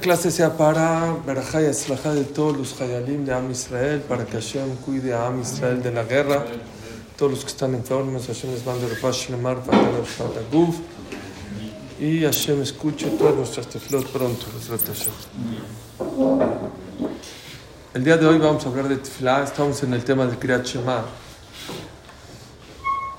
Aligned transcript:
clase 0.00 0.30
sea 0.30 0.56
para 0.56 1.16
Berajá 1.26 1.60
y 1.60 1.66
de 1.66 2.24
todos 2.24 2.56
los 2.56 2.80
Hayalim 2.80 3.24
de 3.24 3.34
Am 3.34 3.50
Israel, 3.50 4.00
para 4.00 4.24
que 4.24 4.32
Hashem 4.32 4.76
cuide 4.84 5.12
a 5.12 5.26
Am 5.26 5.40
Israel 5.40 5.82
de 5.82 5.92
la 5.92 6.04
guerra. 6.04 6.44
Todos 7.16 7.32
los 7.32 7.40
que 7.44 7.50
están 7.50 7.74
enfermos, 7.74 8.26
Hashem 8.26 8.50
les 8.50 8.64
manda 8.64 8.88
Refash 8.88 9.28
Lemar, 9.28 9.58
Guf. 10.50 10.76
Y 12.00 12.22
Hashem 12.22 12.62
escuche 12.62 13.10
todas 13.10 13.34
nuestras 13.34 13.66
tefilot 13.66 14.06
pronto, 14.06 14.46
El 17.92 18.04
día 18.04 18.16
de 18.16 18.26
hoy 18.26 18.38
vamos 18.38 18.64
a 18.64 18.68
hablar 18.70 18.88
de 18.88 18.96
tefilá, 18.96 19.44
estamos 19.44 19.82
en 19.82 19.92
el 19.92 20.02
tema 20.02 20.24
de 20.26 20.38
Kriyat 20.38 20.64
Shema. 20.64 21.04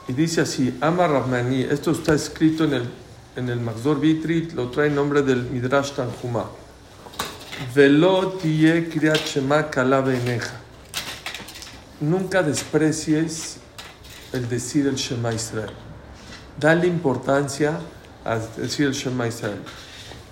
Y 0.07 0.13
dice 0.13 0.41
así, 0.41 0.75
Amar 0.81 1.11
Rahmani, 1.11 1.61
esto 1.61 1.91
está 1.91 2.15
escrito 2.15 2.63
en 2.63 2.73
el, 2.73 2.89
en 3.35 3.49
el 3.49 3.59
Magzor 3.59 3.99
Vitrit, 3.99 4.53
lo 4.53 4.71
trae 4.71 4.87
en 4.87 4.95
nombre 4.95 5.21
del 5.21 5.43
Midrash 5.43 5.91
Tanjumah. 5.91 6.60
Velo 7.75 8.39
tiye 8.41 8.89
kriyat 8.89 9.25
shema 9.25 9.69
Nunca 12.01 12.41
desprecies 12.41 13.57
el 14.33 14.49
decir 14.49 14.87
el 14.87 14.95
Shema 14.95 15.31
Israel. 15.31 15.71
Dale 16.59 16.87
importancia 16.87 17.79
a 18.25 18.39
decir 18.57 18.87
el 18.87 18.93
Shema 18.93 19.27
Israel. 19.27 19.61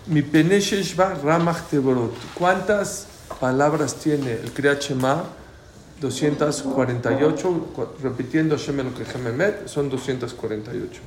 Mi 0.07 0.23
penesheshva 0.23 1.13
ramach 1.23 1.69
teborot. 1.69 2.13
¿Cuántas 2.33 3.07
palabras 3.39 3.95
tiene 3.95 4.33
el 4.33 4.51
kriyat 4.51 4.81
shema? 4.81 5.23
248, 6.01 7.73
repitiendo 8.01 8.57
Shem 8.57 8.79
el 8.79 9.67
son 9.67 9.89
248 9.89 11.01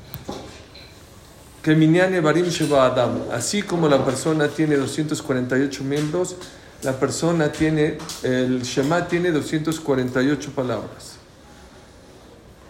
que 1.63 2.21
Barim 2.21 2.47
Sheba 2.47 2.87
Adam. 2.87 3.23
Así 3.33 3.63
como 3.63 3.89
la 3.89 4.05
persona 4.05 4.49
tiene 4.49 4.77
248 4.77 5.85
miembros, 5.85 6.37
la 6.83 6.93
persona 6.93 7.53
tiene, 7.53 7.99
el 8.25 8.63
Shema 8.63 9.07
tiene 9.07 9.31
248 9.31 10.51
palabras. 10.51 11.17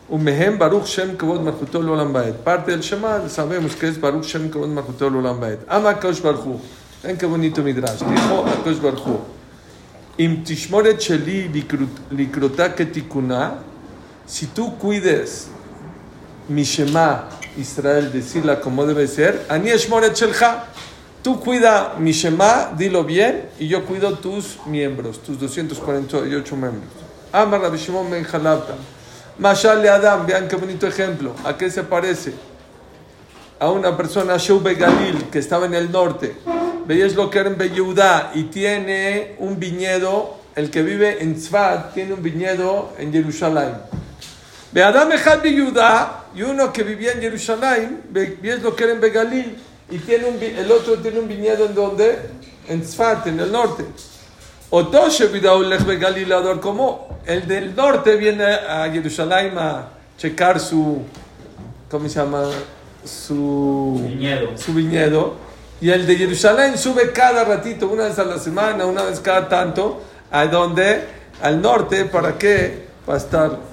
Un 0.09 0.23
mehem 0.23 0.59
Baruch 0.59 0.85
Shem 0.85 1.17
Kavod 1.17 1.41
Marchutol 1.41 1.89
Olam 1.89 2.13
Baed. 2.13 2.35
Parte 2.35 2.73
del 2.73 2.81
Shema 2.81 3.29
sabemos 3.31 3.75
que 3.75 3.89
es 3.89 3.99
Baruch 3.99 4.25
Shem 4.25 4.51
Kavod 4.51 4.69
Marchutol 4.69 5.17
Olam 5.17 5.41
Baed. 5.41 5.61
Ama 5.67 5.99
Kosh 5.99 6.21
Baruch 6.21 6.61
Ven 7.03 7.17
qué 7.17 7.25
bonito 7.25 7.63
midrash. 7.63 8.01
Dijo 8.01 8.45
a 8.47 8.63
Kosh 8.63 8.79
Baruch 8.79 9.21
Im 10.19 10.45
Tishmoret 10.45 11.01
Sheli 11.01 11.49
Likrota 12.11 12.75
Ketikuna. 12.75 13.55
Si 14.27 14.49
tú 14.49 14.77
cuides 14.77 15.49
mi 16.47 16.65
Shema 16.65 17.31
Israel, 17.57 18.11
decirla 18.13 18.61
como 18.61 18.87
debe 18.87 19.07
ser. 19.07 19.47
Tú 21.23 21.39
cuida 21.39 21.95
mi 22.01 22.11
Shema, 22.11 22.73
dilo 22.77 23.05
bien, 23.05 23.49
y 23.59 23.69
yo 23.69 23.85
cuido 23.85 24.19
tus 24.19 24.59
miembros, 24.67 25.23
tus 25.23 25.39
248 25.39 26.57
miembros. 26.57 26.91
Amar 27.31 27.61
Rabbi 27.61 27.79
Shimon 27.79 28.11
Ben 28.11 28.25
Jalabta. 28.25 28.75
Mashal 29.39 29.87
Adam, 29.89 30.27
vean 30.27 30.49
qué 30.49 30.57
bonito 30.57 30.87
ejemplo. 30.87 31.33
¿A 31.45 31.57
qué 31.57 31.71
se 31.71 31.85
parece? 31.85 32.35
A 33.61 33.71
una 33.71 33.97
persona, 33.97 34.37
Shoube 34.37 34.75
Galil, 34.75 35.25
que 35.31 35.39
estaba 35.39 35.67
en 35.67 35.75
el 35.75 35.93
norte. 35.93 36.37
Veías 36.87 37.15
lo 37.15 37.31
que 37.31 37.39
era 37.39 37.49
en 37.49 37.57
Beyudá 37.57 38.33
y 38.35 38.45
tiene 38.45 39.37
un 39.39 39.59
viñedo. 39.61 40.43
El 40.57 40.71
que 40.71 40.83
vive 40.83 41.23
en 41.23 41.37
Tzfat 41.37 41.95
tiene 41.95 42.15
un 42.15 42.23
viñedo 42.23 42.93
en 42.99 43.13
Jerusalén. 43.13 43.75
Ve 44.73 44.83
Adam 44.83 45.13
Echad 45.13 45.43
Beyudá 45.43 46.25
y 46.35 46.43
uno 46.43 46.73
que 46.73 46.83
vivía 46.83 47.13
en 47.13 47.21
Jerusalén, 47.21 48.03
ves 48.11 48.63
lo 48.63 48.75
que 48.75 48.85
era 48.85 48.95
en 48.95 49.01
Begalil, 49.01 49.57
y 49.91 49.99
tiene 49.99 50.25
un, 50.25 50.43
el 50.43 50.73
otro 50.73 50.97
tiene 50.99 51.21
un 51.21 51.29
viñedo 51.29 51.67
en 51.67 51.75
donde? 51.75 52.19
En 52.69 52.83
Tzfat, 52.83 53.27
en 53.27 53.41
el 53.41 53.53
norte. 53.53 53.85
Otoshe 54.71 55.27
Vidaulech 55.27 55.85
Begalilador, 55.85 56.59
como 56.61 57.21
el 57.27 57.47
del 57.47 57.77
norte 57.77 58.17
viene 58.17 58.45
a 58.45 58.89
Jerusalén 58.91 59.59
a 59.59 59.91
checar 60.17 60.59
su, 60.59 61.03
¿cómo 61.91 62.09
se 62.09 62.21
llama? 62.21 62.45
Su 63.05 64.01
viñedo. 64.09 64.57
su 64.57 64.73
viñedo. 64.73 65.35
Y 65.83 65.91
el 65.91 66.07
de 66.07 66.17
Jerusalén 66.17 66.79
sube 66.79 67.13
cada 67.13 67.45
ratito, 67.45 67.89
una 67.89 68.05
vez 68.05 68.19
a 68.19 68.25
la 68.25 68.39
semana, 68.39 68.87
una 68.87 69.03
vez 69.03 69.21
cada 69.21 69.47
tanto, 69.47 70.01
a 70.31 70.47
donde? 70.47 71.05
Al 71.43 71.61
norte, 71.61 72.07
¿para 72.07 72.39
qué? 72.39 72.87
Para 73.05 73.19
estar 73.19 73.72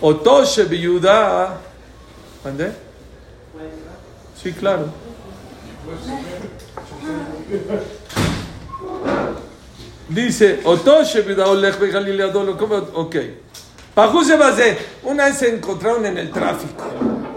Otoshe 0.00 0.64
Biyuda. 0.64 1.56
¿Mande? 2.44 2.72
Sí, 4.40 4.52
claro. 4.52 4.86
Dice, 10.08 10.60
Otoshe 10.64 11.22
Biyuda 11.22 11.46
Olech 11.46 11.78
Begalilea 11.78 12.28
Dolo. 12.28 12.56
¿Cómo? 12.56 12.76
Ok. 12.76 13.16
Pajuse 13.94 14.36
Bazé. 14.36 14.78
Una 15.04 15.26
vez 15.26 15.38
se 15.38 15.54
encontraron 15.54 16.04
en 16.06 16.18
el 16.18 16.30
tráfico. 16.30 16.84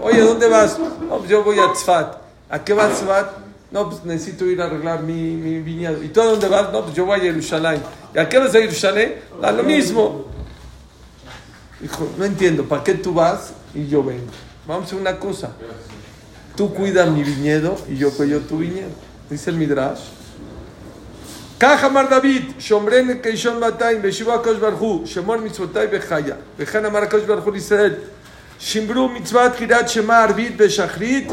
Oye, 0.02 0.20
¿dónde 0.20 0.48
vas? 0.48 0.78
No, 0.78 1.18
pues 1.18 1.30
yo 1.30 1.42
voy 1.42 1.58
a 1.58 1.72
Tzfat. 1.72 2.16
¿A 2.50 2.62
qué 2.62 2.72
vas 2.72 3.00
Tzfat? 3.00 3.30
No, 3.70 3.88
pues 3.88 4.04
necesito 4.04 4.44
ir 4.46 4.60
a 4.60 4.64
arreglar 4.66 5.02
mi, 5.02 5.12
mi 5.12 5.60
viñedo. 5.60 6.02
¿Y 6.02 6.08
tú 6.08 6.20
a 6.20 6.24
dónde 6.24 6.48
vas? 6.48 6.72
No, 6.72 6.82
pues 6.82 6.94
yo 6.94 7.06
voy 7.06 7.18
a 7.18 7.22
Jerusalén. 7.22 7.82
¿Y 8.14 8.18
a 8.18 8.28
qué 8.28 8.38
vas 8.38 8.50
a 8.50 8.58
Jerusalén? 8.58 9.22
Da 9.40 9.52
lo 9.52 9.62
mismo. 9.62 10.26
Dijo, 11.80 12.08
no 12.18 12.24
entiendo, 12.24 12.64
¿para 12.64 12.84
qué 12.84 12.94
tú 12.94 13.14
vas 13.14 13.52
y 13.74 13.86
yo 13.86 14.02
vengo? 14.02 14.30
Vamos 14.66 14.84
a 14.84 14.86
hacer 14.86 15.00
una 15.00 15.18
cosa. 15.18 15.52
Tú 16.56 16.74
cuidas 16.74 17.08
mi 17.10 17.22
viñedo 17.22 17.76
y 17.88 17.96
yo 17.96 18.10
cuido 18.10 18.40
tu 18.40 18.58
viñedo. 18.58 18.90
Dice 19.30 19.50
el 19.50 19.56
Midrash. 19.56 20.00
Mar 21.92 22.08
David, 22.08 22.52
Shomren 22.58 23.20
Keishon 23.20 23.58
Matayim, 23.58 24.00
Beshiva 24.00 24.42
Kosh 24.42 24.58
Barhu, 24.58 25.04
Shemor 25.06 25.40
Mitzvotay 25.40 25.88
Bechaya, 25.88 26.38
Bejan 26.58 26.86
Amar 26.86 27.08
Kosh 27.08 27.26
Barhu 27.26 27.54
Israel, 27.54 27.98
Shimbru 28.58 29.08
Mitzvat 29.08 29.56
Kirat 29.56 29.88
Shema 29.88 30.22
Arvit 30.22 30.56
Beshachrit, 30.56 31.30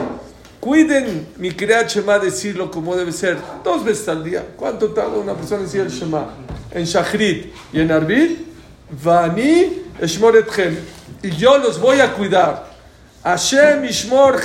cuiden 0.60 1.28
mi 1.38 1.52
Kirat 1.52 1.90
Shema 1.90 2.20
decirlo 2.20 2.70
como 2.70 2.96
debe 2.96 3.14
ser, 3.14 3.38
dos 3.64 3.86
veces 3.86 4.08
al 4.10 4.24
día. 4.24 4.46
¿Cuánto 4.58 4.90
tarda 4.92 5.18
una 5.18 5.34
persona 5.34 5.64
decir 5.64 5.82
el 5.82 5.90
Shema? 5.90 6.28
En 6.72 6.84
Shachrit 6.84 7.54
y 7.72 7.80
en 7.80 7.92
Arvit, 7.92 8.40
Vani 9.04 9.87
y 10.00 11.32
yo 11.32 11.58
los 11.58 11.80
voy 11.80 12.00
a 12.00 12.14
cuidar. 12.14 12.68
Hashem 13.24 13.84
Ishmor 13.86 14.40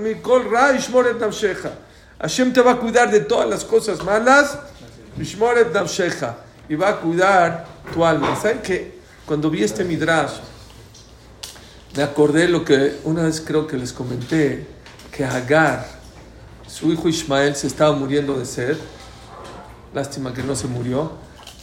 Mikol 0.00 0.50
Ra 0.50 0.72
Ishmor 0.72 1.08
et 1.08 1.20
Hashem 2.20 2.52
te 2.52 2.60
va 2.60 2.72
a 2.72 2.76
cuidar 2.76 3.10
de 3.10 3.20
todas 3.20 3.48
las 3.48 3.64
cosas 3.64 4.04
malas. 4.04 4.58
Ishmor 5.18 5.58
et 5.58 5.72
Y 6.68 6.74
va 6.76 6.90
a 6.90 6.96
cuidar 6.96 7.66
tu 7.92 8.04
alma. 8.04 8.36
¿Saben 8.36 8.60
que 8.60 9.00
cuando 9.26 9.50
vi 9.50 9.64
este 9.64 9.84
midrash, 9.84 10.32
me 11.96 12.02
acordé 12.02 12.46
lo 12.46 12.64
que 12.64 12.98
una 13.04 13.22
vez 13.22 13.40
creo 13.40 13.66
que 13.66 13.76
les 13.76 13.92
comenté, 13.92 14.66
que 15.10 15.24
Agar, 15.24 15.86
su 16.68 16.92
hijo 16.92 17.08
Ismael, 17.08 17.56
se 17.56 17.66
estaba 17.66 17.96
muriendo 17.96 18.38
de 18.38 18.44
sed. 18.44 18.76
Lástima 19.92 20.32
que 20.32 20.42
no 20.42 20.54
se 20.54 20.68
murió, 20.68 21.12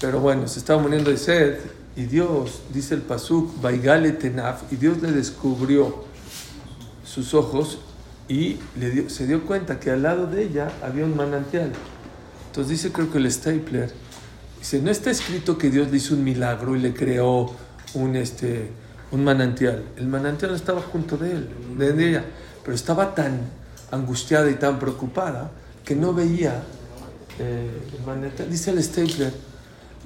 pero 0.01 0.19
bueno, 0.19 0.47
se 0.47 0.59
estaba 0.59 0.81
muriendo 0.81 1.12
de 1.12 1.17
sed 1.17 1.59
y 1.97 2.06
Dios, 2.06 2.62
dice 2.72 2.94
el 2.94 3.02
Pasuk, 3.02 3.59
Baigale 3.59 4.12
Tenaf, 4.12 4.72
y 4.72 4.75
Dios 4.75 5.02
le 5.02 5.12
descubrió 5.12 6.06
sus 7.03 7.34
ojos 7.34 7.80
y 8.30 8.58
se 9.08 9.25
dio 9.25 9.44
cuenta 9.46 9.80
que 9.80 9.90
al 9.90 10.03
lado 10.03 10.28
de 10.28 10.44
ella 10.44 10.72
había 10.84 11.06
un 11.06 11.18
manantial. 11.18 11.72
Entonces 12.46 12.69
dice, 12.69 12.91
creo 12.91 13.12
que 13.12 13.18
el 13.18 13.31
Stapler, 13.31 13.91
dice, 14.59 14.80
no 14.80 14.91
está 14.91 15.09
escrito 15.09 15.58
que 15.58 15.72
Dios 15.72 15.90
le 15.90 15.97
hizo 15.97 16.13
un 16.13 16.24
milagro 16.24 16.75
y 16.75 16.80
le 16.80 16.94
creó 16.94 17.52
un, 17.96 18.16
este, 18.16 18.69
un 19.09 19.24
manantial. 19.24 19.84
El 19.97 20.08
manantial 20.08 20.53
estaba 20.53 20.81
junto 20.81 21.18
de 21.18 21.31
él, 21.31 21.50
de 21.79 22.09
ella, 22.09 22.25
pero 22.64 22.75
estaba 22.75 23.16
tan 23.16 23.40
angustiada 23.90 24.52
y 24.52 24.56
tan 24.56 24.78
preocupada 24.78 25.50
que 25.84 25.96
no 25.96 26.14
veía 26.14 26.61
eh, 27.40 27.72
el 27.97 28.05
manantial. 28.05 28.52
Dice 28.52 28.70
el 28.70 28.84
Stapler, 28.84 29.34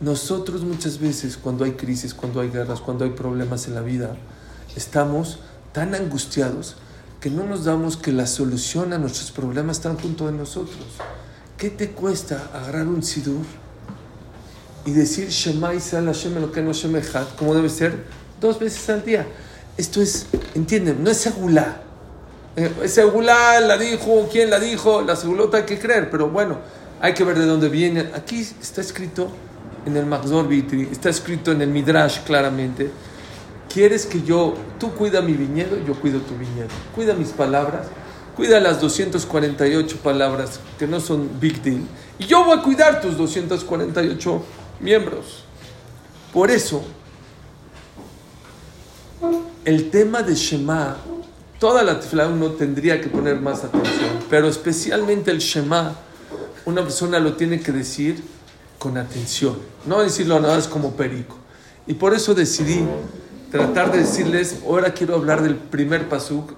nosotros 0.02 0.64
muchas 0.64 1.00
veces 1.00 1.38
cuando 1.38 1.64
hay 1.64 1.74
crisis, 1.74 2.14
cuando 2.14 2.42
hay 2.42 2.50
guerras, 2.50 2.82
cuando 2.82 3.06
hay 3.06 3.12
problemas 3.12 3.68
en 3.68 3.76
la 3.76 3.82
vida, 3.82 4.16
estamos 4.76 5.40
tan 5.74 5.94
angustiados 5.94 6.76
que 7.20 7.30
no 7.30 7.46
nos 7.46 7.66
damos 7.66 7.98
que 7.98 8.12
la 8.12 8.26
solución 8.26 8.94
a 8.94 8.98
nuestros 8.98 9.32
problemas 9.32 9.78
está 9.78 9.94
junto 9.94 10.26
de 10.26 10.32
nosotros. 10.32 10.80
¿Qué 11.56 11.70
te 11.70 11.92
cuesta 11.92 12.50
agarrar 12.52 12.88
un 12.88 13.04
sidur 13.04 13.46
y 14.86 14.92
decir 14.92 15.30
Shema 15.30 15.76
Israel 15.76 16.08
Hashem 16.08 16.42
lo 16.42 16.52
que 16.52 16.64
no 16.64 16.74
Shemechat, 16.74 17.36
como 17.36 17.54
debe 17.54 17.70
ser, 17.70 18.04
dos 18.40 18.60
veces 18.60 18.90
al 18.90 19.06
día? 19.06 19.28
Esto 19.78 20.02
es, 20.02 20.26
entienden, 20.56 21.04
no 21.04 21.12
es 21.12 21.18
segula. 21.18 21.84
Eh, 22.56 22.88
segula 22.88 23.60
la 23.60 23.78
dijo, 23.78 24.28
quién 24.32 24.50
la 24.50 24.60
dijo, 24.60 25.04
la 25.04 25.16
segulota 25.16 25.58
hay 25.58 25.66
que 25.66 25.78
creer, 25.78 26.10
pero 26.10 26.28
bueno, 26.30 26.58
hay 27.00 27.14
que 27.14 27.24
ver 27.24 27.38
de 27.38 27.46
dónde 27.46 27.70
viene. 27.70 28.10
Aquí 28.16 28.40
está 28.40 28.82
escrito 28.82 29.32
en 29.86 29.98
el 29.98 30.06
Magzor 30.06 30.48
Vitri, 30.48 30.88
está 30.92 31.10
escrito 31.10 31.52
en 31.52 31.62
el 31.62 31.70
Midrash 31.70 32.20
claramente. 32.24 32.92
¿Quieres 33.72 34.06
que 34.06 34.22
yo, 34.22 34.56
tú 34.80 34.92
cuida 34.92 35.22
mi 35.22 35.34
viñedo, 35.34 35.78
yo 35.86 35.96
cuido 35.96 36.20
tu 36.20 36.36
viñedo? 36.36 36.68
Cuida 36.94 37.14
mis 37.14 37.30
palabras, 37.30 37.88
cuida 38.36 38.60
las 38.60 38.82
248 38.82 39.98
palabras 39.98 40.60
que 40.78 40.88
no 40.88 41.00
son 41.00 41.30
big 41.40 41.62
deal. 41.62 41.82
Y 42.20 42.26
yo 42.26 42.44
voy 42.44 42.60
a 42.60 42.62
cuidar 42.62 43.02
tus 43.02 43.18
248 43.18 44.44
miembros. 44.82 45.44
Por 46.34 46.52
eso, 46.52 46.84
el 49.64 49.90
tema 49.90 50.22
de 50.22 50.36
Shema, 50.36 50.98
toda 51.60 51.84
la 51.84 52.00
tefilá 52.00 52.28
uno 52.28 52.52
tendría 52.52 53.00
que 53.00 53.08
poner 53.08 53.40
más 53.40 53.64
atención, 53.64 54.20
pero 54.30 54.48
especialmente 54.48 55.32
el 55.32 55.40
Shema, 55.40 55.96
una 56.66 56.82
persona 56.84 57.20
lo 57.20 57.34
tiene 57.34 57.60
que 57.60 57.72
decir 57.72 58.22
con 58.82 58.98
atención, 58.98 59.60
no 59.86 60.02
decirlo 60.02 60.40
nada 60.40 60.56
más 60.56 60.68
como 60.68 60.94
perico. 60.96 61.38
Y 61.86 61.94
por 61.94 62.16
eso 62.16 62.34
decidí 62.34 62.84
tratar 63.52 63.92
de 63.92 64.00
decirles, 64.00 64.62
ahora 64.66 64.92
quiero 64.92 65.14
hablar 65.14 65.44
del 65.44 65.56
primer 65.56 66.10
pasuk, 66.10 66.54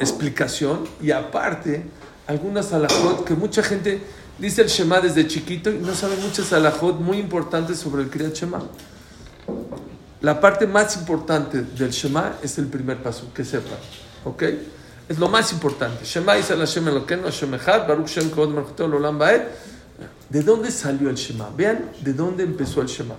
explicación, 0.00 0.80
y 1.00 1.12
aparte, 1.12 1.84
algunas 2.26 2.72
alajot 2.72 3.22
que 3.24 3.34
mucha 3.34 3.62
gente 3.62 4.02
dice 4.36 4.62
el 4.62 4.68
Shema 4.68 5.00
desde 5.00 5.28
chiquito 5.28 5.70
y 5.70 5.78
no 5.78 5.94
sabe 5.94 6.16
muchas 6.16 6.52
alajot 6.52 6.98
muy 6.98 7.18
importantes 7.18 7.78
sobre 7.78 8.02
el 8.02 8.10
Kriyat 8.10 8.34
Shema. 8.34 8.60
La 10.22 10.40
parte 10.40 10.66
más 10.66 10.96
importante 10.96 11.62
del 11.62 11.90
Shema 11.92 12.34
es 12.42 12.58
el 12.58 12.66
primer 12.66 13.00
paso, 13.00 13.32
que 13.32 13.44
sepa, 13.44 13.76
¿ok? 14.24 14.42
Es 15.08 15.20
lo 15.20 15.28
más 15.28 15.52
importante. 15.52 16.04
Shema 16.04 16.36
Israel 16.36 16.58
Hashem 16.58 16.88
Elokeinu 16.88 17.22
Hashem 17.22 17.54
Echad 17.54 17.86
Baruch 17.86 18.08
Shem 18.08 18.30
Kod 18.30 18.52
Baed. 19.16 19.42
¿De 20.28 20.42
dónde 20.42 20.70
salió 20.70 21.10
el 21.10 21.16
Shema? 21.16 21.50
Vean 21.56 21.90
de 22.00 22.12
dónde 22.12 22.44
empezó 22.44 22.80
el 22.80 22.88
Shema. 22.88 23.14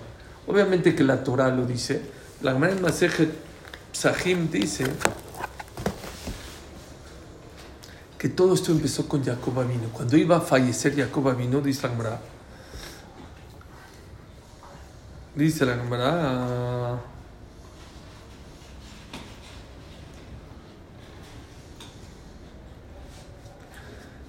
Obviamente 0.48 0.96
que 0.96 1.04
la 1.04 1.24
Torah 1.24 1.50
lo 1.50 1.66
dice. 1.66 2.02
La 2.42 2.54
Gemara 2.54 2.74
en 2.74 2.82
Masejet 2.82 3.30
Sahim 3.92 4.50
dice 4.52 4.86
que 8.18 8.30
todo 8.30 8.54
esto 8.54 8.72
empezó 8.72 9.08
con 9.08 9.24
Jacob 9.24 9.60
Avino. 9.60 9.90
Cuando 9.94 10.18
iba 10.18 10.38
a 10.38 10.42
fallecer 10.42 10.96
Jacob 10.96 11.30
Avino, 11.30 11.62
dice 11.62 11.84
la 11.84 11.90
Gemara, 11.90 12.20
Dice 15.36 15.66
la 15.66 15.76
Gemara. 15.76 17.15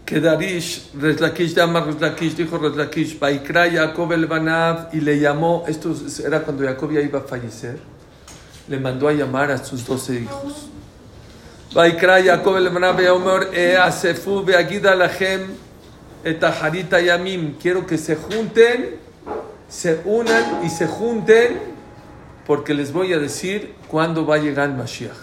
Que 0.07 0.21
Darish, 0.21 0.93
Rezlakish, 0.95 1.55
llama 1.55 1.81
Rezlakish, 1.81 2.37
dijo 2.37 2.57
Rezlakish, 2.57 3.19
Baikra 3.19 3.71
Jacob 3.71 4.13
el 4.13 4.27
Banav, 4.27 4.89
y 4.95 5.01
le 5.01 5.19
llamó, 5.19 5.65
esto 5.67 5.95
era 6.25 6.43
cuando 6.43 6.65
Jacob 6.65 6.93
ya 6.93 7.01
iba 7.01 7.19
a 7.19 7.23
fallecer, 7.23 7.79
le 8.69 8.79
mandó 8.79 9.09
a 9.09 9.13
llamar 9.13 9.51
a 9.51 9.59
sus 9.59 9.85
doce 9.85 10.21
hijos. 10.21 10.69
Baikra 11.75 12.23
Jacob 12.23 12.57
el 12.57 12.71
Banav, 12.71 12.99
Omer, 13.13 13.49
E 13.53 13.77
Asefu, 13.77 14.43
Beagida 14.45 14.95
Lachem, 14.95 15.49
Etaharita 16.25 17.01
Yamim, 17.01 17.57
quiero 17.59 17.85
que 17.85 17.99
se 17.99 18.17
junten 18.17 19.07
se 19.69 20.01
unan 20.05 20.65
y 20.65 20.71
se 20.71 20.87
junten 20.87 21.59
porque 22.47 22.75
les 22.75 22.93
voy 22.93 23.13
a 23.13 23.19
decir 23.19 23.75
cuándo 23.89 24.25
va 24.25 24.37
a 24.37 24.39
llegar 24.39 24.71
el 24.71 24.77
Mashiach. 24.77 25.17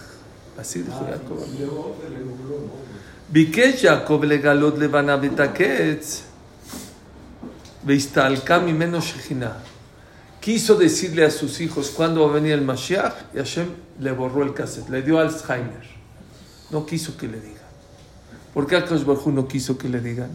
Así 0.59 0.81
dijo 0.81 1.00
Jacob. 1.00 1.39
ביקש 3.32 3.85
יעקב 3.85 4.20
לגלות 4.25 4.79
לבנה 4.79 5.17
ותקץ 5.23 6.23
והסתלקה 7.87 8.59
ממנו 8.59 9.03
שכינה. 9.03 9.53
Quiso 10.41 10.76
decirle 10.76 11.25
a 11.25 11.31
sus 11.31 11.61
hijos 11.61 11.91
cuándo 11.91 12.25
va 12.25 12.31
a 12.31 12.35
venir 12.35 12.53
el 12.53 12.62
Mashiach 12.62 13.35
y 13.35 13.38
Hashem 13.38 13.69
le 13.99 14.12
borró 14.12 14.44
el 14.44 14.55
cassette, 14.55 14.88
le 14.88 15.03
dio 15.03 15.19
Alzheimer. 15.19 15.85
No 16.70 16.87
quiso 16.87 17.17
que 17.17 17.26
le 17.26 17.41
digan. 17.41 17.69
¿Por 18.55 18.67
qué 18.67 18.76
Akash 18.76 19.05
Baruj 19.05 19.26
no 19.29 19.47
quiso 19.49 19.76
que 19.76 19.88
le 19.88 20.00
digan? 20.00 20.31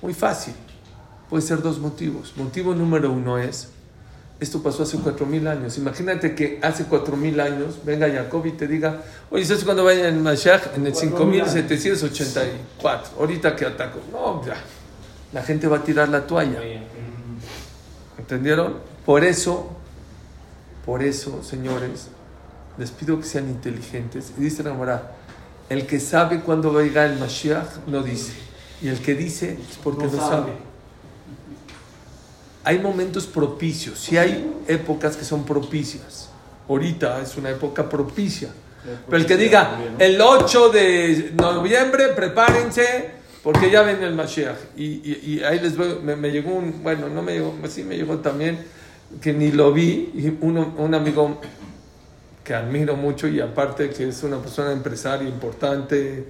Muy 0.00 0.14
fácil. 0.14 0.54
Puede 1.28 1.42
ser 1.42 1.60
dos 1.60 1.78
motivos. 1.78 2.32
Motivo 2.36 2.74
número 2.74 3.12
uno 3.12 3.38
es, 3.38 3.68
esto 4.39 4.61
pasó 4.61 4.83
hace 4.83 4.97
cuatro 4.97 5.25
mil 5.25 5.47
años. 5.47 5.77
Imagínate 5.77 6.35
que 6.35 6.59
hace 6.61 6.83
cuatro 6.85 7.15
mil 7.15 7.39
años 7.39 7.79
venga 7.85 8.09
Jacob 8.09 8.45
y 8.45 8.51
te 8.51 8.67
diga, 8.67 9.01
oye, 9.29 9.45
¿sabes 9.45 9.63
cuando 9.63 9.85
vaya 9.85 10.09
en 10.09 10.21
Mashiach? 10.21 10.75
En 10.75 10.85
el 10.85 10.93
5784. 10.93 13.17
Ahorita 13.17 13.55
que 13.55 13.65
ataco. 13.65 13.99
No, 14.11 14.45
ya. 14.45 14.57
La 15.31 15.41
gente 15.41 15.67
va 15.67 15.77
a 15.77 15.83
tirar 15.83 16.09
la 16.09 16.27
toalla. 16.27 16.59
¿Entendieron? 18.17 18.75
Por 19.05 19.23
eso, 19.23 19.69
por 20.85 21.01
eso, 21.01 21.41
señores, 21.43 22.09
les 22.77 22.91
pido 22.91 23.17
que 23.19 23.25
sean 23.25 23.47
inteligentes. 23.49 24.33
Y 24.37 24.41
dice 24.41 24.63
la 24.63 25.13
el 25.69 25.87
que 25.87 25.99
sabe 25.99 26.41
cuándo 26.41 26.71
va 26.73 26.81
a 26.81 26.83
llegar 26.83 27.09
el 27.09 27.17
Mashiach 27.19 27.87
no 27.87 28.03
dice. 28.03 28.33
Y 28.81 28.89
el 28.89 28.99
que 28.99 29.15
dice 29.15 29.53
es 29.53 29.77
porque 29.81 30.03
no, 30.05 30.11
sabe 30.11 30.51
hay 32.65 32.79
momentos 32.79 33.27
propicios, 33.27 33.99
si 33.99 34.17
hay 34.17 34.51
épocas 34.67 35.15
que 35.15 35.23
son 35.23 35.45
propicias. 35.45 36.29
Ahorita 36.67 37.21
es 37.21 37.37
una 37.37 37.51
época 37.51 37.87
propicia. 37.87 38.49
Pero 39.07 39.17
el 39.17 39.25
que 39.25 39.37
diga, 39.37 39.79
el 39.99 40.19
8 40.19 40.69
de 40.69 41.31
noviembre, 41.35 42.09
prepárense, 42.15 43.11
porque 43.43 43.69
ya 43.69 43.83
viene 43.83 44.05
el 44.05 44.15
Mashiach. 44.15 44.57
Y, 44.75 45.41
ahí 45.43 45.59
les 45.59 45.77
voy, 45.77 45.99
me, 46.01 46.31
llegó 46.31 46.53
un, 46.55 46.81
bueno, 46.83 47.07
no 47.07 47.21
me 47.21 47.33
llegó, 47.33 47.55
sí 47.69 47.83
me 47.83 47.95
llegó 47.95 48.17
también, 48.17 48.57
que 49.21 49.31
ni 49.31 49.51
lo 49.51 49.71
vi, 49.71 50.11
y 50.15 50.37
un 50.41 50.93
amigo 50.95 51.39
que 52.43 52.53
admiro 52.53 52.95
mucho 52.95 53.27
y 53.27 53.41
aparte 53.41 53.89
que 53.89 54.09
es 54.09 54.23
una 54.23 54.37
persona 54.37 54.71
empresaria 54.71 55.27
importante, 55.27 56.25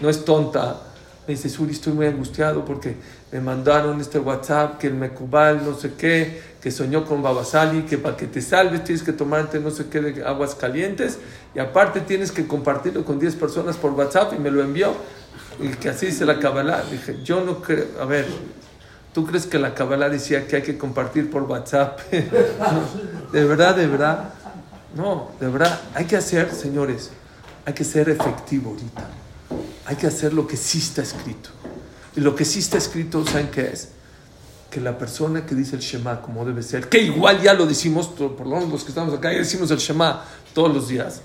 no 0.00 0.08
es 0.08 0.24
tonta, 0.24 0.82
me 1.26 1.34
dice, 1.34 1.48
Suri, 1.48 1.72
estoy 1.72 1.92
muy 1.92 2.06
angustiado 2.06 2.64
porque 2.64 2.94
me 3.30 3.40
mandaron 3.40 4.00
este 4.00 4.18
WhatsApp 4.18 4.78
que 4.78 4.86
el 4.86 4.94
Mecubal, 4.94 5.64
no 5.64 5.74
sé 5.74 5.92
qué, 5.98 6.40
que 6.60 6.70
soñó 6.70 7.04
con 7.04 7.22
Babasali, 7.22 7.82
que 7.82 7.98
para 7.98 8.16
que 8.16 8.26
te 8.26 8.40
salves 8.40 8.84
tienes 8.84 9.02
que 9.02 9.12
tomarte 9.12 9.60
no 9.60 9.70
sé 9.70 9.86
qué 9.88 10.00
de 10.00 10.24
aguas 10.24 10.54
calientes 10.54 11.18
y 11.54 11.58
aparte 11.58 12.00
tienes 12.00 12.32
que 12.32 12.46
compartirlo 12.46 13.04
con 13.04 13.18
10 13.18 13.36
personas 13.36 13.76
por 13.76 13.92
WhatsApp 13.92 14.32
y 14.34 14.38
me 14.38 14.50
lo 14.50 14.62
envió 14.62 14.94
y 15.60 15.68
que 15.68 15.90
así 15.90 16.06
dice 16.06 16.24
la 16.24 16.38
Kabbalah. 16.38 16.84
Dije, 16.90 17.18
yo 17.22 17.42
no 17.42 17.60
creo, 17.60 17.86
a 18.00 18.04
ver, 18.04 18.26
¿tú 19.12 19.26
crees 19.26 19.46
que 19.46 19.58
la 19.58 19.74
Kabbalah 19.74 20.08
decía 20.08 20.46
que 20.46 20.56
hay 20.56 20.62
que 20.62 20.78
compartir 20.78 21.30
por 21.30 21.42
WhatsApp? 21.42 22.00
de 23.32 23.44
verdad, 23.44 23.76
de 23.76 23.86
verdad. 23.86 24.32
No, 24.96 25.32
de 25.38 25.48
verdad, 25.48 25.80
hay 25.94 26.06
que 26.06 26.16
hacer, 26.16 26.52
señores, 26.54 27.10
hay 27.66 27.74
que 27.74 27.84
ser 27.84 28.08
efectivo 28.08 28.70
ahorita 28.70 29.08
hay 29.88 29.96
que 29.96 30.06
hacer 30.06 30.34
lo 30.34 30.46
que 30.46 30.56
sí 30.58 30.78
está 30.78 31.00
escrito. 31.00 31.48
Y 32.18 32.20
lo 32.20 32.34
que 32.34 32.44
sí 32.44 32.58
está 32.58 32.78
escrito, 32.78 33.24
¿saben 33.24 33.46
qué 33.46 33.70
es? 33.72 33.90
Que 34.72 34.80
la 34.80 34.98
persona 34.98 35.46
que 35.46 35.54
dice 35.54 35.76
el 35.76 35.82
Shema 35.82 36.20
como 36.20 36.44
debe 36.44 36.64
ser, 36.64 36.88
que 36.88 36.98
igual 36.98 37.40
ya 37.40 37.54
lo 37.54 37.64
decimos, 37.64 38.08
por 38.08 38.44
lo 38.44 38.56
menos 38.56 38.70
los 38.70 38.82
que 38.82 38.88
estamos 38.88 39.14
acá, 39.14 39.30
ya 39.30 39.38
decimos 39.38 39.70
el 39.70 39.78
Shema 39.78 40.24
todos 40.52 40.74
los 40.74 40.88
días, 40.88 41.20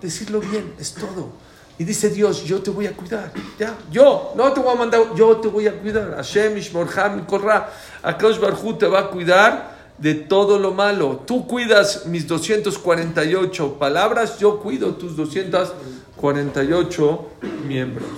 decirlo 0.00 0.40
bien, 0.40 0.72
es 0.80 0.94
todo. 0.94 1.32
Y 1.76 1.84
dice 1.84 2.08
Dios, 2.08 2.44
yo 2.44 2.62
te 2.62 2.70
voy 2.70 2.86
a 2.86 2.96
cuidar. 2.96 3.30
Ya, 3.58 3.76
yo, 3.92 4.32
no 4.36 4.50
te 4.54 4.60
voy 4.60 4.72
a 4.72 4.76
mandar, 4.76 5.14
yo 5.14 5.36
te 5.36 5.48
voy 5.48 5.66
a 5.66 5.78
cuidar. 5.78 6.14
Hashem, 6.16 6.56
Ishmorham, 6.56 7.26
Korra, 7.26 7.68
Akash 8.02 8.40
Barhu 8.40 8.72
te 8.78 8.86
va 8.86 9.00
a 9.00 9.10
cuidar 9.10 9.76
de 9.98 10.14
todo 10.14 10.58
lo 10.58 10.72
malo. 10.72 11.24
Tú 11.26 11.46
cuidas 11.46 12.06
mis 12.06 12.26
248 12.26 13.74
palabras, 13.74 14.38
yo 14.38 14.60
cuido 14.60 14.94
tus 14.94 15.14
200 15.14 15.74
48 16.16 17.26
miembros. 17.66 18.08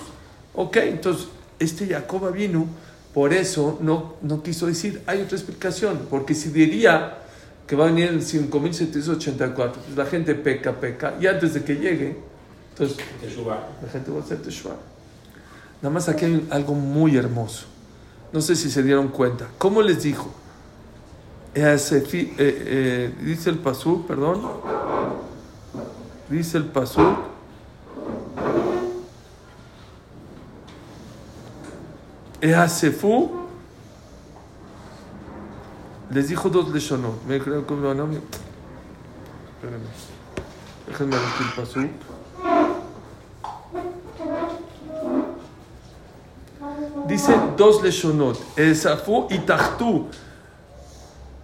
Ok, 0.55 0.77
entonces 0.77 1.27
este 1.61 1.87
Jacob 1.87 2.33
vino, 2.33 2.67
por 3.15 3.33
eso 3.33 3.79
no, 3.81 4.15
no 4.23 4.43
quiso 4.43 4.67
decir, 4.67 5.03
hay 5.07 5.21
otra 5.21 5.37
explicación, 5.37 6.07
porque 6.11 6.35
si 6.35 6.49
diría 6.49 7.19
que 7.67 7.77
va 7.77 7.85
a 7.85 7.89
venir 7.89 8.09
en 8.09 8.23
5784, 8.23 9.83
pues 9.85 9.97
la 9.97 10.07
gente 10.07 10.35
peca, 10.35 10.81
peca, 10.81 11.15
y 11.21 11.27
antes 11.27 11.55
de 11.55 11.63
que 11.63 11.77
llegue, 11.77 12.17
entonces 12.71 12.97
la 13.83 13.89
gente 13.89 14.11
va 14.11 14.19
a 14.19 14.23
hacer 14.23 14.43
Teshuvah. 14.43 14.77
Nada 15.83 15.93
más 15.93 16.09
aquí 16.09 16.25
hay 16.25 16.49
algo 16.51 16.75
muy 16.75 17.17
hermoso. 17.17 17.67
No 18.33 18.41
sé 18.41 18.55
si 18.55 18.71
se 18.71 18.83
dieron 18.83 19.09
cuenta. 19.09 19.49
¿Cómo 19.59 19.83
les 19.83 20.03
dijo? 20.03 20.33
Eh, 21.55 21.77
eh, 22.39 23.15
dice 23.23 23.51
el 23.51 23.59
Pasú, 23.59 24.07
perdón. 24.07 24.43
Dice 26.29 26.59
el 26.59 26.65
Pasú 26.65 27.03
Easefú 32.41 33.31
les 36.11 36.29
dijo 36.29 36.49
dos 36.49 36.73
leshonot. 36.73 37.25
Me 37.27 37.39
creo 37.39 37.67
que 37.67 37.75
no. 37.75 37.95
Déjenme 40.87 41.17
ver 41.17 41.25
el 41.41 41.53
pasú. 41.55 41.89
Dice 47.07 47.35
dos 47.57 47.83
leshonot. 47.83 48.59
Esafu 48.59 49.29
y 49.31 49.39
Tachtú. 49.39 50.09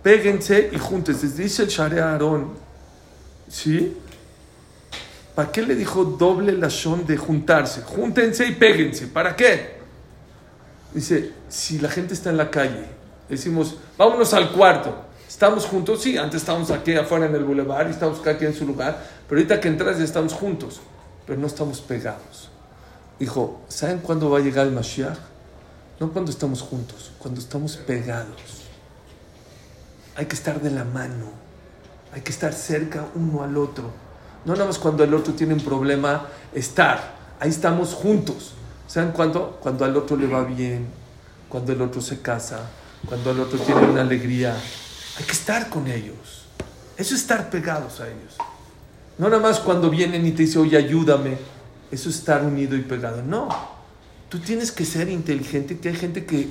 Péguense 0.02 0.70
y 0.72 0.78
júntense. 0.78 1.28
Dice 1.28 1.64
el 1.64 1.68
Share 1.68 2.00
Aarón. 2.00 2.50
¿Sí? 3.48 3.96
¿Para 5.36 5.52
qué 5.52 5.62
le 5.62 5.74
dijo 5.74 6.02
doble 6.02 6.52
lashon 6.52 7.06
de 7.06 7.18
juntarse? 7.18 7.82
Júntense 7.82 8.46
y 8.46 8.52
péguense. 8.52 9.06
¿Para 9.06 9.36
qué? 9.36 9.75
Dice, 10.94 11.32
si 11.48 11.78
la 11.78 11.88
gente 11.88 12.14
está 12.14 12.30
en 12.30 12.36
la 12.36 12.50
calle, 12.50 12.86
decimos, 13.28 13.76
vámonos 13.98 14.32
al 14.34 14.52
cuarto. 14.52 15.06
¿Estamos 15.28 15.66
juntos? 15.66 16.02
Sí, 16.02 16.16
antes 16.16 16.40
estábamos 16.40 16.70
aquí 16.70 16.94
afuera 16.94 17.26
en 17.26 17.34
el 17.34 17.44
boulevard 17.44 17.88
y 17.88 17.90
estamos 17.90 18.20
cada 18.20 18.38
en 18.38 18.54
su 18.54 18.66
lugar, 18.66 19.04
pero 19.28 19.38
ahorita 19.38 19.60
que 19.60 19.68
entras 19.68 19.98
ya 19.98 20.04
estamos 20.04 20.32
juntos, 20.32 20.80
pero 21.26 21.38
no 21.38 21.46
estamos 21.46 21.80
pegados. 21.80 22.48
Dijo, 23.18 23.60
¿saben 23.68 23.98
cuándo 23.98 24.30
va 24.30 24.38
a 24.38 24.40
llegar 24.40 24.66
el 24.66 24.72
Mashiach? 24.72 25.18
No 26.00 26.10
cuando 26.12 26.30
estamos 26.30 26.62
juntos, 26.62 27.12
cuando 27.18 27.40
estamos 27.40 27.76
pegados. 27.76 28.64
Hay 30.16 30.26
que 30.26 30.34
estar 30.34 30.60
de 30.60 30.70
la 30.70 30.84
mano, 30.84 31.26
hay 32.12 32.22
que 32.22 32.30
estar 32.32 32.52
cerca 32.52 33.06
uno 33.14 33.42
al 33.42 33.56
otro. 33.56 33.90
No 34.44 34.54
nada 34.54 34.66
más 34.66 34.78
cuando 34.78 35.04
el 35.04 35.12
otro 35.12 35.34
tiene 35.34 35.54
un 35.54 35.60
problema, 35.60 36.28
estar. 36.54 37.14
Ahí 37.40 37.50
estamos 37.50 37.92
juntos. 37.92 38.54
¿Saben 38.86 39.10
cuándo? 39.10 39.58
Cuando 39.60 39.84
al 39.84 39.96
otro 39.96 40.16
le 40.16 40.26
va 40.26 40.44
bien, 40.44 40.86
cuando 41.48 41.72
el 41.72 41.82
otro 41.82 42.00
se 42.00 42.20
casa, 42.20 42.70
cuando 43.06 43.32
el 43.32 43.40
otro 43.40 43.58
tiene 43.58 43.82
una 43.82 44.02
alegría. 44.02 44.56
Hay 45.18 45.24
que 45.24 45.32
estar 45.32 45.68
con 45.68 45.86
ellos. 45.86 46.46
Eso 46.96 47.14
es 47.14 47.22
estar 47.22 47.50
pegados 47.50 48.00
a 48.00 48.06
ellos. 48.06 48.36
No 49.18 49.28
nada 49.28 49.42
más 49.42 49.60
cuando 49.60 49.90
vienen 49.90 50.26
y 50.26 50.32
te 50.32 50.44
dicen, 50.44 50.62
oye, 50.62 50.76
ayúdame. 50.76 51.36
Eso 51.90 52.08
es 52.10 52.16
estar 52.16 52.44
unido 52.44 52.76
y 52.76 52.82
pegado. 52.82 53.22
No. 53.22 53.48
Tú 54.28 54.38
tienes 54.38 54.72
que 54.72 54.84
ser 54.84 55.08
inteligente, 55.08 55.78
que 55.78 55.88
hay 55.88 55.96
gente 55.96 56.24
que 56.24 56.48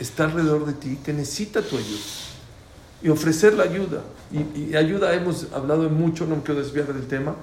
está 0.00 0.24
alrededor 0.24 0.66
de 0.66 0.72
ti 0.74 0.98
que 1.04 1.12
necesita 1.12 1.62
tu 1.62 1.76
ayuda. 1.76 2.02
Y 3.02 3.08
ofrecer 3.10 3.54
la 3.54 3.64
ayuda. 3.64 4.02
Y, 4.32 4.70
y 4.70 4.76
ayuda, 4.76 5.14
hemos 5.14 5.48
hablado 5.52 5.88
mucho, 5.90 6.26
no 6.26 6.36
me 6.36 6.42
quiero 6.42 6.60
desviar 6.62 6.92
del 6.92 7.06
tema 7.06 7.36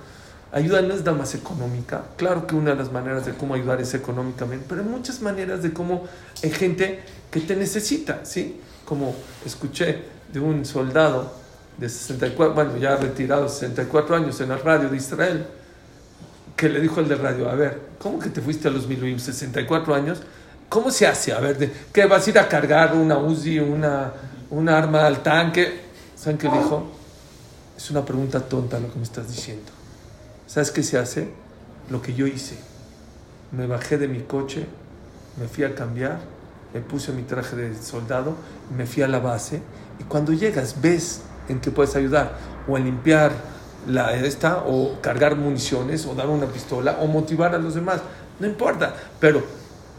Ayuda 0.53 0.81
no 0.81 0.93
es 0.93 0.99
nada 0.99 1.17
más 1.17 1.33
económica. 1.33 2.03
Claro 2.17 2.45
que 2.45 2.55
una 2.55 2.71
de 2.71 2.77
las 2.77 2.91
maneras 2.91 3.25
de 3.25 3.33
cómo 3.33 3.53
ayudar 3.53 3.79
es 3.79 3.93
económicamente, 3.93 4.65
pero 4.67 4.81
hay 4.81 4.87
muchas 4.87 5.21
maneras 5.21 5.63
de 5.63 5.71
cómo 5.71 6.03
hay 6.43 6.51
gente 6.51 6.99
que 7.31 7.39
te 7.39 7.55
necesita, 7.55 8.25
¿sí? 8.25 8.59
Como 8.83 9.15
escuché 9.45 10.03
de 10.33 10.39
un 10.41 10.65
soldado 10.65 11.33
de 11.77 11.87
64, 11.87 12.53
bueno, 12.53 12.77
ya 12.77 12.97
retirado, 12.97 13.47
64 13.47 14.15
años 14.17 14.41
en 14.41 14.49
la 14.49 14.57
radio 14.57 14.89
de 14.89 14.97
Israel, 14.97 15.45
que 16.57 16.67
le 16.67 16.81
dijo 16.81 16.99
al 16.99 17.07
de 17.07 17.15
radio, 17.15 17.49
a 17.49 17.55
ver, 17.55 17.79
¿cómo 17.97 18.19
que 18.19 18.29
te 18.29 18.41
fuiste 18.41 18.67
a 18.67 18.71
los 18.71 18.87
Miluim, 18.87 19.19
64 19.19 19.95
años? 19.95 20.19
¿Cómo 20.67 20.91
se 20.91 21.07
hace? 21.07 21.31
A 21.31 21.39
ver, 21.39 21.71
¿qué 21.93 22.05
vas 22.05 22.27
a 22.27 22.29
ir 22.29 22.39
a 22.39 22.47
cargar 22.49 22.93
una 22.93 23.17
Uzi, 23.17 23.57
una, 23.59 24.11
una 24.49 24.77
arma 24.77 25.05
al 25.05 25.23
tanque? 25.23 25.81
¿Saben 26.15 26.37
qué 26.37 26.49
dijo? 26.49 26.91
Es 27.77 27.89
una 27.89 28.03
pregunta 28.03 28.41
tonta 28.41 28.79
lo 28.79 28.91
que 28.91 28.97
me 28.97 29.03
estás 29.03 29.29
diciendo. 29.29 29.80
¿Sabes 30.51 30.71
qué 30.71 30.83
se 30.83 30.97
hace? 30.97 31.29
Lo 31.89 32.01
que 32.01 32.13
yo 32.13 32.27
hice. 32.27 32.57
Me 33.53 33.67
bajé 33.67 33.97
de 33.97 34.09
mi 34.09 34.19
coche, 34.19 34.65
me 35.39 35.47
fui 35.47 35.63
a 35.63 35.73
cambiar, 35.73 36.19
me 36.73 36.81
puse 36.81 37.13
mi 37.13 37.23
traje 37.23 37.55
de 37.55 37.81
soldado, 37.81 38.35
me 38.75 38.85
fui 38.85 39.01
a 39.01 39.07
la 39.07 39.19
base 39.19 39.61
y 39.97 40.03
cuando 40.03 40.33
llegas 40.33 40.81
ves 40.81 41.21
en 41.47 41.61
qué 41.61 41.71
puedes 41.71 41.95
ayudar 41.95 42.37
o 42.67 42.75
en 42.75 42.83
limpiar 42.83 43.31
la 43.87 44.13
esta 44.13 44.65
o 44.67 44.99
cargar 44.99 45.37
municiones 45.37 46.05
o 46.05 46.15
dar 46.15 46.27
una 46.27 46.47
pistola 46.47 46.97
o 46.99 47.07
motivar 47.07 47.55
a 47.55 47.57
los 47.57 47.75
demás. 47.75 48.01
No 48.37 48.45
importa, 48.45 48.93
pero 49.21 49.41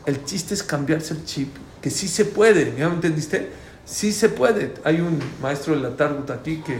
el 0.04 0.22
chiste 0.26 0.52
es 0.52 0.62
cambiarse 0.62 1.14
el 1.14 1.24
chip, 1.24 1.48
que 1.80 1.88
sí 1.88 2.08
se 2.08 2.26
puede, 2.26 2.76
¿ya 2.76 2.90
me 2.90 2.96
entendiste? 2.96 3.50
Sí 3.86 4.12
se 4.12 4.28
puede. 4.28 4.74
Hay 4.84 5.00
un 5.00 5.18
maestro 5.40 5.74
de 5.74 5.80
la 5.80 5.96
Targut 5.96 6.28
aquí 6.28 6.58
que 6.58 6.76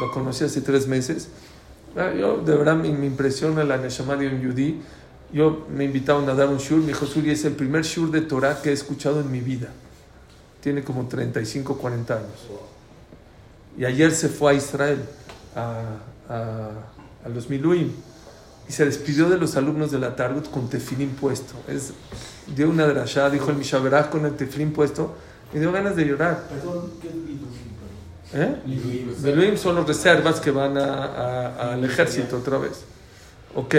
lo 0.00 0.10
conocí 0.12 0.44
hace 0.44 0.62
tres 0.62 0.86
meses 0.86 1.28
yo, 1.94 2.38
de 2.38 2.56
verdad, 2.56 2.76
me, 2.76 2.90
me 2.92 3.06
impresiona 3.06 3.64
la 3.64 3.76
Neshama 3.76 4.16
de 4.16 4.28
un 4.28 4.40
Yudí. 4.40 4.80
Yo 5.32 5.66
me 5.70 5.84
invitaron 5.84 6.28
a 6.28 6.34
dar 6.34 6.48
un 6.48 6.58
shur. 6.58 6.80
Me 6.80 6.88
dijo, 6.88 7.06
Suri, 7.06 7.30
es 7.30 7.44
el 7.44 7.54
primer 7.54 7.82
shur 7.82 8.10
de 8.10 8.20
Torah 8.20 8.60
que 8.60 8.70
he 8.70 8.72
escuchado 8.72 9.20
en 9.20 9.30
mi 9.30 9.40
vida. 9.40 9.68
Tiene 10.60 10.84
como 10.84 11.06
35, 11.06 11.76
40 11.76 12.14
años. 12.14 12.48
Y 13.76 13.84
ayer 13.84 14.12
se 14.12 14.28
fue 14.28 14.52
a 14.52 14.54
Israel, 14.54 14.98
a, 15.56 15.82
a, 16.28 16.70
a 17.24 17.28
los 17.28 17.48
Miluim. 17.48 17.90
Y 18.68 18.72
se 18.72 18.84
despidió 18.84 19.28
de 19.28 19.38
los 19.38 19.56
alumnos 19.56 19.90
de 19.90 19.98
la 19.98 20.14
Targut 20.14 20.50
con 20.50 20.68
tefilín 20.68 21.10
puesto. 21.10 21.54
Es, 21.66 21.92
dio 22.54 22.68
una 22.68 22.86
drashá, 22.86 23.28
dijo 23.30 23.50
el 23.50 23.56
Mishaberaj 23.56 24.10
con 24.10 24.24
el 24.26 24.36
tefilín 24.36 24.72
puesto. 24.72 25.14
Me 25.52 25.60
dio 25.60 25.72
ganas 25.72 25.96
de 25.96 26.04
llorar. 26.04 26.44
Perdón, 26.48 26.90
¿qué 27.00 27.08
¿Eh? 28.34 29.56
Son 29.56 29.74
las 29.76 29.86
reservas 29.86 30.40
que 30.40 30.50
van 30.50 30.78
a, 30.78 31.04
a, 31.04 31.72
al 31.72 31.84
ejército 31.84 32.38
otra 32.38 32.58
vez. 32.58 32.84
¿Ok? 33.54 33.74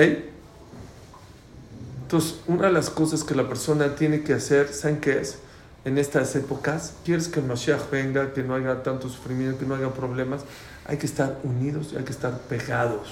Entonces, 2.04 2.40
una 2.48 2.68
de 2.68 2.74
las 2.74 2.90
cosas 2.92 3.24
que 3.24 3.34
la 3.34 3.48
persona 3.48 3.96
tiene 3.96 4.22
que 4.22 4.34
hacer, 4.34 4.72
¿saben 4.72 5.00
qué 5.00 5.22
es? 5.22 5.40
En 5.86 5.98
estas 5.98 6.36
épocas, 6.36 6.94
quieres 7.04 7.28
que 7.28 7.40
el 7.40 7.46
Mashiach 7.48 7.90
venga, 7.90 8.34
que 8.34 8.44
no 8.44 8.56
haya 8.56 8.84
tanto 8.84 9.10
sufrimiento, 9.10 9.60
que 9.60 9.66
no 9.66 9.76
haya 9.76 9.90
problemas, 9.90 10.42
hay 10.86 10.98
que 10.98 11.08
estar 11.08 11.40
unidos 11.44 11.90
y 11.92 11.98
hay 11.98 12.04
que 12.04 12.12
estar 12.12 12.38
pegados. 12.42 13.08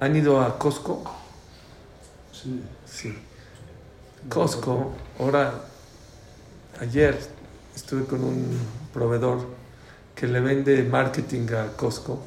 ¿Han 0.00 0.16
ido 0.16 0.40
a 0.40 0.58
Costco? 0.58 1.04
Sí. 2.32 2.62
Sí. 2.86 3.18
Costco, 4.28 4.92
ahora, 5.20 5.52
ayer 6.80 7.18
estuve 7.74 8.04
con 8.04 8.24
un 8.24 8.58
proveedor 8.92 9.55
que 10.16 10.26
le 10.26 10.40
vende 10.40 10.82
marketing 10.82 11.46
a 11.54 11.76
Costco. 11.76 12.20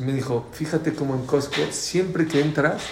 Y 0.00 0.02
me 0.02 0.12
dijo, 0.12 0.46
fíjate 0.52 0.94
cómo 0.94 1.14
en 1.14 1.26
Costco, 1.26 1.60
siempre 1.70 2.26
que 2.26 2.40
entras, 2.40 2.82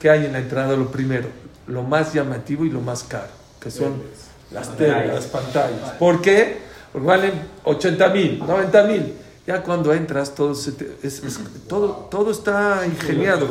¿qué 0.00 0.10
hay 0.10 0.24
en 0.26 0.32
la 0.32 0.38
entrada? 0.40 0.76
Lo 0.76 0.90
primero, 0.90 1.28
lo 1.68 1.82
más 1.84 2.12
llamativo 2.12 2.64
y 2.64 2.70
lo 2.70 2.80
más 2.80 3.02
caro, 3.04 3.28
que 3.60 3.70
son 3.70 4.02
las 4.50 4.76
telas, 4.76 5.06
las 5.06 5.24
pantallas. 5.26 5.90
¿Por 5.98 6.20
qué? 6.22 6.58
Porque 6.92 7.06
valen 7.06 7.32
80 7.64 8.08
mil, 8.08 8.38
90 8.40 8.82
mil. 8.84 9.14
Ya 9.46 9.62
cuando 9.62 9.92
entras, 9.92 10.34
todo, 10.34 10.54
se 10.54 10.72
te- 10.72 10.96
es- 11.02 11.22
es- 11.24 11.40
todo, 11.68 12.08
todo 12.10 12.30
está 12.30 12.82
ingeniado. 12.86 13.48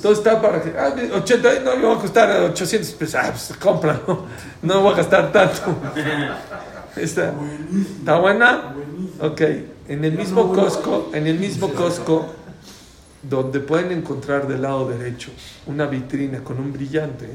Todo 0.00 0.12
está 0.12 0.40
para 0.40 0.62
que. 0.62 0.72
Ah, 0.78 0.94
80, 1.16 1.60
no 1.64 1.76
me 1.76 1.86
va 1.86 1.94
a 1.94 1.98
costar 1.98 2.30
800 2.44 2.90
pesos. 2.92 3.14
Ah, 3.22 3.30
pues 3.30 3.52
cómpralo. 3.58 4.26
No 4.62 4.80
voy 4.80 4.94
a 4.94 4.96
gastar 4.98 5.30
tanto. 5.32 5.60
Está, 6.96 7.32
¿Está 7.98 8.18
buena? 8.18 8.74
Ok. 9.20 9.40
En 9.88 10.04
el 10.04 10.12
mismo 10.12 10.52
Costco, 10.52 11.10
en 11.12 11.26
el 11.26 11.38
mismo 11.38 11.68
Costco, 11.72 12.26
donde 13.22 13.60
pueden 13.60 13.92
encontrar 13.92 14.46
del 14.48 14.62
lado 14.62 14.88
derecho 14.88 15.30
una 15.66 15.86
vitrina 15.86 16.42
con 16.44 16.58
un 16.58 16.72
brillante, 16.72 17.28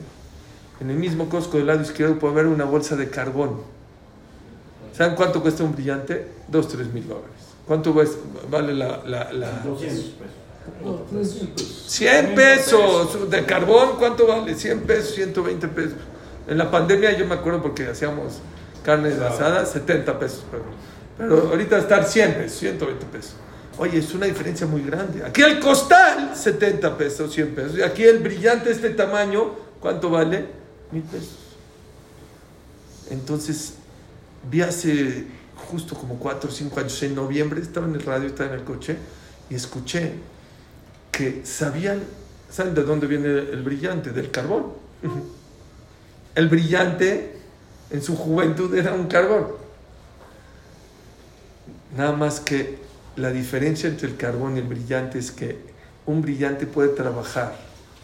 en 0.79 0.89
el 0.89 0.97
mismo 0.97 1.27
Costco 1.29 1.57
del 1.57 1.67
lado 1.67 1.81
izquierdo 1.81 2.17
puede 2.19 2.33
haber 2.33 2.47
una 2.47 2.65
bolsa 2.65 2.95
de 2.95 3.09
carbón. 3.09 3.61
¿Saben 4.95 5.15
cuánto 5.15 5.41
cuesta 5.41 5.63
un 5.63 5.73
brillante? 5.73 6.27
Dos, 6.47 6.67
tres 6.67 6.91
mil 6.93 7.07
dólares. 7.07 7.29
¿Cuánto 7.67 7.93
ves- 7.93 8.17
vale 8.49 8.73
la, 8.73 9.03
la- 9.05 9.31
la- 9.33 9.51
200 9.59 10.05
pesos. 10.05 10.33
100 11.87 12.35
pesos 12.35 13.29
de 13.29 13.45
carbón, 13.45 13.89
¿cuánto 13.99 14.27
vale? 14.27 14.55
100 14.55 14.81
pesos, 14.81 15.15
120 15.15 15.67
pesos. 15.69 15.93
En 16.47 16.57
la 16.57 16.71
pandemia 16.71 17.17
yo 17.17 17.25
me 17.27 17.35
acuerdo 17.35 17.61
porque 17.61 17.87
hacíamos 17.87 18.39
carne 18.87 19.09
asada, 19.09 19.65
70 19.65 20.17
pesos, 20.17 20.45
pero, 20.49 20.63
pero 21.17 21.49
ahorita 21.49 21.77
estar 21.77 22.05
100 22.05 22.35
pesos, 22.35 22.59
120 22.59 23.05
pesos. 23.07 23.33
Oye, 23.77 23.97
es 23.97 24.13
una 24.13 24.27
diferencia 24.27 24.65
muy 24.65 24.81
grande. 24.81 25.25
Aquí 25.25 25.41
el 25.41 25.59
costal, 25.59 26.31
70 26.33 26.97
pesos, 26.97 27.33
100 27.33 27.53
pesos. 27.53 27.77
Y 27.77 27.81
aquí 27.81 28.05
el 28.05 28.19
brillante 28.19 28.71
este 28.71 28.91
tamaño, 28.91 29.51
¿cuánto 29.81 30.09
vale? 30.09 30.45
Mil 30.93 31.03
pesos. 31.03 31.35
Entonces, 33.09 33.73
vi 34.49 34.61
hace 34.61 35.27
justo 35.69 35.93
como 35.93 36.17
4 36.17 36.49
o 36.49 36.53
5 36.53 36.79
años, 36.79 37.03
en 37.03 37.13
noviembre, 37.13 37.59
estaba 37.59 37.87
en 37.87 37.95
el 37.95 38.03
radio, 38.03 38.27
estaba 38.27 38.53
en 38.53 38.59
el 38.59 38.63
coche, 38.63 38.95
y 39.49 39.55
escuché 39.55 40.13
que 41.11 41.41
sabían, 41.43 42.01
¿saben 42.49 42.73
de 42.73 42.83
dónde 42.83 43.05
viene 43.05 43.27
el 43.27 43.63
brillante? 43.63 44.11
Del 44.11 44.31
carbón. 44.31 44.67
El 46.35 46.49
brillante 46.49 47.36
en 47.89 48.01
su 48.01 48.15
juventud 48.15 48.73
era 48.75 48.93
un 48.93 49.07
carbón. 49.07 49.47
Nada 51.95 52.11
más 52.11 52.39
que 52.39 52.79
la 53.15 53.31
diferencia 53.31 53.89
entre 53.89 54.07
el 54.07 54.17
carbón 54.17 54.55
y 54.55 54.59
el 54.59 54.67
brillante 54.67 55.19
es 55.19 55.31
que 55.31 55.57
un 56.05 56.21
brillante 56.21 56.67
puede 56.67 56.89
trabajar 56.89 57.55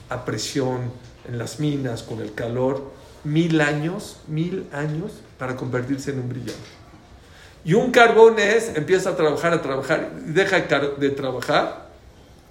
a 0.10 0.26
presión 0.26 0.92
en 1.28 1.38
las 1.38 1.60
minas 1.60 2.04
con 2.04 2.22
el 2.22 2.34
calor 2.34 2.92
mil 3.24 3.62
años, 3.62 4.18
mil 4.28 4.68
años 4.74 5.12
para 5.38 5.56
convertirse 5.56 6.12
en 6.12 6.20
un 6.20 6.30
brillante. 6.30 6.84
Y 7.66 7.74
un 7.74 7.92
carbón 7.92 8.40
es, 8.40 8.76
empieza 8.76 9.12
a 9.12 9.16
trabajar, 9.16 9.54
a 9.54 9.62
trabajar, 9.62 10.12
deja 10.26 10.60
de 10.60 11.10
trabajar 11.12 11.88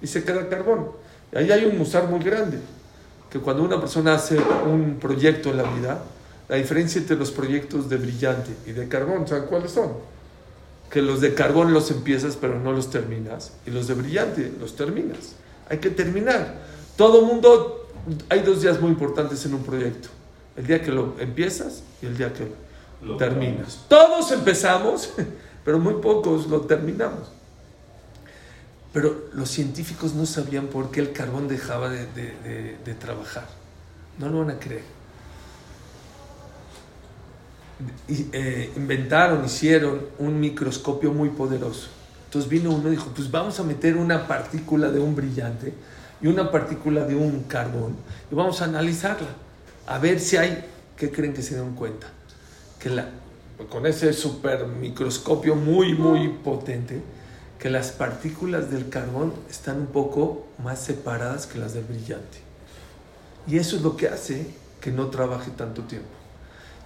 y 0.01 0.07
se 0.07 0.23
queda 0.23 0.49
carbón. 0.49 0.91
Y 1.31 1.37
ahí 1.37 1.51
hay 1.51 1.65
un 1.65 1.77
musar 1.77 2.07
muy 2.07 2.19
grande, 2.19 2.59
que 3.29 3.39
cuando 3.39 3.63
una 3.63 3.79
persona 3.79 4.15
hace 4.15 4.37
un 4.37 4.97
proyecto 4.99 5.49
en 5.51 5.57
la 5.57 5.63
vida, 5.63 6.03
la 6.49 6.55
diferencia 6.57 6.99
entre 6.99 7.15
los 7.15 7.31
proyectos 7.31 7.89
de 7.89 7.97
brillante 7.97 8.51
y 8.65 8.71
de 8.73 8.87
carbón, 8.87 9.27
¿saben 9.27 9.45
cuáles 9.45 9.71
son? 9.71 9.93
Que 10.89 11.01
los 11.01 11.21
de 11.21 11.33
carbón 11.33 11.73
los 11.73 11.89
empiezas 11.91 12.35
pero 12.35 12.59
no 12.59 12.71
los 12.71 12.89
terminas, 12.89 13.53
y 13.65 13.71
los 13.71 13.87
de 13.87 13.93
brillante 13.95 14.51
los 14.59 14.75
terminas. 14.75 15.35
hay 15.69 15.77
que 15.79 15.89
terminar. 15.89 16.61
Todo 16.97 17.21
mundo, 17.23 17.89
hay 18.29 18.41
dos 18.41 18.61
días 18.61 18.79
muy 18.79 18.89
importantes 18.91 19.45
en 19.45 19.53
un 19.55 19.63
proyecto. 19.63 20.09
El 20.55 20.67
día 20.67 20.81
que 20.83 20.91
lo 20.91 21.15
empiezas 21.19 21.81
y 22.01 22.05
el 22.05 22.15
día 22.17 22.31
que 22.33 22.47
lo 23.01 23.17
terminas. 23.17 23.85
Todos 23.87 24.31
empezamos, 24.31 25.11
pero 25.65 25.79
muy 25.79 25.95
pocos 25.95 26.47
lo 26.47 26.61
terminamos. 26.61 27.31
Pero 28.91 29.29
los 29.33 29.49
científicos 29.49 30.13
no 30.13 30.25
sabían 30.27 30.67
por 30.67 30.91
qué 30.91 30.99
el 30.99 31.11
carbón 31.13 31.47
dejaba 31.47 31.89
de, 31.89 32.05
de- 32.07 32.35
de- 32.43 32.77
de 32.85 32.93
trabajar. 32.93 33.47
No 34.19 34.29
lo 34.29 34.39
van 34.39 34.51
a 34.51 34.59
creer. 34.59 34.83
Eh, 38.07 38.71
inventaron, 38.75 39.43
hicieron 39.43 40.01
un 40.19 40.39
microscopio 40.39 41.11
muy 41.11 41.29
poderoso. 41.29 41.89
Entonces 42.25 42.49
vino 42.49 42.71
uno 42.71 42.87
y 42.87 42.91
dijo, 42.91 43.11
pues 43.15 43.29
vamos 43.29 43.59
a 43.59 43.63
meter 43.63 43.97
una 43.97 44.27
partícula 44.27 44.89
de 44.89 44.99
un 44.99 45.15
brillante 45.15 45.73
y 46.21 46.27
una 46.27 46.51
partícula 46.51 47.03
de 47.05 47.15
un 47.15 47.43
carbón 47.43 47.95
y 48.31 48.35
vamos 48.35 48.61
a 48.61 48.65
analizarla. 48.65 49.27
A 49.87 49.97
ver 49.99 50.19
si 50.19 50.37
hay, 50.37 50.65
¿qué 50.95 51.11
creen 51.11 51.33
que 51.33 51.41
se 51.41 51.55
den 51.55 51.75
cuenta? 51.75 52.07
Que 52.79 52.89
la, 52.89 53.09
con 53.69 53.85
ese 53.85 54.13
super 54.13 54.65
microscopio 54.67 55.55
muy, 55.55 55.93
muy 55.93 56.29
potente, 56.29 57.01
que 57.59 57.69
las 57.69 57.91
partículas 57.91 58.71
del 58.71 58.89
carbón 58.89 59.33
están 59.49 59.77
un 59.77 59.87
poco 59.87 60.47
más 60.63 60.79
separadas 60.79 61.45
que 61.45 61.59
las 61.59 61.73
del 61.73 61.83
brillante. 61.83 62.39
Y 63.47 63.57
eso 63.57 63.75
es 63.75 63.81
lo 63.81 63.95
que 63.95 64.07
hace 64.07 64.47
que 64.79 64.91
no 64.91 65.07
trabaje 65.07 65.51
tanto 65.51 65.83
tiempo. 65.83 66.22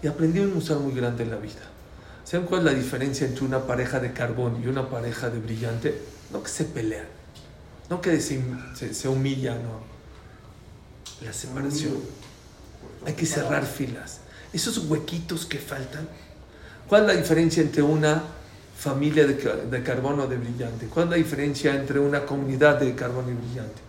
Y 0.01 0.08
aprendí 0.08 0.39
un 0.39 0.54
musar 0.54 0.77
muy 0.77 0.94
grande 0.94 1.24
en 1.24 1.32
la 1.32 1.38
vida. 1.38 1.62
¿Saben 2.24 2.46
cuál 2.46 2.68
es 2.68 2.74
la 2.74 2.74
diferencia 2.74 3.25
entre 3.25 3.46
una 3.46 3.66
pareja 3.66 4.00
de 4.00 4.12
carbón 4.12 4.62
y 4.62 4.68
una 4.68 4.89
pareja 4.89 5.30
de 5.30 5.39
brillante? 5.39 5.98
No 6.32 6.44
que 6.44 6.50
se 6.50 6.66
pelean, 6.66 7.06
no 7.89 8.01
que 8.01 8.20
se, 8.20 8.44
se, 8.94 9.08
humillan, 9.08 9.63
no. 9.63 9.80
La 11.25 11.32
separación. 11.32 11.94
Hay 13.06 13.13
que 13.13 13.25
cerrar 13.25 13.66
filas. 13.66 14.20
Esos 14.51 14.77
huequitos 14.77 15.46
que 15.46 15.58
faltan. 15.58 16.08
¿Cuál 16.88 17.04
es 17.04 17.08
la 17.08 17.13
diferencia 17.22 17.63
entre 17.63 17.82
una 17.82 18.22
familia 18.77 19.25
de, 19.25 19.34
de 19.36 19.84
carbón 19.84 20.20
o 20.20 20.27
de 20.27 20.38
brillante? 20.38 20.88
¿Cuál 20.88 21.06
es 21.06 21.12
la 21.12 21.18
diferencia 21.18 21.74
entre 21.75 22.00
una 22.00 22.25
comunidad 22.25 22.80
de 22.80 22.94
carbón 22.94 23.30
y 23.30 23.34
brillante? 23.34 23.82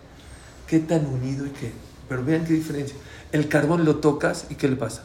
¿Qué 0.67 0.79
tan 0.79 1.07
unido 1.07 1.45
y 1.45 1.51
qué? 1.51 1.73
Pero 2.09 2.25
vean 2.25 2.45
qué 2.45 2.53
diferencia. 2.53 2.97
El 3.33 3.49
carbón 3.49 3.85
lo 3.85 3.97
tocas 3.97 4.47
y 4.49 4.55
¿qué 4.55 4.69
le 4.69 4.77
pasa? 4.77 5.03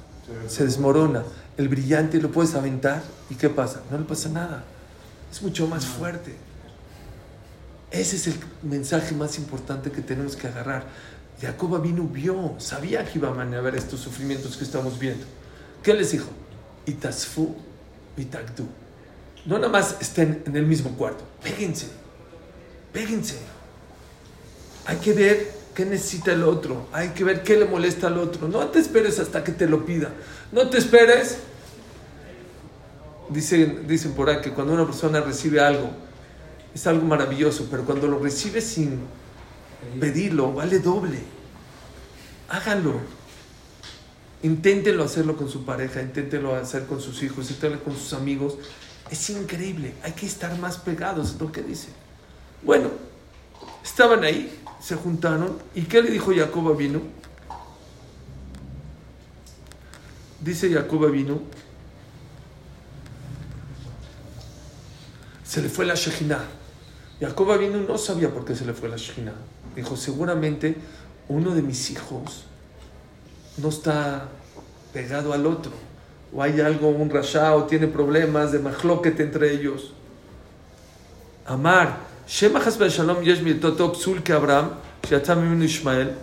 Se 0.48 0.63
desmorona. 0.63 1.24
El 1.58 1.70
brillante 1.70 2.20
lo 2.22 2.32
puedes 2.32 2.56
aventar 2.56 3.03
y 3.30 3.36
¿qué 3.36 3.50
pasa? 3.50 3.82
No 3.92 3.98
le 3.98 4.06
pasa 4.06 4.30
nada. 4.30 4.63
Es 5.32 5.42
mucho 5.42 5.68
más 5.68 5.86
fuerte. 5.86 6.36
Ese 7.92 8.15
es 8.15 8.27
el 8.27 8.36
mensaje 8.63 9.13
más 9.13 9.38
importante 9.38 9.92
que 9.92 10.01
tenemos 10.01 10.36
que 10.36 10.48
agarrar. 10.48 10.86
Jacob 11.42 11.82
vino, 11.82 12.03
vio, 12.03 12.56
sabía 12.58 13.06
que 13.06 13.20
iban 13.20 13.53
a 13.53 13.58
haber 13.58 13.75
estos 13.75 14.00
sufrimientos 14.00 14.58
que 14.58 14.63
estamos 14.63 14.98
viendo. 14.98 15.25
¿Qué 15.84 15.94
les 15.94 16.12
dijo? 16.12 16.30
Itasfu, 16.86 17.56
itagdu. 18.18 18.68
No 19.46 19.58
nada 19.58 19.70
más 19.70 19.98
estén 20.00 20.42
en 20.46 20.56
el 20.56 20.65
mismo 20.65 20.92
cuarto. 20.92 21.24
Péguense. 21.44 21.88
Péguense. 22.94 23.38
Hay 24.86 24.98
que 24.98 25.13
ver 25.13 25.62
qué 25.74 25.86
necesita 25.86 26.34
el 26.34 26.44
otro. 26.44 26.88
Hay 26.92 27.10
que 27.10 27.24
ver 27.24 27.44
qué 27.44 27.58
le 27.58 27.65
molesta 27.65 28.08
al 28.08 28.18
otro. 28.18 28.48
No 28.48 28.68
te 28.68 28.80
esperes 28.80 29.20
hasta 29.20 29.44
que 29.44 29.51
te 29.51 29.68
lo 29.68 29.86
pida. 29.86 30.12
No 30.51 30.70
te 30.70 30.77
esperes. 30.77 31.39
Dicen, 33.30 33.88
dicen 33.88 34.13
por 34.13 34.30
ahí 34.30 34.42
que 34.42 34.51
cuando 34.51 34.74
una 34.74 34.86
persona 34.86 35.22
recibe 35.22 35.60
algo, 35.60 35.89
es 36.74 36.86
algo 36.88 37.06
maravilloso, 37.06 37.68
pero 37.70 37.84
cuando 37.86 38.08
lo 38.08 38.20
recibe 38.20 38.62
sin 38.62 39.00
pedirlo, 40.00 40.53
vale 40.53 40.80
doble. 40.80 41.20
Háganlo. 42.50 43.00
Inténtenlo 44.44 45.03
hacerlo 45.03 45.38
con 45.38 45.50
su 45.50 45.63
pareja, 45.63 46.01
inténtenlo 46.01 46.56
hacer 46.56 46.86
con 46.86 47.00
sus 47.00 47.24
hijos, 47.24 47.50
inténtenlo 47.50 47.84
con 47.84 47.96
sus 47.96 48.13
amigos. 48.13 48.58
Es 49.10 49.30
increíble. 49.30 49.94
Hay 50.03 50.12
que 50.12 50.26
estar 50.26 50.58
más 50.60 50.78
pegados, 50.78 51.32
es 51.32 51.41
lo 51.41 51.52
que 51.52 51.62
dice. 51.62 51.89
Bueno, 52.62 52.89
estaban 53.84 54.24
ahí, 54.24 54.62
se 54.84 54.96
juntaron. 54.96 55.58
¿Y 55.74 55.84
qué 55.84 56.02
le 56.02 56.12
dijo 56.12 56.34
Jacob 56.36 56.76
vino? 56.76 57.02
Dice 60.41 60.72
Jacob 60.72 61.10
vino. 61.10 61.41
Se 65.46 65.62
le 65.62 65.69
fue 65.69 65.86
la 65.86 65.96
Shejina. 65.96 66.39
Jacob 67.19 67.58
vino 67.58 67.78
no 67.78 67.98
sabía 67.98 68.30
por 68.30 68.43
qué 68.43 68.56
se 68.56 68.65
le 68.65 68.74
fue 68.74 68.89
la 68.89 68.98
Shejina. 68.98 69.34
Dijo, 69.76 69.96
seguramente 69.96 70.76
uno 71.30 71.56
de 71.56 71.62
mis 71.62 71.89
hijos 71.91 72.46
no 73.58 73.69
está 73.69 74.28
pegado 74.91 75.32
al 75.32 75.46
otro. 75.46 75.72
O 76.36 76.41
hay 76.41 76.60
algo, 76.60 76.89
un 76.89 77.10
rasha, 77.10 77.56
o 77.56 77.65
tiene 77.65 77.88
problemas 77.88 78.52
de 78.52 78.60
mahloket 78.60 79.19
entre 79.19 79.54
ellos. 79.54 79.93
Amar, 81.46 82.12
Shema 82.25 82.59
Hasbe 82.59 82.89
Shalom 82.89 83.21
Yesh 83.21 83.41
Mitoto 83.41 83.91
Psul 83.91 84.23
que 84.23 84.31
Abraham, 84.31 84.71
Shiatzam 85.03 85.41
Mimenu 85.41 85.65
Ishmael, 85.65 86.13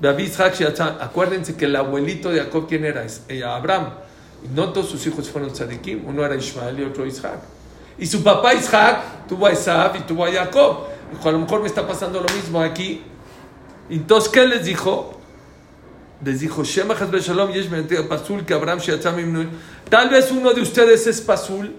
Beavi 0.00 0.24
Yitzhak 0.24 0.54
Shiatzam. 0.54 0.98
Acuérdense 1.00 1.56
que 1.56 1.64
el 1.64 1.76
abuelito 1.76 2.30
de 2.30 2.40
Jacob, 2.40 2.68
¿quién 2.68 2.84
era? 2.84 3.06
Eh, 3.28 3.42
Abraham. 3.42 3.94
Y 4.44 4.48
no 4.54 4.72
todos 4.72 4.90
sus 4.90 5.06
hijos 5.06 5.30
fueron 5.30 5.50
tzadikim, 5.50 6.06
uno 6.06 6.24
era 6.24 6.36
Ishmael 6.36 6.78
y 6.80 6.84
otro 6.84 7.06
Isaac. 7.06 7.40
Y 7.98 8.06
su 8.06 8.22
papá 8.22 8.52
Isaac 8.52 9.26
tuvo 9.28 9.46
a 9.46 9.52
Esav 9.52 9.96
y 9.96 10.00
tuvo 10.00 10.26
a 10.26 10.32
Jacob. 10.32 10.86
Dijo, 11.10 11.28
a 11.28 11.32
lo 11.32 11.38
mejor 11.38 11.60
me 11.60 11.68
está 11.68 11.86
pasando 11.86 12.20
lo 12.20 12.28
mismo 12.34 12.60
aquí. 12.60 13.02
Entonces, 13.88 14.30
¿qué 14.30 14.46
les 14.46 14.64
dijo? 14.64 15.18
Les 16.24 16.40
dijo, 16.40 16.62
Shema 16.62 16.94
Shalom 16.94 17.52
Yesh 17.52 17.68
Pasul 18.08 18.44
que 18.44 18.52
Abraham. 18.52 18.80
Tal 19.88 20.08
vez 20.10 20.30
uno 20.30 20.52
de 20.52 20.60
ustedes 20.60 21.06
es 21.06 21.20
Pasul 21.20 21.74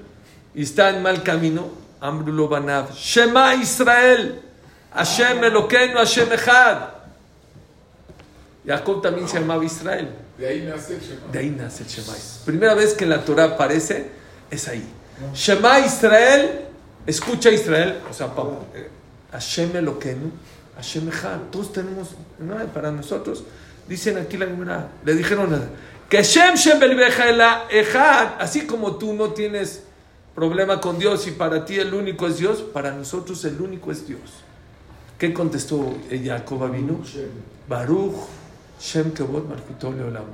y 0.55 0.63
está 0.63 0.89
en 0.89 1.03
mal 1.03 1.21
camino. 1.21 1.83
Amrulo 2.03 2.49
Banav. 2.49 2.93
Shema 2.93 3.55
Israel. 3.55 4.41
Hashem 4.93 5.41
Eloquenu, 5.41 5.95
Hashem 5.95 6.31
Echad. 6.33 6.89
Jacob 8.65 9.01
también 9.01 9.27
se 9.27 9.39
llamaba 9.39 9.63
Israel. 9.63 10.09
De 10.37 10.47
ahí 10.47 10.61
nace 10.61 10.95
el 10.95 11.01
Shema. 11.01 11.31
De 11.31 11.39
ahí 11.39 11.49
nace 11.49 11.83
el 11.83 11.89
Shema. 11.89 12.13
Primera 12.45 12.73
vez 12.73 12.93
que 12.93 13.05
en 13.05 13.09
la 13.09 13.23
Torah 13.23 13.45
aparece 13.45 14.11
es 14.51 14.67
ahí. 14.67 14.85
Shema 15.33 15.79
Israel, 15.79 16.65
escucha 17.07 17.49
Israel, 17.49 17.99
o 18.09 18.13
sea, 18.13 18.27
eh, 18.75 18.89
Hashem 19.31 19.73
Eloquenu, 19.75 20.29
Hashem 20.75 21.07
Echad. 21.07 21.39
Todos 21.51 21.71
tenemos, 21.71 22.09
no, 22.37 22.57
para 22.73 22.91
nosotros, 22.91 23.45
dicen 23.87 24.17
aquí 24.17 24.35
la 24.35 24.47
Gemara, 24.47 24.89
le 25.05 25.13
dijeron 25.15 25.69
que 26.09 26.21
Shem 26.21 26.55
Shem 26.55 26.79
Belbeja 26.79 27.69
Echad, 27.69 28.33
así 28.39 28.67
como 28.67 28.97
tú 28.97 29.13
no 29.13 29.29
tienes 29.29 29.83
problema 30.36 30.82
con 30.82 30.98
Dios 31.00 31.28
y 31.28 31.32
para 31.32 31.65
ti 31.65 31.76
el 31.80 31.93
único 31.93 32.28
es 32.28 32.38
Dios, 32.38 32.62
para 32.62 32.91
nosotros 32.91 33.43
el 33.46 33.60
único 33.62 33.91
es 33.91 34.08
Dios. 34.08 34.22
¿Qué 35.17 35.34
contestó 35.34 35.93
Jacob 36.10 36.72
vino? 36.72 37.00
Baruch 37.67 38.15
Shem 38.80 39.12
Kevod 39.12 39.46
Malchuto 39.46 39.91
Leolam. 39.91 40.26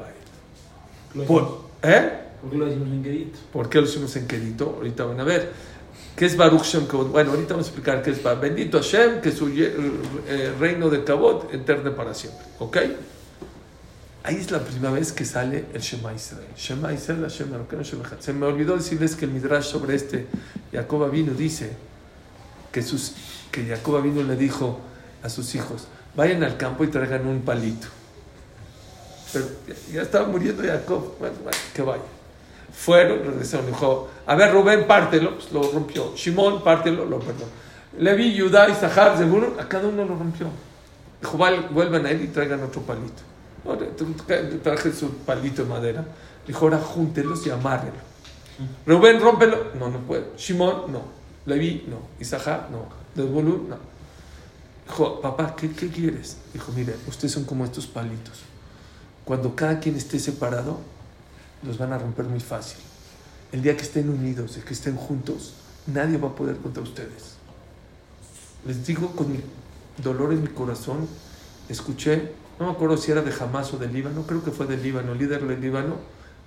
Por- 1.27 1.69
¿Eh? 1.83 2.11
¿Por 2.41 2.51
qué 2.51 2.57
lo 2.57 2.65
decimos 2.65 2.87
en 2.89 3.03
quedito? 3.03 3.39
¿Por 3.51 3.69
qué 3.69 3.81
lo 3.81 3.87
hicimos 3.87 4.15
en 4.15 4.27
Kedito? 4.27 4.73
Ahorita 4.77 5.05
van 5.05 5.19
a 5.19 5.23
ver. 5.23 5.51
¿Qué 6.15 6.25
es 6.25 6.35
Baruch 6.37 6.63
Shem 6.63 6.87
Kavod? 6.87 7.07
Bueno, 7.07 7.31
ahorita 7.31 7.53
vamos 7.53 7.67
a 7.67 7.69
explicar 7.69 8.01
qué 8.01 8.11
es 8.11 8.23
Baruch. 8.23 8.41
Bendito 8.41 8.77
Hashem, 8.79 9.21
que 9.21 9.31
su 9.31 9.47
eh, 9.49 10.53
reino 10.59 10.89
de 10.89 11.03
Kavod 11.03 11.53
eterno 11.53 11.93
para 11.95 12.13
siempre. 12.13 12.45
¿Ok? 12.59 12.77
Ahí 14.29 14.35
es 14.35 14.51
la 14.51 14.59
primera 14.59 14.91
vez 14.91 15.11
que 15.11 15.25
sale 15.25 15.65
el 15.73 15.81
Shema 15.81 16.13
Israel. 16.13 16.45
Shema 16.55 16.93
Israel, 16.93 17.21
Hashem. 17.23 17.49
Se 18.19 18.31
me 18.31 18.45
olvidó 18.45 18.77
decirles 18.77 19.15
que 19.15 19.25
el 19.25 19.31
Midrash 19.31 19.63
sobre 19.63 19.95
este, 19.95 20.27
Jacob 20.71 21.09
vino 21.09 21.33
dice 21.33 21.71
que, 22.71 22.83
sus, 22.83 23.13
que 23.51 23.65
Jacob 23.65 24.03
vino 24.03 24.21
le 24.21 24.35
dijo 24.35 24.79
a 25.23 25.29
sus 25.29 25.55
hijos, 25.55 25.87
vayan 26.15 26.43
al 26.43 26.57
campo 26.57 26.83
y 26.83 26.89
traigan 26.89 27.25
un 27.25 27.41
palito. 27.41 27.87
Pero 29.33 29.47
ya, 29.91 30.03
estaba 30.03 30.27
muriendo 30.27 30.61
Jacob, 30.61 31.15
bueno, 31.17 31.35
bueno, 31.41 31.57
que 31.73 31.81
vaya. 31.81 32.03
Fueron, 32.71 33.23
regresaron, 33.25 33.65
dijo, 33.65 34.09
a 34.27 34.35
ver 34.35 34.53
Rubén, 34.53 34.85
pártelo, 34.85 35.39
pues 35.39 35.51
lo 35.51 35.71
rompió. 35.71 36.13
Shimón, 36.15 36.63
pártelo, 36.63 37.03
lo 37.03 37.17
perdón. 37.17 37.49
Levi, 37.97 38.39
Judá, 38.39 38.69
Isahar, 38.69 39.17
seguro, 39.17 39.57
a 39.59 39.67
cada 39.67 39.87
uno 39.87 40.05
lo 40.05 40.15
rompió. 40.15 40.49
Dijo, 41.19 41.35
"Val- 41.35 41.67
vuelvan 41.71 42.05
a 42.05 42.11
él 42.11 42.21
y 42.21 42.27
traigan 42.27 42.61
otro 42.61 42.83
palito. 42.83 43.23
Traje 44.63 44.93
su 44.93 45.09
palito 45.25 45.63
de 45.63 45.69
madera. 45.69 46.05
Dijo, 46.47 46.65
ahora 46.65 46.79
júntelos 46.79 47.45
y 47.45 47.49
amárrenlo. 47.49 47.99
Rubén, 48.85 49.19
rómpelo. 49.19 49.73
No, 49.75 49.89
no 49.89 49.99
puede. 49.99 50.25
Shimón, 50.37 50.91
no. 50.91 51.03
Levi, 51.45 51.85
no. 51.87 51.97
Isahar, 52.19 52.69
no. 52.71 52.87
Desbolú, 53.15 53.67
no. 53.69 53.77
Dijo, 54.87 55.21
papá, 55.21 55.55
¿qué, 55.55 55.71
¿qué 55.71 55.89
quieres? 55.89 56.37
Dijo, 56.53 56.71
mire, 56.75 56.95
ustedes 57.07 57.31
son 57.33 57.45
como 57.45 57.65
estos 57.65 57.85
palitos. 57.87 58.41
Cuando 59.23 59.55
cada 59.55 59.79
quien 59.79 59.95
esté 59.95 60.19
separado, 60.19 60.79
los 61.63 61.77
van 61.77 61.93
a 61.93 61.97
romper 61.97 62.25
muy 62.25 62.39
fácil. 62.39 62.79
El 63.51 63.61
día 63.61 63.75
que 63.75 63.83
estén 63.83 64.09
unidos, 64.09 64.57
el 64.57 64.63
que 64.63 64.73
estén 64.73 64.95
juntos, 64.95 65.53
nadie 65.87 66.17
va 66.17 66.29
a 66.29 66.35
poder 66.35 66.57
contra 66.57 66.81
ustedes. 66.81 67.35
Les 68.65 68.85
digo 68.85 69.11
con 69.15 69.31
mi 69.31 69.39
dolor 70.03 70.33
en 70.33 70.41
mi 70.41 70.49
corazón, 70.49 71.07
escuché, 71.67 72.33
no 72.59 72.65
me 72.65 72.71
acuerdo 72.73 72.97
si 72.97 73.11
era 73.11 73.21
de 73.21 73.33
Hamas 73.33 73.73
o 73.73 73.77
del 73.77 73.93
Líbano, 73.93 74.23
creo 74.23 74.43
que 74.43 74.51
fue 74.51 74.65
del 74.65 74.83
Líbano, 74.83 75.13
el 75.13 75.17
líder 75.17 75.47
del 75.47 75.61
Líbano, 75.61 75.95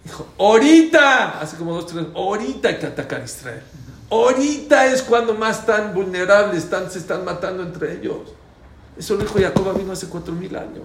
dijo, 0.04 0.28
ahorita, 0.38 1.40
hace 1.40 1.56
como 1.56 1.74
dos, 1.74 1.86
tres, 1.86 2.04
ahorita 2.14 2.68
hay 2.68 2.78
que 2.78 2.86
atacar 2.86 3.22
a 3.22 3.24
Israel. 3.24 3.62
Ahorita 4.10 4.86
es 4.86 5.02
cuando 5.02 5.32
más 5.32 5.60
están 5.60 5.94
vulnerables, 5.94 6.64
están, 6.64 6.90
se 6.90 6.98
están 6.98 7.24
matando 7.24 7.62
entre 7.62 7.94
ellos. 7.94 8.34
Eso 8.98 9.14
lo 9.14 9.22
dijo 9.22 9.38
Jacob 9.40 9.74
vino 9.76 9.92
hace 9.92 10.06
cuatro 10.08 10.34
mil 10.34 10.54
años. 10.54 10.84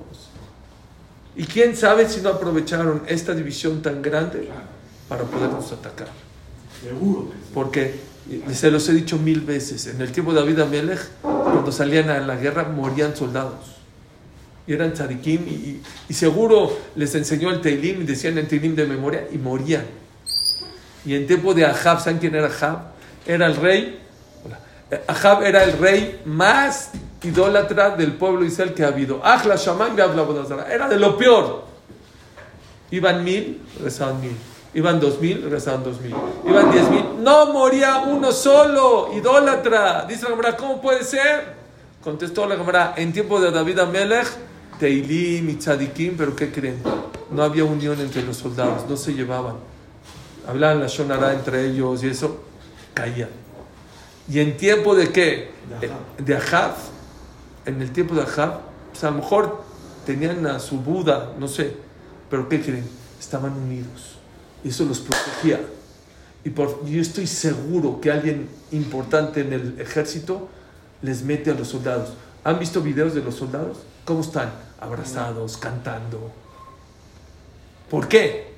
Y 1.35 1.43
quién 1.43 1.75
sabe 1.75 2.07
si 2.07 2.21
no 2.21 2.29
aprovecharon 2.29 3.03
esta 3.05 3.33
división 3.33 3.81
tan 3.81 4.01
grande 4.01 4.49
para 5.09 5.23
podernos 5.23 5.71
atacar. 5.73 6.07
Seguro. 6.81 7.31
Porque, 7.53 7.99
se 8.53 8.71
los 8.71 8.87
he 8.87 8.93
dicho 8.93 9.17
mil 9.17 9.41
veces, 9.41 9.87
en 9.87 9.99
el 9.99 10.11
tiempo 10.13 10.33
de 10.33 10.39
David 10.39 10.61
Amelech, 10.61 11.01
cuando 11.21 11.71
salían 11.73 12.09
a 12.09 12.19
la 12.21 12.37
guerra, 12.37 12.63
morían 12.63 13.13
soldados. 13.15 13.76
Y 14.67 14.73
eran 14.73 14.93
tzadikim, 14.93 15.47
y, 16.09 16.13
seguro 16.13 16.77
les 16.95 17.15
enseñó 17.15 17.49
el 17.49 17.61
Teilim, 17.61 18.01
y 18.01 18.03
decían 18.03 18.37
el 18.37 18.47
Teilim 18.47 18.75
de 18.75 18.85
memoria, 18.85 19.27
y 19.31 19.37
morían. 19.37 19.85
Y 21.05 21.15
en 21.15 21.25
tiempo 21.25 21.53
de 21.53 21.65
Ahab, 21.65 22.01
¿saben 22.01 22.19
quién 22.19 22.35
era 22.35 22.47
Ahab? 22.47 22.91
Era 23.25 23.45
el 23.45 23.55
rey. 23.55 23.99
Ahab 25.07 25.43
era 25.43 25.63
el 25.63 25.77
rey 25.77 26.21
más 26.25 26.91
idólatra 27.23 27.91
del 27.91 28.13
pueblo 28.13 28.45
Israel 28.45 28.73
que 28.73 28.83
ha 28.83 28.87
habido. 28.87 29.21
Era 29.23 30.89
de 30.89 30.99
lo 30.99 31.17
peor. 31.17 31.63
Iban 32.91 33.23
mil, 33.23 33.61
rezaban 33.81 34.21
mil. 34.21 34.35
Iban 34.73 34.99
dos 34.99 35.19
mil, 35.19 35.49
rezaban 35.49 35.83
dos 35.83 35.99
mil. 36.01 36.13
Iban 36.45 36.71
diez 36.71 36.89
mil. 36.89 37.05
No 37.19 37.51
moría 37.51 37.99
uno 37.99 38.31
solo, 38.31 39.11
idólatra. 39.13 40.05
Dice 40.05 40.23
la 40.23 40.29
Gemara, 40.29 40.55
¿cómo 40.55 40.81
puede 40.81 41.03
ser? 41.03 41.55
Contestó 42.03 42.45
la 42.45 42.55
Gemara, 42.55 42.93
en 42.95 43.11
tiempo 43.11 43.41
de 43.41 43.51
David 43.51 43.79
Amelech, 43.79 44.27
Teilim 44.79 45.49
y 45.49 45.55
Tzadikim, 45.55 46.15
pero 46.17 46.35
¿qué 46.35 46.51
creen? 46.51 46.81
No 47.31 47.43
había 47.43 47.63
unión 47.63 47.99
entre 47.99 48.23
los 48.23 48.37
soldados, 48.37 48.89
no 48.89 48.95
se 48.95 49.13
llevaban. 49.13 49.55
Hablaban 50.47 50.79
la 50.79 50.87
Shonara 50.87 51.33
entre 51.33 51.65
ellos 51.67 52.03
y 52.03 52.07
eso, 52.07 52.43
caían. 52.93 53.29
¿Y 54.29 54.39
en 54.39 54.57
tiempo 54.57 54.95
de 54.95 55.11
qué? 55.11 55.51
De 56.17 56.35
Ahab. 56.35 56.75
En 57.65 57.81
el 57.81 57.91
tiempo 57.91 58.15
de 58.15 58.21
Ahab, 58.21 58.61
pues 58.91 59.03
a 59.03 59.11
lo 59.11 59.17
mejor 59.17 59.63
tenían 60.05 60.45
a 60.47 60.59
su 60.59 60.77
Buda, 60.77 61.33
no 61.37 61.47
sé, 61.47 61.75
pero 62.29 62.47
¿qué 62.47 62.61
creen? 62.61 62.87
Estaban 63.19 63.53
unidos. 63.53 64.17
Y 64.63 64.69
eso 64.69 64.85
los 64.85 64.99
protegía. 64.99 65.59
Y 66.43 66.49
por, 66.49 66.85
yo 66.85 67.01
estoy 67.01 67.27
seguro 67.27 67.99
que 67.99 68.11
alguien 68.11 68.47
importante 68.71 69.41
en 69.41 69.51
el 69.51 69.81
ejército 69.81 70.47
les 71.01 71.23
mete 71.23 71.51
a 71.51 71.53
los 71.53 71.67
soldados. 71.67 72.13
¿Han 72.43 72.59
visto 72.59 72.81
videos 72.81 73.13
de 73.13 73.21
los 73.21 73.35
soldados? 73.35 73.79
¿Cómo 74.05 74.21
están? 74.21 74.66
Abrazados, 74.79 75.57
cantando. 75.57 76.31
¿Por 77.89 78.07
qué? 78.07 78.53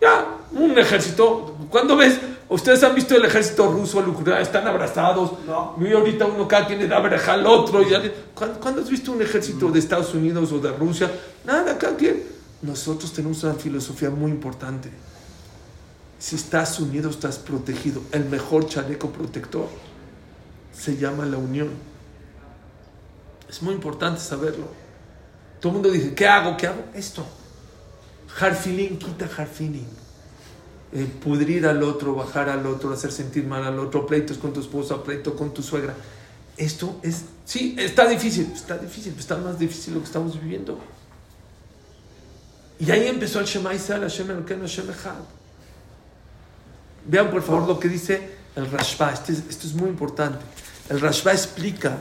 Ya, 0.00 0.36
un 0.52 0.78
ejército. 0.78 1.56
¿Cuándo 1.70 1.96
ves? 1.96 2.18
¿Ustedes 2.48 2.82
han 2.82 2.94
visto 2.94 3.16
el 3.16 3.24
ejército 3.24 3.70
ruso, 3.72 4.00
el 4.00 4.08
ucraniano? 4.08 4.40
Están 4.40 4.66
abrazados. 4.66 5.32
No. 5.46 5.76
Y 5.80 5.92
ahorita 5.92 6.26
uno 6.26 6.46
cada 6.46 6.66
quien 6.66 6.80
le 6.80 6.88
da 6.88 6.98
breja 6.98 7.34
al 7.34 7.46
otro. 7.46 7.80
Y 7.82 7.86
¿Cuándo, 8.34 8.60
¿Cuándo 8.60 8.82
has 8.82 8.90
visto 8.90 9.12
un 9.12 9.22
ejército 9.22 9.70
de 9.70 9.78
Estados 9.78 10.12
Unidos 10.12 10.52
o 10.52 10.58
de 10.58 10.72
Rusia? 10.72 11.10
Nada, 11.44 11.78
cada 11.78 11.96
quien. 11.96 12.22
Nosotros 12.60 13.12
tenemos 13.12 13.42
una 13.44 13.54
filosofía 13.54 14.10
muy 14.10 14.30
importante. 14.30 14.90
Si 16.18 16.36
estás 16.36 16.78
unido, 16.78 17.10
estás 17.10 17.38
protegido. 17.38 18.02
El 18.12 18.26
mejor 18.26 18.66
chaleco 18.66 19.10
protector 19.10 19.66
se 20.72 20.96
llama 20.96 21.24
la 21.26 21.38
unión. 21.38 21.70
Es 23.48 23.62
muy 23.62 23.74
importante 23.74 24.20
saberlo. 24.20 24.81
Todo 25.62 25.70
el 25.70 25.74
mundo 25.74 25.92
dice, 25.92 26.12
¿qué 26.12 26.26
hago? 26.26 26.56
¿Qué 26.56 26.66
hago? 26.66 26.82
Esto. 26.92 27.24
Harfilín, 28.40 28.98
quita 28.98 29.30
harfilín. 29.38 29.86
Eh, 30.92 31.06
pudrir 31.22 31.68
al 31.68 31.84
otro, 31.84 32.16
bajar 32.16 32.48
al 32.48 32.66
otro, 32.66 32.92
hacer 32.92 33.12
sentir 33.12 33.46
mal 33.46 33.62
al 33.62 33.78
otro, 33.78 34.04
pleitos 34.04 34.38
con 34.38 34.52
tu 34.52 34.58
esposa, 34.58 35.00
pleito 35.04 35.36
con 35.36 35.54
tu 35.54 35.62
suegra. 35.62 35.94
Esto 36.56 36.98
es, 37.04 37.26
sí, 37.44 37.76
está 37.78 38.08
difícil, 38.08 38.50
está 38.52 38.76
difícil, 38.76 39.14
está 39.16 39.36
más 39.36 39.56
difícil 39.56 39.94
lo 39.94 40.00
que 40.00 40.06
estamos 40.06 40.34
viviendo. 40.34 40.80
Y 42.80 42.90
ahí 42.90 43.06
empezó 43.06 43.38
el 43.38 43.46
Shema 43.46 43.72
Israel, 43.72 44.02
Hashem 44.02 44.32
Elokeinu, 44.32 44.62
Hashem 44.62 44.90
Echad. 44.90 45.14
Vean 47.06 47.30
por 47.30 47.42
favor 47.42 47.68
lo 47.68 47.78
que 47.78 47.88
dice 47.88 48.30
el 48.56 48.68
Rashba, 48.68 49.12
esto 49.12 49.30
es, 49.30 49.44
esto 49.48 49.68
es 49.68 49.74
muy 49.74 49.88
importante. 49.88 50.44
El 50.88 51.00
Rashba 51.00 51.32
explica 51.32 51.98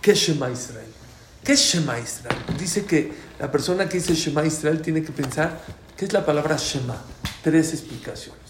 qué 0.00 0.12
es 0.12 0.18
Shema 0.18 0.48
Israel. 0.48 0.99
¿Qué 1.44 1.52
es 1.52 1.60
Shema 1.60 1.98
Israel? 1.98 2.36
Dice 2.58 2.84
que 2.84 3.12
la 3.38 3.50
persona 3.50 3.88
que 3.88 3.98
dice 3.98 4.14
Shema 4.14 4.44
Israel 4.44 4.82
tiene 4.82 5.02
que 5.02 5.12
pensar 5.12 5.60
qué 5.96 6.04
es 6.04 6.12
la 6.12 6.24
palabra 6.24 6.56
Shema. 6.56 6.96
Tres 7.42 7.72
explicaciones. 7.72 8.40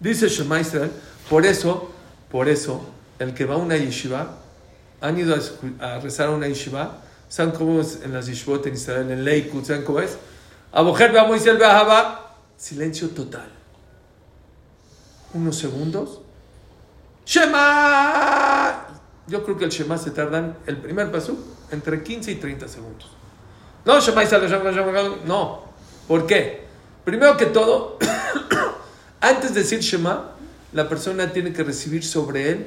Dice 0.00 0.28
Shema 0.28 0.60
Israel, 0.60 0.90
por 1.28 1.44
eso, 1.44 1.92
por 2.30 2.48
eso, 2.48 2.84
el 3.18 3.34
que 3.34 3.44
va 3.44 3.54
a 3.54 3.58
una 3.58 3.76
yeshiva, 3.76 4.38
han 5.00 5.18
ido 5.18 5.34
a, 5.34 5.94
a 5.94 6.00
rezar 6.00 6.28
a 6.28 6.30
una 6.30 6.48
yeshiva, 6.48 7.02
¿saben 7.28 7.52
cómo 7.52 7.80
es 7.80 8.00
en 8.02 8.12
las 8.12 8.26
yeshivot 8.26 8.66
en 8.66 8.74
Israel, 8.74 9.10
en 9.10 9.24
Leikut, 9.24 9.64
¿saben 9.64 9.84
cómo 9.84 10.00
es? 10.00 10.16
Abojer, 10.72 11.12
Israel, 11.36 11.58
Beahaba, 11.58 12.36
silencio 12.56 13.10
total. 13.10 13.50
Unos 15.34 15.56
segundos. 15.56 16.20
Shema. 17.26 18.86
Yo 19.26 19.44
creo 19.44 19.58
que 19.58 19.66
el 19.66 19.70
Shema 19.70 19.98
se 19.98 20.10
tardan, 20.10 20.56
el 20.66 20.78
primer 20.78 21.12
paso, 21.12 21.36
entre 21.72 22.02
15 22.02 22.32
y 22.32 22.34
30 22.36 22.68
segundos. 22.68 23.10
No, 23.84 24.00
no. 25.26 25.62
¿Por 26.06 26.26
qué? 26.26 26.62
Primero 27.04 27.36
que 27.36 27.46
todo, 27.46 27.98
antes 29.20 29.54
de 29.54 29.62
decir 29.62 29.80
Shema, 29.80 30.32
la 30.72 30.88
persona 30.88 31.32
tiene 31.32 31.52
que 31.52 31.64
recibir 31.64 32.04
sobre 32.04 32.50
él 32.50 32.66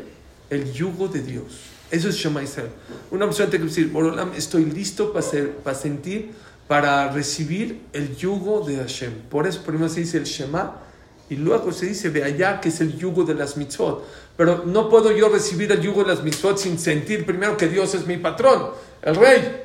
el 0.50 0.74
yugo 0.74 1.08
de 1.08 1.22
Dios. 1.22 1.46
Eso 1.90 2.10
es 2.10 2.16
Shema 2.16 2.44
Israel. 2.44 2.70
Una 3.12 3.26
persona 3.26 3.50
tiene 3.50 3.66
que 3.66 3.70
decir, 3.70 3.90
Borolam, 3.90 4.34
estoy 4.36 4.66
listo 4.66 5.14
para, 5.14 5.26
ser, 5.26 5.52
para 5.58 5.78
sentir, 5.78 6.32
para 6.68 7.12
recibir 7.12 7.84
el 7.94 8.16
yugo 8.16 8.66
de 8.66 8.78
Hashem. 8.78 9.14
Por 9.30 9.48
eso 9.48 9.62
primero 9.64 9.88
se 9.88 10.02
dice 10.02 10.18
el 10.18 10.26
Shema 10.26 10.82
y 11.30 11.36
luego 11.36 11.72
se 11.72 11.88
dice 11.88 12.10
ve 12.10 12.24
allá 12.24 12.60
que 12.60 12.70
es 12.70 12.82
el 12.82 12.98
yugo 12.98 13.24
de 13.24 13.34
las 13.34 13.58
mitzvot. 13.58 14.06
Pero 14.38 14.64
no 14.66 14.90
puedo 14.90 15.12
yo 15.12 15.30
recibir 15.30 15.72
el 15.72 15.82
yugo 15.82 16.04
de 16.04 16.10
las 16.10 16.24
mitzvot 16.24 16.58
sin 16.58 16.78
sentir 16.78 17.26
primero 17.26 17.56
que 17.58 17.68
Dios 17.68 17.96
es 17.96 18.06
mi 18.06 18.18
patrón, 18.18 18.72
el 19.06 19.16
rey. 19.16 19.62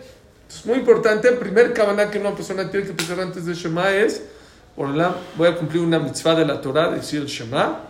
Es 0.48 0.64
muy 0.66 0.78
importante, 0.78 1.28
el 1.28 1.38
primer 1.38 1.72
cabana 1.72 2.10
que 2.10 2.18
una 2.18 2.34
persona 2.34 2.70
tiene 2.70 2.86
que 2.86 2.92
pensar 2.92 3.20
antes 3.20 3.46
de 3.46 3.54
Shema 3.54 3.90
es, 3.90 4.22
voy 4.76 5.48
a 5.48 5.56
cumplir 5.56 5.82
una 5.82 5.98
mitzvah 5.98 6.34
de 6.34 6.44
la 6.44 6.60
Torah, 6.60 6.90
decir 6.90 7.20
el 7.20 7.26
Shema, 7.26 7.80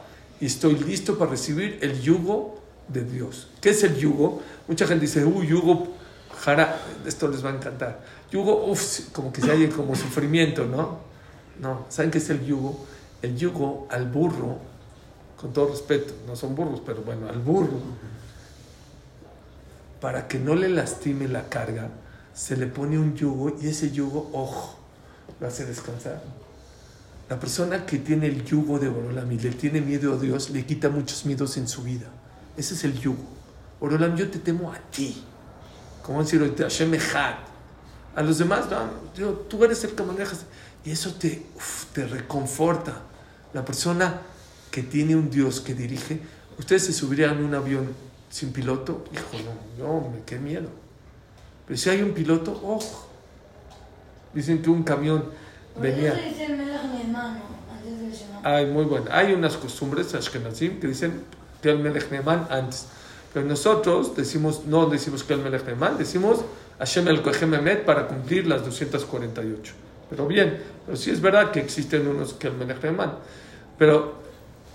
y 0.40 0.46
estoy 0.46 0.76
listo 0.76 1.18
para 1.18 1.32
recibir 1.32 1.78
el 1.82 2.00
yugo 2.00 2.60
de 2.88 3.04
Dios. 3.04 3.48
¿Qué 3.60 3.70
es 3.70 3.82
el 3.82 3.96
yugo? 3.96 4.42
Mucha 4.68 4.86
gente 4.86 5.06
dice, 5.06 5.24
uy, 5.24 5.48
yugo, 5.48 5.88
jara, 6.38 6.80
esto 7.06 7.28
les 7.28 7.44
va 7.44 7.50
a 7.50 7.54
encantar. 7.54 8.00
Yugo, 8.30 8.66
uff, 8.66 9.10
como 9.12 9.32
que 9.32 9.40
se 9.40 9.50
haya 9.50 9.68
como 9.70 9.94
sufrimiento, 9.96 10.64
¿no? 10.64 10.98
No, 11.60 11.86
¿saben 11.88 12.10
qué 12.10 12.18
es 12.18 12.30
el 12.30 12.44
yugo? 12.44 12.86
El 13.22 13.36
yugo 13.36 13.86
al 13.90 14.06
burro, 14.06 14.58
con 15.40 15.52
todo 15.52 15.68
respeto, 15.68 16.14
no 16.26 16.36
son 16.36 16.54
burros, 16.54 16.80
pero 16.84 17.02
bueno, 17.02 17.28
al 17.28 17.38
burro, 17.38 17.80
para 20.00 20.28
que 20.28 20.38
no 20.38 20.54
le 20.54 20.68
lastime 20.68 21.28
la 21.28 21.48
carga, 21.48 21.88
se 22.34 22.56
le 22.56 22.66
pone 22.66 22.98
un 22.98 23.14
yugo 23.14 23.56
y 23.60 23.68
ese 23.68 23.90
yugo, 23.90 24.30
ojo, 24.32 24.78
lo 25.38 25.46
hace 25.46 25.66
descansar. 25.66 26.22
La 27.28 27.38
persona 27.38 27.86
que 27.86 27.98
tiene 27.98 28.26
el 28.26 28.44
yugo 28.44 28.78
de 28.78 28.88
Borolam 28.88 29.30
y 29.30 29.38
le 29.38 29.50
tiene 29.50 29.80
miedo 29.80 30.14
a 30.14 30.16
Dios, 30.16 30.50
le 30.50 30.64
quita 30.64 30.88
muchos 30.88 31.26
miedos 31.26 31.56
en 31.58 31.68
su 31.68 31.82
vida. 31.82 32.06
Ese 32.56 32.74
es 32.74 32.84
el 32.84 32.98
yugo. 32.98 33.24
Borolam, 33.78 34.16
yo 34.16 34.28
te 34.30 34.38
temo 34.38 34.72
a 34.72 34.78
ti. 34.90 35.22
Como 36.02 36.22
decir 36.22 36.40
ahorita, 36.40 36.64
Hashem 36.64 36.94
Echad. 36.94 37.34
A 38.16 38.22
los 38.22 38.38
demás, 38.38 38.64
no, 39.18 39.30
tú 39.30 39.64
eres 39.64 39.84
el 39.84 39.92
que 39.92 40.02
manejas. 40.02 40.44
Y 40.84 40.90
eso 40.90 41.14
te, 41.14 41.46
te 41.92 42.06
reconforta. 42.06 43.02
La 43.52 43.64
persona 43.64 44.22
que 44.70 44.82
tiene 44.82 45.14
un 45.14 45.30
Dios 45.30 45.60
que 45.60 45.74
dirige, 45.74 46.20
ustedes 46.58 46.86
se 46.86 46.92
subirían 46.92 47.38
a 47.38 47.40
un 47.40 47.54
avión 47.54 48.09
sin 48.30 48.52
piloto, 48.52 49.04
hijo, 49.12 49.44
no, 49.78 49.84
no, 49.84 50.08
me 50.08 50.22
qué 50.24 50.38
miedo. 50.38 50.68
Pero 51.66 51.78
si 51.78 51.90
hay 51.90 52.02
un 52.02 52.12
piloto, 52.12 52.52
ojo. 52.64 53.08
Dicen 54.32 54.62
que 54.62 54.70
un 54.70 54.84
camión 54.84 55.24
venía. 55.80 56.14
Hay 58.42 58.66
muy 58.66 58.84
bueno. 58.84 59.06
Hay 59.10 59.32
unas 59.32 59.56
costumbres 59.56 60.14
ashkenazim 60.14 60.80
que 60.80 60.86
dicen 60.86 61.24
que 61.60 61.70
el 61.70 61.80
Melech 61.80 62.10
Neeman 62.10 62.46
antes. 62.50 62.86
Pero 63.32 63.46
nosotros 63.46 64.16
decimos, 64.16 64.64
no 64.66 64.86
decimos 64.86 65.24
que 65.24 65.34
el 65.34 65.40
Melech 65.40 65.66
Neeman, 65.66 65.98
decimos 65.98 66.40
Hashem 66.78 67.08
el 67.08 67.22
Kohem 67.22 67.54
Emet 67.54 67.84
para 67.84 68.06
cumplir 68.06 68.46
las 68.46 68.64
248. 68.64 69.72
Pero 70.08 70.26
bien, 70.26 70.58
pero 70.86 70.96
sí 70.96 71.10
es 71.10 71.20
verdad 71.20 71.50
que 71.50 71.60
existen 71.60 72.06
unos 72.08 72.34
que 72.34 72.48
el 72.48 72.54
Melech 72.54 72.82
Neeman. 72.82 73.14
Pero 73.78 74.14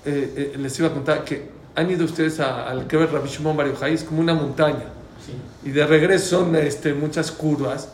eh, 0.05 0.53
eh, 0.53 0.57
les 0.57 0.77
iba 0.79 0.89
a 0.89 0.93
contar 0.93 1.23
que 1.23 1.49
han 1.75 1.89
ido 1.91 2.05
ustedes 2.05 2.39
al 2.39 2.87
que 2.87 2.97
ver 2.97 3.11
Rabbi 3.11 3.27
Shimon 3.29 3.55
Bar 3.57 3.67
Yochai, 3.67 3.93
es 3.93 4.03
como 4.03 4.21
una 4.21 4.33
montaña. 4.33 4.85
y 5.63 5.71
de 5.71 5.85
regreso 5.87 6.37
son 6.39 6.55
este, 6.55 6.93
muchas 6.93 7.31
curvas. 7.31 7.89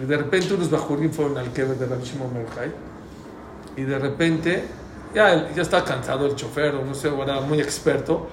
Y 0.00 0.04
de 0.04 0.16
repente 0.16 0.54
unos 0.54 0.70
bajurín 0.70 1.12
fueron 1.12 1.36
al 1.38 1.52
Keber 1.52 1.76
de 1.78 1.86
Rabbi 1.86 2.04
Shimon 2.04 2.32
Bar 2.34 2.44
Yochai, 2.48 2.72
y 3.76 3.82
de 3.82 3.98
repente 3.98 4.64
ya, 5.14 5.50
ya 5.54 5.62
estaba 5.62 5.84
cansado 5.84 6.26
el 6.26 6.34
chofer, 6.36 6.74
o 6.74 6.84
no 6.84 6.94
sé, 6.94 7.08
era 7.08 7.40
muy 7.40 7.60
experto, 7.60 8.28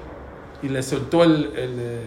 y 0.61 0.69
le 0.69 0.81
soltó 0.83 1.23
el, 1.23 1.45
el, 1.55 1.75
eh, 1.79 2.01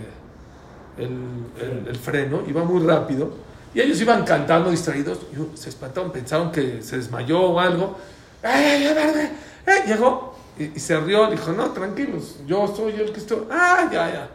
el- 0.99 1.89
el- 1.89 1.97
freno, 1.97 2.43
iba 2.47 2.65
muy 2.65 2.85
rápido, 2.85 3.31
y 3.75 3.81
ellos 3.81 4.01
iban 4.01 4.25
cantando 4.25 4.71
distraídos, 4.71 5.19
y 5.33 5.57
se 5.57 5.69
espantaron, 5.71 6.11
pensaron 6.11 6.51
que 6.51 6.83
se 6.83 6.97
desmayó 6.97 7.41
o 7.41 7.61
algo. 7.61 7.97
¡Ay, 8.43 8.65
ay, 8.65 8.87
ay, 8.87 8.97
ay, 9.15 9.31
ay! 9.67 9.83
Llegó 9.87 10.28
y, 10.59 10.81
se 10.81 10.99
rió, 11.01 11.31
dijo, 11.31 11.53
no, 11.53 11.71
tranquilos, 11.71 12.37
yo 12.47 12.67
soy 12.75 12.95
el 12.95 13.13
que 13.13 13.21
estoy. 13.21 13.45
¡Ah, 13.51 13.89
ya, 13.93 14.11
ya! 14.11 14.29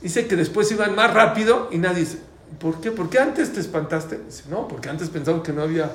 Dice 0.00 0.26
que 0.26 0.36
después 0.36 0.70
iban 0.72 0.94
más 0.94 1.12
rápido 1.12 1.68
y 1.70 1.78
nadie 1.78 2.00
dice, 2.00 2.18
¿por 2.58 2.80
qué? 2.80 2.90
¿Por 2.90 3.08
qué 3.08 3.18
antes 3.18 3.52
te 3.52 3.60
espantaste? 3.60 4.18
Dice, 4.18 4.44
no, 4.48 4.68
porque 4.68 4.88
antes 4.88 5.08
pensamos 5.08 5.42
que 5.42 5.52
no 5.52 5.62
había... 5.62 5.90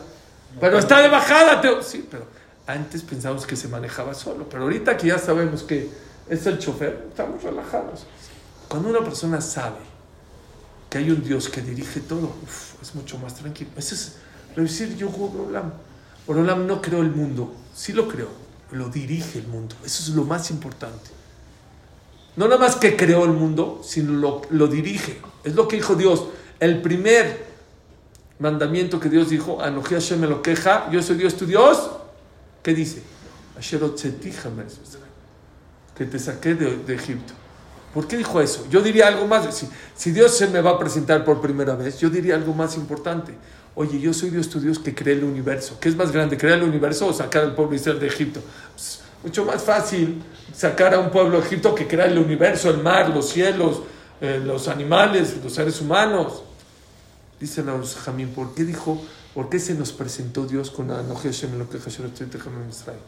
Pero 0.60 0.78
está 0.78 1.02
de 1.02 1.10
bajada, 1.10 1.62
Teo. 1.62 1.82
Sí, 1.82 2.08
pero 2.10 2.26
antes 2.68 3.02
pensamos 3.02 3.46
que 3.46 3.56
se 3.56 3.68
manejaba 3.68 4.14
solo, 4.14 4.48
pero 4.50 4.64
ahorita 4.64 4.96
que 4.98 5.08
ya 5.08 5.18
sabemos 5.18 5.64
que 5.64 5.90
es 6.30 6.46
el 6.46 6.60
chofer, 6.60 7.08
estamos 7.10 7.44
relajados. 7.44 8.06
Cuando 8.68 8.90
una 8.90 9.02
persona 9.02 9.42
sabe 9.42 9.80
que 10.90 11.00
hay 11.00 11.12
un 11.12 11.24
Dios 11.24 11.50
que 11.50 11.62
dirige 11.62 12.00
todo, 12.02 12.34
uf, 12.44 12.82
es 12.82 12.96
mucho 12.96 13.18
más 13.18 13.36
tranquilo. 13.36 13.72
Eso 13.76 13.96
es 13.96 14.16
reducir 14.56 14.96
yo 14.96 15.10
Borolam. 15.10 15.74
Borolam 16.26 16.68
no 16.68 16.82
creó 16.82 17.02
el 17.02 17.12
mundo, 17.12 17.54
sí 17.76 17.92
lo 17.92 18.08
creó, 18.08 18.30
lo 18.74 18.90
dirige 18.90 19.40
el 19.40 19.48
mundo. 19.48 19.76
Eso 19.86 20.04
es 20.04 20.10
lo 20.10 20.24
más 20.24 20.52
importante. 20.52 21.10
No 22.36 22.48
nada 22.48 22.60
más 22.60 22.76
que 22.76 22.96
creó 22.96 23.26
el 23.26 23.32
mundo, 23.32 23.82
sino 23.84 24.14
lo, 24.14 24.42
lo 24.50 24.68
dirige. 24.68 25.22
Es 25.44 25.56
lo 25.56 25.68
que 25.68 25.78
dijo 25.78 25.96
Dios. 25.96 26.26
El 26.60 26.82
primer 26.82 27.46
mandamiento 28.40 29.00
que 29.00 29.10
Dios 29.10 29.30
dijo, 29.30 29.62
Anoji 29.62 29.94
Hashem 29.94 30.20
me 30.20 30.28
lo 30.28 30.42
queja, 30.42 30.90
yo 30.92 31.02
soy 31.04 31.18
Dios 31.18 31.36
tu 31.36 31.46
Dios. 31.46 31.92
¿Qué 32.64 32.74
dice? 32.74 33.04
Que 35.96 36.06
te 36.06 36.20
saqué 36.20 36.56
de, 36.56 36.78
de 36.78 36.96
Egipto. 36.96 37.34
¿Por 37.94 38.08
qué 38.08 38.18
dijo 38.18 38.42
eso? 38.42 38.66
Yo 38.72 38.82
diría 38.82 39.08
algo 39.08 39.28
más. 39.28 39.54
Si, 39.56 39.70
si 39.96 40.12
Dios 40.12 40.36
se 40.36 40.48
me 40.48 40.62
va 40.62 40.72
a 40.72 40.80
presentar 40.80 41.24
por 41.24 41.40
primera 41.40 41.76
vez, 41.76 42.00
yo 42.00 42.10
diría 42.10 42.34
algo 42.36 42.54
más 42.54 42.76
importante. 42.76 43.36
Oye, 43.76 44.00
yo 44.00 44.14
soy 44.14 44.30
Dios 44.30 44.50
tu 44.50 44.60
Dios 44.60 44.78
que 44.78 44.94
crea 44.94 45.16
el 45.16 45.24
universo. 45.24 45.78
¿Qué 45.80 45.90
es 45.90 45.96
más 45.96 46.12
grande, 46.12 46.38
crear 46.38 46.60
el 46.60 46.66
universo 46.66 47.08
o 47.08 47.14
sacar 47.14 47.44
al 47.44 47.56
pueblo 47.56 47.76
Israel 47.76 48.00
de 48.00 48.08
Egipto? 48.08 48.40
Es 48.76 49.02
mucho 49.24 49.46
más 49.46 49.64
fácil 49.64 50.22
sacar 50.54 50.94
a 50.94 51.00
un 51.00 51.10
pueblo 51.10 51.40
de 51.40 51.48
Egipto 51.48 51.74
que 51.74 51.88
crear 51.88 52.10
el 52.10 52.20
universo, 52.20 52.70
el 52.70 52.84
mar, 52.84 53.10
los 53.10 53.30
cielos, 53.30 53.82
eh, 54.22 54.40
los 54.44 54.68
animales, 54.68 55.38
los 55.44 55.54
seres 55.54 55.82
humanos. 55.82 56.44
Dice 57.40 57.64
la 57.64 57.74
Jamín, 57.84 58.30
¿por 58.30 58.54
qué 58.54 58.64
dijo, 58.64 59.02
por 59.34 59.50
qué 59.50 59.60
se 59.60 59.74
nos 59.74 59.92
presentó 59.92 60.46
Dios 60.46 60.70
con 60.70 60.92
Anoji 60.92 61.30
Hashem 61.30 61.58
lo 61.58 61.68
que 61.68 61.80
Hashem 61.80 62.12
Israel? 62.70 63.00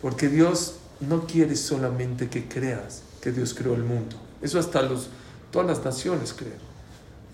Porque 0.00 0.28
Dios 0.28 0.76
no 1.00 1.26
quiere 1.26 1.54
solamente 1.54 2.28
que 2.28 2.48
creas 2.48 3.02
que 3.20 3.30
Dios 3.30 3.52
creó 3.52 3.74
el 3.74 3.84
mundo. 3.84 4.16
Eso 4.40 4.58
hasta 4.58 4.80
los, 4.80 5.08
todas 5.52 5.68
las 5.68 5.84
naciones 5.84 6.32
creen. 6.32 6.58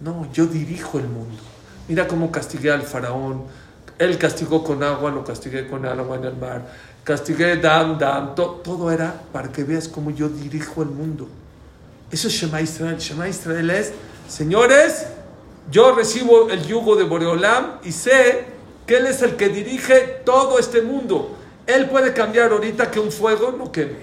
No, 0.00 0.30
yo 0.32 0.46
dirijo 0.46 0.98
el 0.98 1.06
mundo. 1.06 1.40
Mira 1.88 2.06
cómo 2.08 2.30
castigué 2.32 2.70
al 2.70 2.82
faraón. 2.82 3.44
Él 3.98 4.18
castigó 4.18 4.64
con 4.64 4.82
agua, 4.82 5.10
lo 5.10 5.24
castigué 5.24 5.68
con 5.68 5.84
agua 5.86 6.16
en 6.16 6.24
el 6.24 6.36
mar. 6.36 6.62
Castigué 7.04 7.56
dam, 7.56 7.98
dam. 7.98 8.34
to- 8.34 8.60
todo 8.64 8.90
era 8.90 9.14
para 9.32 9.48
que 9.52 9.62
veas 9.64 9.88
cómo 9.88 10.10
yo 10.10 10.28
dirijo 10.28 10.82
el 10.82 10.88
mundo. 10.88 11.28
Eso 12.10 12.28
es 12.28 12.34
Shema 12.34 12.60
Israel. 12.60 12.96
Shema 12.98 13.28
Israel 13.28 13.70
es, 13.70 13.92
señores, 14.28 15.06
yo 15.70 15.94
recibo 15.94 16.48
el 16.50 16.64
yugo 16.66 16.96
de 16.96 17.04
Boreolam 17.04 17.78
y 17.84 17.92
sé 17.92 18.46
que 18.86 18.96
Él 18.98 19.06
es 19.06 19.22
el 19.22 19.36
que 19.36 19.48
dirige 19.48 20.22
todo 20.24 20.58
este 20.58 20.82
mundo. 20.82 21.36
Él 21.66 21.88
puede 21.88 22.12
cambiar 22.12 22.52
ahorita 22.52 22.90
que 22.90 23.00
un 23.00 23.10
fuego 23.12 23.54
no 23.56 23.70
queme. 23.70 23.98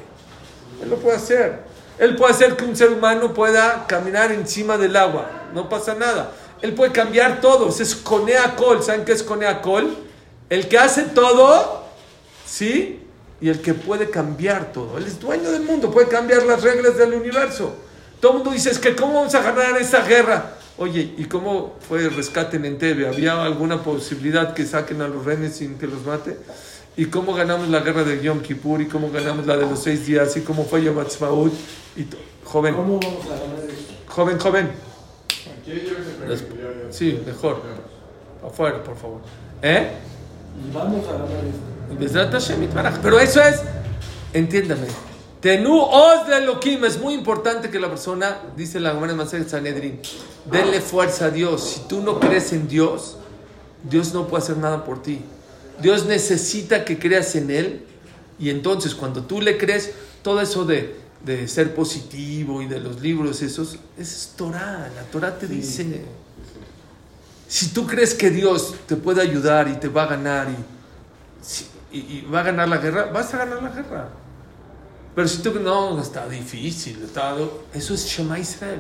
Él 0.82 0.90
lo 0.90 0.96
puede 0.98 1.18
hacer. 1.18 1.60
Él 2.00 2.16
puede 2.16 2.34
hacer 2.34 2.56
que 2.56 2.64
un 2.66 2.76
ser 2.76 2.90
humano 2.92 3.34
pueda 3.34 3.86
caminar 3.88 4.32
encima 4.32 4.78
del 4.78 4.96
agua. 4.96 5.30
No 5.54 5.70
pasa 5.70 5.94
nada. 5.94 6.32
Él 6.62 6.74
puede 6.74 6.92
cambiar 6.92 7.42
todo. 7.42 7.70
Es 7.70 7.96
Coneacol. 7.96 8.84
¿Saben 8.84 9.06
qué 9.06 9.14
es 9.14 9.24
Coneacol? 9.24 9.96
El 10.50 10.68
que 10.68 10.78
hace 10.78 11.04
todo, 11.04 11.86
¿sí? 12.46 13.00
Y 13.40 13.50
el 13.50 13.62
que 13.62 13.74
puede 13.74 14.10
cambiar 14.10 14.72
todo. 14.72 14.98
Él 14.98 15.06
es 15.06 15.20
dueño 15.20 15.52
del 15.52 15.64
mundo. 15.64 15.92
Puede 15.92 16.08
cambiar 16.08 16.44
las 16.44 16.62
reglas 16.62 16.98
del 16.98 17.14
universo. 17.14 17.74
Todo 18.20 18.34
el 18.34 18.38
mundo 18.40 18.52
dice, 18.52 18.70
es 18.70 18.78
que 18.80 18.96
¿cómo 18.96 19.16
vamos 19.16 19.34
a 19.34 19.42
ganar 19.42 19.82
esa 19.82 20.02
guerra? 20.06 20.58
Oye, 20.78 21.14
¿y 21.18 21.26
cómo 21.26 21.76
fue 21.88 22.00
el 22.02 22.14
rescate 22.16 22.58
en 22.58 22.66
Entebbe? 22.66 23.08
¿Había 23.08 23.44
alguna 23.44 23.82
posibilidad 23.84 24.54
que 24.54 24.66
saquen 24.66 25.02
a 25.02 25.08
los 25.08 25.26
renes 25.26 25.56
sin 25.56 25.78
que 25.78 25.88
los 25.88 26.06
mate? 26.06 26.38
¿Y 26.98 27.06
cómo 27.06 27.34
ganamos 27.34 27.70
la 27.70 27.80
guerra 27.80 28.04
de 28.04 28.22
Yom 28.22 28.42
Kippur? 28.42 28.82
¿Y 28.82 28.88
cómo 28.88 29.10
ganamos 29.12 29.48
la 29.48 29.58
de 29.58 29.66
los 29.66 29.82
seis 29.82 30.06
días? 30.06 30.36
¿Y 30.38 30.42
cómo 30.42 30.66
fue 30.66 30.84
Yom 30.84 31.00
Ha'atzmaut? 31.00 31.54
Y 31.96 32.06
joven, 32.44 32.76
¿Cómo 32.76 33.00
vamos 33.00 33.26
a 33.26 33.30
ganar 33.30 33.70
esto? 33.70 33.94
joven, 34.08 34.40
joven. 34.40 34.91
Sí, 36.90 37.22
mejor. 37.26 37.62
Afuera, 38.46 38.84
por 38.84 38.98
favor. 38.98 39.22
¿Eh? 39.62 39.92
Y 40.58 40.74
vamos 40.74 41.06
a 41.08 42.56
Yitbaraj. 42.60 43.00
Pero 43.02 43.20
eso 43.20 43.42
es, 43.42 43.62
entiéndame. 44.34 44.88
Tenú 45.40 45.80
os 45.82 46.28
de 46.28 46.38
Elohim. 46.38 46.86
Es 46.86 47.00
muy 47.00 47.14
importante 47.14 47.70
que 47.70 47.80
la 47.80 47.90
persona, 47.90 48.38
dice 48.56 48.80
la 48.80 48.94
Gemara 48.94 49.16
Maser 49.16 49.48
Sanedrin, 49.48 50.00
denle 50.46 50.82
fuerza 50.82 51.26
a 51.26 51.30
Dios. 51.30 51.64
Si 51.64 51.80
tú 51.88 52.02
no 52.02 52.20
crees 52.20 52.54
en 52.54 52.68
Dios, 52.68 53.18
Dios 53.84 54.14
no 54.14 54.28
puede 54.28 54.44
hacer 54.44 54.58
nada 54.58 54.86
por 54.86 55.02
ti. 55.02 55.22
Dios 55.82 56.06
necesita 56.06 56.86
que 56.86 57.00
creas 57.00 57.36
en 57.36 57.50
Él. 57.50 57.86
Y 58.40 58.50
entonces, 58.50 58.96
cuando 58.96 59.24
tú 59.24 59.42
le 59.42 59.58
crees, 59.58 59.92
todo 60.22 60.42
eso 60.42 60.66
de, 60.66 60.96
de 61.26 61.48
ser 61.48 61.76
positivo 61.76 62.62
y 62.62 62.68
de 62.68 62.80
los 62.80 63.02
libros, 63.02 63.42
esos, 63.42 63.78
es 63.98 64.34
Torah. 64.36 64.90
La 64.96 65.04
Torah 65.12 65.38
te 65.38 65.48
dice. 65.48 66.04
Si 67.48 67.70
tú 67.70 67.86
crees 67.86 68.14
que 68.14 68.30
Dios 68.30 68.76
te 68.88 68.96
puede 68.96 69.22
ayudar 69.22 69.68
y 69.68 69.74
te 69.74 69.90
va 69.90 70.04
a 70.04 70.08
ganar 70.08 70.48
y, 70.50 71.98
y, 71.98 72.00
y 72.00 72.28
va 72.32 72.40
a 72.40 72.44
ganar 72.44 72.70
la 72.70 72.78
guerra, 72.78 73.12
vas 73.12 73.34
a 73.34 73.40
ganar 73.40 73.62
la 73.62 73.70
guerra. 73.70 74.10
Pero 75.14 75.28
si 75.28 75.42
tú 75.42 75.60
no, 75.60 76.02
está 76.02 76.28
difícil, 76.28 77.04
está, 77.04 77.36
eso 77.74 77.94
es 77.94 78.06
Shema 78.06 78.40
Israel. 78.40 78.80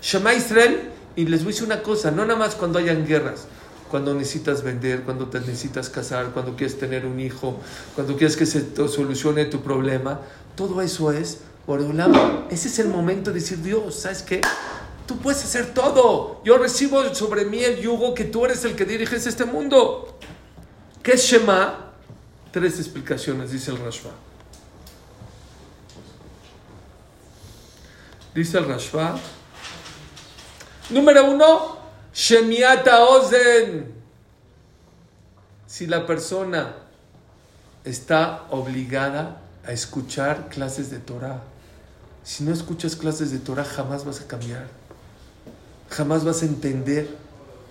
Shema 0.00 0.34
Israel, 0.34 0.90
y 1.16 1.26
les 1.26 1.40
voy 1.42 1.52
a 1.52 1.54
decir 1.54 1.66
una 1.66 1.82
cosa, 1.82 2.10
no 2.10 2.24
nada 2.24 2.38
más 2.38 2.54
cuando 2.54 2.78
hayan 2.78 3.04
guerras, 3.04 3.46
cuando 3.90 4.14
necesitas 4.14 4.62
vender, 4.62 5.02
cuando 5.02 5.26
te 5.26 5.40
necesitas 5.40 5.90
casar, 5.90 6.30
cuando 6.32 6.54
quieres 6.54 6.78
tener 6.78 7.04
un 7.04 7.18
hijo, 7.18 7.58
cuando 7.94 8.16
quieres 8.16 8.36
que 8.36 8.46
se 8.46 8.64
solucione 8.88 9.44
tu 9.46 9.60
problema, 9.60 10.20
todo 10.54 10.80
eso 10.80 11.12
es, 11.12 11.38
Boreolam, 11.66 12.46
ese 12.50 12.68
es 12.68 12.78
el 12.78 12.88
momento 12.88 13.30
de 13.30 13.40
decir, 13.40 13.62
Dios, 13.62 14.00
¿sabes 14.00 14.22
qué? 14.22 14.40
Tú 15.06 15.18
puedes 15.18 15.44
hacer 15.44 15.74
todo. 15.74 16.40
Yo 16.44 16.58
recibo 16.58 17.14
sobre 17.14 17.44
mí 17.44 17.62
el 17.62 17.80
yugo 17.80 18.14
que 18.14 18.24
tú 18.24 18.44
eres 18.44 18.64
el 18.64 18.74
que 18.74 18.84
diriges 18.84 19.26
este 19.26 19.44
mundo. 19.44 20.18
¿Qué 21.02 21.12
es 21.12 21.22
Shema? 21.22 21.92
Tres 22.50 22.78
explicaciones, 22.78 23.52
dice 23.52 23.70
el 23.70 23.78
Rashba. 23.78 24.10
Dice 28.34 28.58
el 28.58 28.66
Rashba. 28.66 29.18
Número 30.90 31.30
uno, 31.30 31.76
Shemiata 32.12 33.04
Ozen. 33.04 33.92
Si 35.66 35.86
la 35.86 36.06
persona 36.06 36.74
está 37.84 38.44
obligada 38.50 39.40
a 39.64 39.72
escuchar 39.72 40.48
clases 40.48 40.90
de 40.90 40.98
Torah. 40.98 41.42
Si 42.24 42.44
no 42.44 42.52
escuchas 42.52 42.96
clases 42.96 43.32
de 43.32 43.38
Torah, 43.38 43.64
jamás 43.64 44.04
vas 44.04 44.20
a 44.20 44.26
cambiar. 44.26 44.68
Jamás 45.90 46.24
vas 46.24 46.42
a 46.42 46.46
entender 46.46 47.08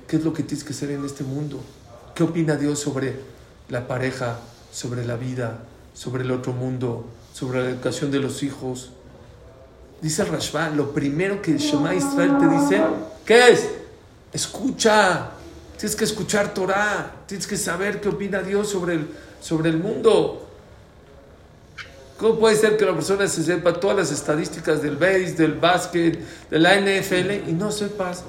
qué 0.08 0.18
es 0.18 0.24
lo 0.24 0.34
que 0.34 0.44
tienes 0.44 0.64
que 0.64 0.74
hacer 0.74 0.92
en 0.92 1.06
este 1.06 1.24
mundo. 1.24 1.60
¿Qué 2.14 2.24
opina 2.24 2.56
Dios 2.56 2.80
sobre 2.80 3.16
la 3.70 3.88
pareja, 3.88 4.40
sobre 4.72 5.06
la 5.06 5.16
vida, 5.16 5.60
sobre 5.94 6.24
el 6.24 6.32
otro 6.32 6.52
mundo, 6.54 7.06
sobre 7.34 7.64
la 7.64 7.70
educación 7.70 8.12
de 8.12 8.20
los 8.20 8.44
hijos? 8.44 8.92
Dice 10.02 10.24
el 10.24 10.28
Rashba, 10.28 10.70
lo 10.70 10.94
primero 10.94 11.42
que 11.42 11.58
Shema 11.58 11.96
Israel 11.96 12.38
te 12.40 12.48
dice, 12.48 12.84
¿qué 13.26 13.50
es? 13.50 13.70
Escucha. 14.34 15.32
Tienes 15.78 15.96
que 15.96 16.04
escuchar 16.04 16.54
Torah. 16.54 17.24
Tienes 17.26 17.48
que 17.48 17.56
saber 17.56 18.02
qué 18.02 18.10
opina 18.10 18.42
Dios 18.42 18.70
sobre 18.70 18.96
el, 18.96 19.08
sobre 19.40 19.70
el 19.70 19.78
mundo. 19.78 20.51
¿Cómo 22.22 22.38
puede 22.38 22.56
ser 22.56 22.78
que 22.78 22.86
la 22.86 22.94
persona 22.94 23.28
se 23.28 23.42
sepa 23.42 23.74
todas 23.74 23.98
las 23.98 24.12
estadísticas 24.12 24.80
del 24.84 24.96
base, 24.96 25.34
del 25.34 25.54
básquet, 25.54 26.20
de 26.52 26.60
la 26.60 26.80
NFL 26.80 27.50
y 27.50 27.54
no 27.54 27.72
sepas 27.72 28.24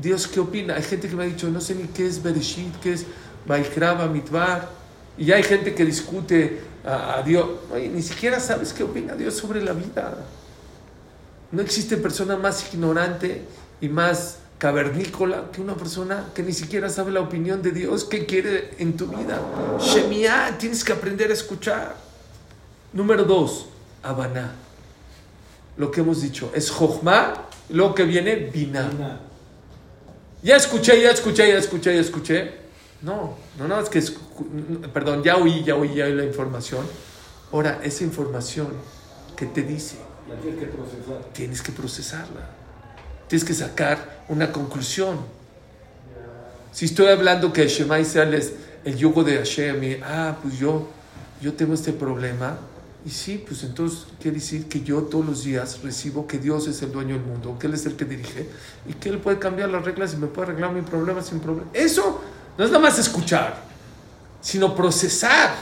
Dios 0.00 0.26
qué 0.26 0.40
opina? 0.40 0.76
Hay 0.76 0.82
gente 0.82 1.10
que 1.10 1.14
me 1.14 1.24
ha 1.24 1.26
dicho, 1.26 1.50
no 1.50 1.60
sé 1.60 1.74
ni 1.74 1.86
qué 1.88 2.06
es 2.06 2.22
Bereshit, 2.22 2.74
qué 2.80 2.94
es 2.94 3.04
Baikraba, 3.46 4.06
Mitbar. 4.06 4.70
Y 5.18 5.30
hay 5.30 5.42
gente 5.42 5.74
que 5.74 5.84
discute 5.84 6.62
a, 6.86 7.20
Dios. 7.20 7.46
Oye, 7.70 7.90
ni 7.90 8.00
siquiera 8.00 8.40
sabes 8.40 8.72
qué 8.72 8.82
opina 8.82 9.14
Dios 9.14 9.34
sobre 9.34 9.60
la 9.60 9.74
vida. 9.74 10.16
No 11.52 11.60
existe 11.60 11.98
persona 11.98 12.38
más 12.38 12.72
ignorante 12.72 13.42
y 13.78 13.90
más 13.90 14.38
cavernícola 14.56 15.50
que 15.52 15.60
una 15.60 15.74
persona 15.74 16.30
que 16.34 16.42
ni 16.42 16.54
siquiera 16.54 16.88
sabe 16.88 17.12
la 17.12 17.20
opinión 17.20 17.60
de 17.60 17.72
Dios, 17.72 18.04
qué 18.04 18.24
quiere 18.24 18.70
en 18.78 18.96
tu 18.96 19.06
vida. 19.08 19.38
Tienes 20.58 20.82
que 20.82 20.94
aprender 20.94 21.30
a 21.30 21.34
escuchar. 21.34 22.03
Número 22.94 23.24
dos, 23.24 23.66
Abaná. 24.02 24.52
Lo 25.76 25.90
que 25.90 26.00
hemos 26.00 26.22
dicho 26.22 26.50
es 26.54 26.70
Jochma, 26.70 27.34
lo 27.70 27.94
que 27.94 28.04
viene. 28.04 28.50
Una. 28.54 29.20
Ya 30.42 30.56
escuché, 30.56 31.02
ya 31.02 31.10
escuché, 31.10 31.48
ya 31.48 31.58
escuché, 31.58 31.94
ya 31.94 32.00
escuché. 32.00 32.54
No, 33.02 33.36
no, 33.58 33.66
no, 33.68 33.80
es 33.80 33.88
que, 33.88 33.98
escu- 33.98 34.88
perdón, 34.92 35.22
ya 35.22 35.36
oí, 35.36 35.62
ya 35.64 35.74
oí, 35.74 35.94
ya 35.94 36.04
oí 36.06 36.14
la 36.14 36.24
información. 36.24 36.86
Ahora, 37.52 37.80
esa 37.82 38.04
información 38.04 38.68
que 39.36 39.46
te 39.46 39.62
dice, 39.62 39.96
La 40.28 40.36
tienes 40.36 40.60
que 40.60 40.66
procesar. 40.66 41.24
tienes 41.32 41.62
que 41.62 41.72
procesarla. 41.72 42.48
Tienes 43.28 43.44
que 43.44 43.54
sacar 43.54 44.24
una 44.28 44.52
conclusión. 44.52 45.18
Si 46.72 46.84
estoy 46.86 47.08
hablando 47.08 47.52
que 47.52 47.66
Shema 47.68 47.98
Israel 48.00 48.34
es 48.34 48.52
el 48.84 48.96
yugo 48.96 49.24
de 49.24 49.36
Hashem, 49.38 49.82
y, 49.84 49.94
ah, 50.04 50.36
pues 50.42 50.58
yo, 50.58 50.88
yo 51.40 51.52
tengo 51.54 51.74
este 51.74 51.92
problema, 51.92 52.58
y 53.06 53.10
sí, 53.10 53.44
pues 53.46 53.62
entonces 53.64 54.06
quiere 54.20 54.38
decir 54.38 54.66
que 54.66 54.80
yo 54.82 55.02
todos 55.02 55.26
los 55.26 55.44
días 55.44 55.80
recibo 55.82 56.26
que 56.26 56.38
Dios 56.38 56.66
es 56.68 56.80
el 56.82 56.90
dueño 56.90 57.14
del 57.16 57.24
mundo, 57.24 57.58
que 57.58 57.66
Él 57.66 57.74
es 57.74 57.84
el 57.86 57.96
que 57.96 58.04
dirige, 58.06 58.48
y 58.88 58.94
que 58.94 59.10
Él 59.10 59.18
puede 59.18 59.38
cambiar 59.38 59.68
las 59.68 59.84
reglas 59.84 60.14
y 60.14 60.16
me 60.16 60.26
puede 60.26 60.48
arreglar 60.48 60.72
mi 60.72 60.80
problema 60.82 61.22
sin 61.22 61.40
problema. 61.40 61.68
Eso 61.74 62.22
no 62.56 62.64
es 62.64 62.70
nada 62.70 62.82
más 62.82 62.98
escuchar, 62.98 63.62
sino 64.40 64.74
procesar. 64.74 65.54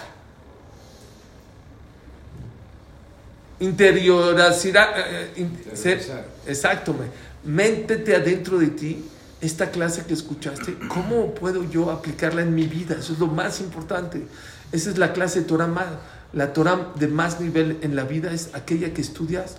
Interiorizar, 3.60 4.94
eh, 4.96 5.32
in- 5.36 5.56
ser- 5.74 5.98
Interiorizar. 5.98 6.24
exacto, 6.46 6.94
me- 6.94 7.52
métete 7.52 8.14
adentro 8.16 8.58
de 8.58 8.68
ti 8.68 9.04
esta 9.42 9.72
clase 9.72 10.04
que 10.06 10.14
escuchaste, 10.14 10.78
¿cómo 10.88 11.34
puedo 11.34 11.64
yo 11.64 11.90
aplicarla 11.90 12.42
en 12.42 12.54
mi 12.54 12.66
vida? 12.66 12.94
Eso 12.98 13.12
es 13.12 13.18
lo 13.18 13.26
más 13.26 13.60
importante. 13.60 14.24
Esa 14.70 14.88
es 14.88 14.98
la 14.98 15.12
clase 15.12 15.40
de 15.40 15.46
Torah 15.46 15.66
más, 15.66 15.88
la 16.32 16.52
Torah 16.52 16.92
de 16.94 17.08
más 17.08 17.40
nivel 17.40 17.78
en 17.82 17.96
la 17.96 18.04
vida 18.04 18.32
es 18.32 18.50
aquella 18.54 18.94
que 18.94 19.02
estudias 19.02 19.56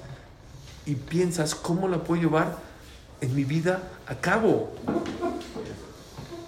y 0.86 0.96
piensas 0.96 1.54
cómo 1.54 1.90
la 1.90 2.02
puedo 2.02 2.22
llevar 2.22 2.58
en 3.20 3.36
mi 3.36 3.44
vida 3.44 3.84
a 4.08 4.16
cabo. 4.16 4.72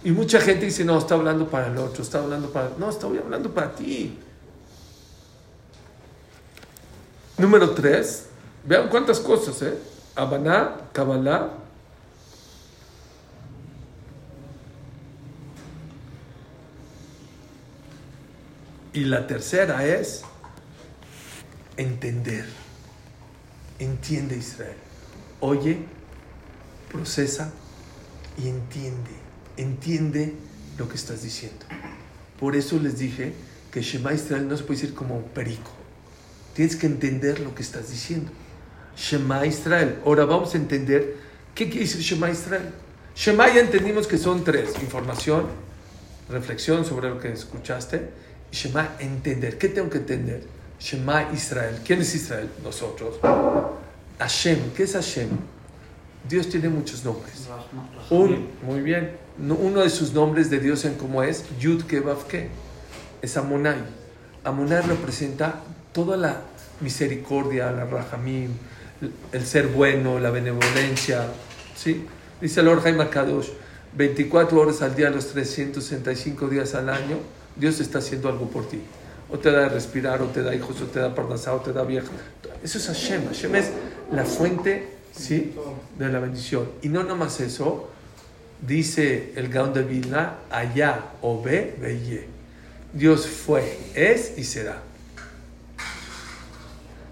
Y 0.06 0.12
mucha 0.12 0.40
gente 0.40 0.66
dice, 0.66 0.86
no, 0.86 0.98
está 0.98 1.16
hablando 1.16 1.50
para 1.50 1.68
el 1.68 1.78
otro, 1.78 2.04
está 2.04 2.20
hablando 2.20 2.50
para... 2.52 2.72
No, 2.78 2.90
estoy 2.90 3.18
hablando 3.18 3.54
para 3.54 3.76
ti. 3.76 4.18
Número 7.38 7.72
tres, 7.72 8.28
vean 8.64 8.88
cuántas 8.88 9.20
cosas, 9.20 9.62
¿eh? 9.62 9.78
Habaná, 10.16 10.78
Kabbalah. 10.94 11.65
Y 18.96 19.04
la 19.04 19.28
tercera 19.28 19.86
es 19.86 20.22
entender. 21.76 22.46
Entiende 23.78 24.38
Israel. 24.38 24.78
Oye, 25.42 25.80
procesa 26.90 27.52
y 28.42 28.48
entiende. 28.48 29.12
Entiende 29.58 30.34
lo 30.78 30.88
que 30.88 30.96
estás 30.96 31.24
diciendo. 31.24 31.66
Por 32.40 32.56
eso 32.56 32.80
les 32.80 32.98
dije 32.98 33.34
que 33.70 33.82
Shema 33.82 34.14
Israel 34.14 34.48
no 34.48 34.56
se 34.56 34.64
puede 34.64 34.80
decir 34.80 34.96
como 34.96 35.22
perico. 35.24 35.72
Tienes 36.54 36.78
que 36.78 36.88
entender 36.88 37.42
lo 37.42 37.54
que 37.54 37.64
estás 37.64 37.90
diciendo. 37.90 38.32
Shema 38.96 39.46
Israel. 39.46 40.00
Ahora 40.06 40.24
vamos 40.24 40.54
a 40.54 40.58
entender 40.58 41.18
qué 41.54 41.66
quiere 41.66 41.86
decir 41.86 42.00
Shema 42.00 42.30
Israel. 42.30 42.70
Shema 43.14 43.54
ya 43.54 43.60
entendimos 43.60 44.08
que 44.08 44.18
son 44.18 44.46
tres. 44.46 44.70
Información, 44.82 45.48
reflexión 46.30 46.86
sobre 46.86 47.10
lo 47.10 47.20
que 47.20 47.34
escuchaste. 47.34 48.24
Y 48.52 48.56
Shema 48.56 48.96
entender. 49.00 49.58
¿Qué 49.58 49.70
tengo 49.70 49.90
que 49.90 49.98
entender? 50.00 50.44
Shema 50.80 51.32
Israel. 51.34 51.80
¿Quién 51.86 52.02
es 52.02 52.14
Israel? 52.16 52.50
Nosotros. 52.64 53.16
Hashem. 54.20 54.72
¿Qué 54.76 54.84
es 54.84 54.94
Hashem? 54.94 55.30
Dios 56.28 56.50
tiene 56.50 56.70
muchos 56.70 57.04
nombres. 57.04 57.34
Un, 58.10 58.48
muy 58.64 58.82
bien. 58.82 59.12
No- 59.38 59.56
Uno 59.56 59.82
de 59.82 59.90
sus 59.90 60.14
nombres 60.14 60.50
de 60.50 60.60
Dios 60.60 60.86
en 60.86 60.96
cómo 60.96 61.22
es 61.24 61.46
Yud 61.60 61.84
Kevav 61.84 62.26
Ke. 62.28 62.50
Es 63.22 63.38
Amonai. 63.38 63.78
Amonai 64.44 64.82
representa 64.82 65.62
toda 65.94 66.18
la 66.18 66.42
misericordia, 66.82 67.72
la 67.72 67.86
rahamim, 67.86 68.50
el 69.32 69.46
ser 69.46 69.68
bueno, 69.68 70.20
la 70.20 70.30
benevolencia. 70.30 71.26
¿sí? 71.76 72.06
Dice 72.42 72.62
el 72.62 72.80
Jaime 72.80 73.10
Kadosh, 73.10 73.50
24 73.96 74.60
horas 74.60 74.82
al 74.82 74.96
día, 74.96 75.10
los 75.10 75.28
365 75.28 76.48
días 76.50 76.76
al 76.76 76.90
año, 76.90 77.18
Dios 77.56 77.80
está 77.80 78.00
haciendo 78.00 78.30
algo 78.30 78.50
por 78.50 78.68
ti. 78.68 78.82
O 79.30 79.40
te 79.40 79.52
da 79.52 79.62
de 79.62 79.70
respirar, 79.70 80.22
o 80.22 80.26
te 80.26 80.44
da 80.44 80.54
hijos, 80.54 80.82
o 80.82 80.86
te 80.86 81.00
da 81.00 81.16
parnasá, 81.16 81.54
o 81.54 81.62
te 81.62 81.74
da 81.74 81.84
vieja. 81.84 82.10
Eso 82.64 82.78
es 82.78 82.88
Hashem. 82.88 83.26
Hashem 83.28 83.56
es 83.56 83.72
la 84.12 84.24
fuente 84.26 84.88
¿sí? 85.16 85.54
de 85.98 86.10
la 86.10 86.20
bendición. 86.20 86.70
Y 86.82 86.90
no 86.90 87.04
nada 87.04 87.16
más 87.16 87.40
eso, 87.40 87.90
dice 88.66 89.34
el 89.36 89.50
Gaon 89.50 89.74
de 89.74 89.84
Vilna, 89.84 90.36
allá 90.50 91.12
o 91.22 91.42
ve, 91.42 91.76
veye. 91.80 92.28
Dios 92.94 93.28
fue, 93.28 93.78
es 93.94 94.38
y 94.38 94.44
será. 94.44 94.82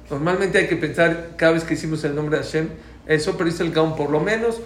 Normalmente 0.09 0.59
hay 0.59 0.67
que 0.67 0.75
pensar, 0.75 1.31
cada 1.37 1.53
vez 1.53 1.63
que 1.63 1.73
hicimos 1.73 2.03
el 2.03 2.15
nombre 2.15 2.37
de 2.37 2.43
Hashem, 2.43 2.69
eso, 3.07 3.33
pero 3.33 3.49
dice 3.49 3.63
el 3.63 3.71
Gaon, 3.71 3.95
por 3.95 4.09
lo 4.09 4.19
menos 4.19 4.57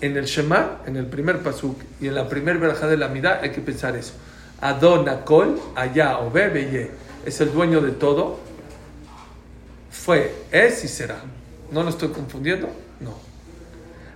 en 0.00 0.16
el 0.16 0.24
Shema, 0.24 0.82
en 0.86 0.96
el 0.96 1.06
primer 1.06 1.40
pasuk 1.40 1.80
y 2.00 2.08
en 2.08 2.14
la 2.14 2.28
primer 2.28 2.58
verajá 2.58 2.86
de 2.86 2.96
la 2.96 3.08
mirada, 3.08 3.40
hay 3.42 3.50
que 3.50 3.60
pensar 3.60 3.96
eso. 3.96 4.12
Adon 4.60 5.08
Akol, 5.08 5.60
allá 5.74 6.18
o 6.20 6.30
ve, 6.30 6.48
veye. 6.48 6.90
Es 7.24 7.40
el 7.40 7.52
dueño 7.52 7.80
de 7.80 7.92
todo. 7.92 8.38
Fue, 9.90 10.34
es 10.50 10.84
y 10.84 10.88
será. 10.88 11.16
¿No 11.70 11.82
lo 11.82 11.90
estoy 11.90 12.08
confundiendo? 12.08 12.68
No. 13.00 13.14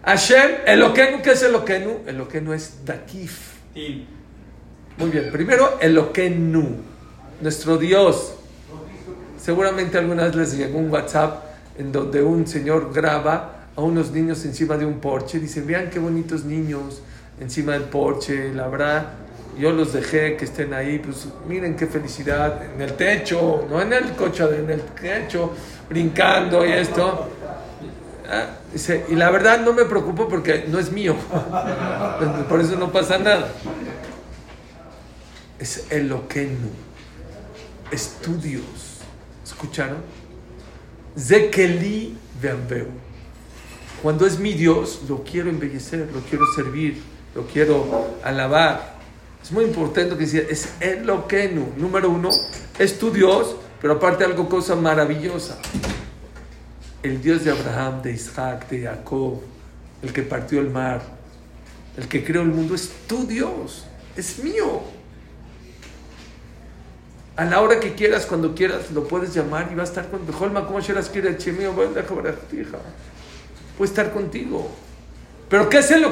Hashem, 0.04 0.58
Eloquenu, 0.66 1.22
¿qué 1.22 1.32
es 1.32 1.42
Eloquenu? 1.42 2.00
Eloquenu 2.06 2.52
es 2.52 2.78
Takif. 2.84 3.56
Muy 3.74 5.10
bien, 5.10 5.30
primero 5.30 5.78
Eloquenu, 5.80 6.76
nuestro 7.40 7.76
Dios. 7.76 8.34
Seguramente 9.40 9.98
alguna 9.98 10.24
vez 10.24 10.34
les 10.34 10.56
llegó 10.56 10.78
un 10.78 10.90
WhatsApp 10.90 11.44
en 11.78 11.92
donde 11.92 12.22
un 12.22 12.46
señor 12.46 12.92
graba 12.92 13.66
a 13.76 13.80
unos 13.80 14.10
niños 14.10 14.44
encima 14.44 14.76
de 14.76 14.84
un 14.84 14.98
porche. 14.98 15.38
Dice, 15.38 15.60
vean 15.60 15.90
qué 15.90 15.98
bonitos 15.98 16.44
niños 16.44 17.00
encima 17.40 17.72
del 17.72 17.84
porche. 17.84 18.52
La 18.52 18.66
verdad, 18.68 19.06
yo 19.58 19.72
los 19.72 19.92
dejé 19.92 20.36
que 20.36 20.44
estén 20.44 20.72
ahí. 20.72 20.98
Pues 20.98 21.28
miren 21.46 21.76
qué 21.76 21.86
felicidad. 21.86 22.64
En 22.74 22.80
el 22.80 22.94
techo, 22.94 23.66
no 23.68 23.80
en 23.80 23.92
el 23.92 24.12
coche, 24.12 24.44
en 24.44 24.70
el 24.70 24.82
techo, 24.82 25.52
brincando 25.88 26.64
y 26.64 26.72
esto. 26.72 27.28
Ah, 28.30 28.46
y 29.08 29.14
la 29.14 29.30
verdad 29.30 29.60
no 29.60 29.72
me 29.72 29.84
preocupo 29.84 30.28
porque 30.28 30.66
no 30.68 30.78
es 30.78 30.92
mío. 30.92 31.16
Por 32.48 32.60
eso 32.60 32.76
no 32.76 32.92
pasa 32.92 33.18
nada. 33.18 33.48
Es 35.58 35.86
Eloquenu. 35.90 36.70
Estudios. 37.90 38.98
¿Escucharon? 39.44 40.02
Zekeli 41.18 42.16
Veambeu. 42.40 42.86
Cuando 44.02 44.26
es 44.26 44.38
mi 44.38 44.52
Dios, 44.52 45.00
lo 45.08 45.24
quiero 45.24 45.48
embellecer, 45.50 46.08
lo 46.12 46.20
quiero 46.20 46.44
servir, 46.54 47.02
lo 47.34 47.46
quiero 47.46 48.16
alabar. 48.22 48.97
Es 49.42 49.52
muy 49.52 49.64
importante 49.64 50.14
que 50.16 50.20
decir, 50.24 50.46
es 50.50 50.68
Eloquenu. 50.80 51.72
Número 51.76 52.10
uno, 52.10 52.30
es 52.78 52.98
tu 52.98 53.10
Dios, 53.10 53.56
pero 53.80 53.94
aparte 53.94 54.24
algo 54.24 54.48
cosa 54.48 54.74
maravillosa. 54.74 55.58
El 57.02 57.22
Dios 57.22 57.44
de 57.44 57.52
Abraham, 57.52 58.02
de 58.02 58.12
Isaac, 58.12 58.68
de 58.68 58.82
Jacob, 58.82 59.40
el 60.02 60.12
que 60.12 60.22
partió 60.22 60.60
el 60.60 60.70
mar, 60.70 61.02
el 61.96 62.08
que 62.08 62.24
creó 62.24 62.42
el 62.42 62.48
mundo, 62.48 62.74
es 62.74 62.90
tu 63.06 63.26
Dios, 63.26 63.84
es 64.16 64.42
mío. 64.42 64.82
A 67.36 67.44
la 67.44 67.60
hora 67.60 67.78
que 67.78 67.94
quieras, 67.94 68.26
cuando 68.26 68.54
quieras, 68.54 68.90
lo 68.90 69.06
puedes 69.06 69.32
llamar 69.32 69.68
y 69.70 69.76
va 69.76 69.82
a 69.82 69.86
estar 69.86 70.08
contigo. 70.08 70.36
Holma, 70.40 70.66
¿cómo 70.66 70.80
quieras 70.80 71.08
quiere 71.08 71.36
Chemio? 71.36 71.72
Puede 71.72 71.92
estar 73.84 74.12
contigo. 74.12 74.68
Pero 75.48 75.68
¿qué 75.68 75.78
es 75.78 75.90
el? 75.92 76.04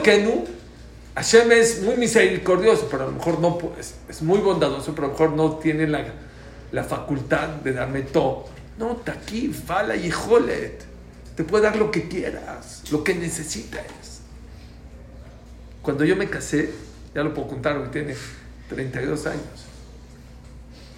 Hashem 1.16 1.50
es 1.50 1.80
muy 1.80 1.96
misericordioso, 1.96 2.88
pero 2.90 3.04
a 3.04 3.06
lo 3.06 3.12
mejor 3.12 3.40
no 3.40 3.58
es, 3.80 3.94
es 4.06 4.20
muy 4.20 4.38
bondadoso, 4.38 4.94
pero 4.94 5.06
a 5.06 5.08
lo 5.08 5.12
mejor 5.14 5.32
no 5.32 5.56
tiene 5.56 5.86
la, 5.86 6.04
la 6.72 6.84
facultad 6.84 7.48
de 7.48 7.72
darme 7.72 8.02
todo. 8.02 8.44
No, 8.78 8.96
Taki, 8.96 9.48
Fala 9.48 9.96
y 9.96 10.10
Jolet. 10.10 10.84
Te 11.34 11.42
puede 11.42 11.64
dar 11.64 11.76
lo 11.76 11.90
que 11.90 12.06
quieras, 12.06 12.82
lo 12.90 13.02
que 13.02 13.14
necesites. 13.14 14.20
Cuando 15.80 16.04
yo 16.04 16.16
me 16.16 16.28
casé, 16.28 16.70
ya 17.14 17.22
lo 17.22 17.32
puedo 17.32 17.48
contar, 17.48 17.78
hoy 17.78 17.88
tiene 17.88 18.14
32 18.68 19.26
años. 19.26 19.66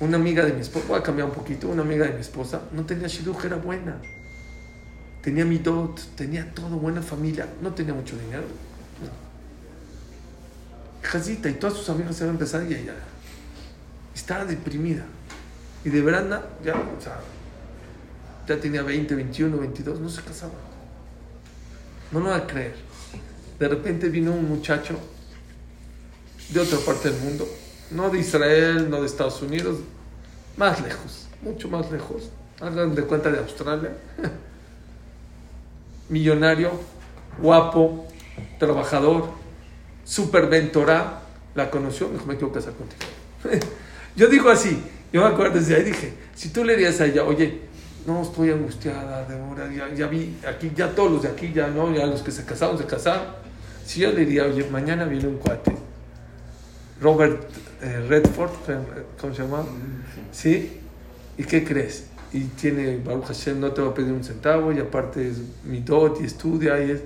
Una 0.01 0.16
amiga 0.16 0.45
de 0.45 0.53
mi 0.53 0.62
esposa, 0.62 0.87
voy 0.89 0.99
a 0.99 1.03
cambiar 1.05 1.29
un 1.29 1.35
poquito, 1.35 1.69
una 1.69 1.83
amiga 1.83 2.07
de 2.07 2.14
mi 2.14 2.21
esposa 2.21 2.62
no 2.73 2.85
tenía 2.85 3.07
shidduch, 3.07 3.45
era 3.45 3.57
buena. 3.57 4.01
Tenía 5.23 5.45
mi 5.45 5.59
dot, 5.59 6.01
tenía 6.16 6.53
todo, 6.55 6.71
buena 6.71 7.03
familia, 7.03 7.47
no 7.62 7.73
tenía 7.73 7.95
mucho 7.95 8.16
dinero. 8.16 8.68
Jacita 11.03 11.49
y 11.49 11.55
todas 11.55 11.76
sus 11.76 11.88
amigas 11.88 12.16
se 12.16 12.24
habían 12.24 12.38
besado 12.38 12.68
y 12.68 12.74
ella 12.74 12.94
estaba 14.14 14.44
deprimida. 14.44 15.05
Y 15.84 15.90
de 15.90 16.03
verano, 16.03 16.40
ya, 16.64 16.74
o 16.74 17.01
sea, 17.01 17.20
ya 18.46 18.61
tenía 18.61 18.82
20, 18.82 19.14
21, 19.14 19.57
22, 19.57 20.01
no 20.01 20.09
se 20.09 20.22
casaba. 20.22 20.53
No 22.11 22.20
lo 22.20 22.30
va 22.30 22.36
a 22.36 22.46
creer. 22.46 22.74
De 23.59 23.68
repente 23.68 24.09
vino 24.09 24.32
un 24.32 24.49
muchacho 24.49 24.99
de 26.51 26.61
otra 26.61 26.78
parte 26.78 27.11
del 27.11 27.20
mundo, 27.20 27.46
no 27.90 28.11
de 28.11 28.18
Israel, 28.20 28.88
no 28.88 29.01
de 29.01 29.07
Estados 29.07 29.42
Unidos, 29.42 29.78
más 30.57 30.80
lejos, 30.80 31.28
mucho 31.42 31.68
más 31.68 31.90
lejos. 31.90 32.30
Hagan 32.61 32.94
de 32.94 33.03
cuenta 33.03 33.30
de 33.30 33.38
Australia. 33.38 33.92
Millonario, 36.09 36.72
guapo, 37.40 38.07
trabajador, 38.59 39.30
superventora. 40.09 41.21
La 41.55 41.71
conoció, 41.71 42.09
me 42.09 42.15
dijo, 42.15 42.27
me 42.27 42.37
quiero 42.37 42.53
casar 42.53 42.73
contigo. 42.73 43.03
Yo 44.17 44.27
digo 44.27 44.51
así, 44.51 44.83
yo 45.13 45.23
me 45.23 45.29
acuerdo 45.29 45.59
desde 45.59 45.77
ahí, 45.77 45.85
dije, 45.85 46.13
si 46.35 46.49
tú 46.49 46.65
le 46.65 46.75
dirías 46.75 47.01
a 47.01 47.07
ella, 47.07 47.23
oye, 47.23 47.61
no, 48.05 48.23
estoy 48.23 48.51
angustiada, 48.51 49.25
de 49.25 49.77
ya, 49.77 49.95
ya 49.95 50.07
vi, 50.09 50.37
aquí, 50.47 50.73
ya 50.75 50.95
todos 50.95 51.13
los 51.13 51.23
de 51.23 51.29
aquí, 51.29 51.53
ya 51.53 51.69
no, 51.69 51.95
ya 51.95 52.05
los 52.05 52.23
que 52.23 52.33
se 52.33 52.45
casaron, 52.45 52.77
se 52.77 52.85
casaron. 52.85 53.27
Si 53.87 54.01
yo 54.01 54.11
le 54.11 54.27
diría, 54.27 54.45
oye, 54.45 54.67
mañana 54.71 55.05
viene 55.05 55.29
un 55.29 55.37
cuate, 55.37 55.73
Robert 57.01 57.49
eh, 57.81 58.05
Redford, 58.09 58.51
¿cómo 59.21 59.35
se 59.35 59.43
llama? 59.43 59.65
¿Sí? 60.33 60.81
¿Y 61.37 61.45
qué 61.45 61.65
crees? 61.65 62.07
Y 62.33 62.41
tiene, 62.41 62.97
Baruch 62.97 63.27
Hashem, 63.27 63.61
no 63.61 63.71
te 63.71 63.81
va 63.81 63.91
a 63.91 63.95
pedir 63.95 64.13
un 64.13 64.25
centavo, 64.25 64.73
y 64.73 64.81
aparte 64.81 65.29
es 65.29 65.37
mi 65.65 65.81
dot, 65.81 66.21
y 66.21 66.25
estudia, 66.25 66.83
y 66.83 66.91
es, 66.91 67.01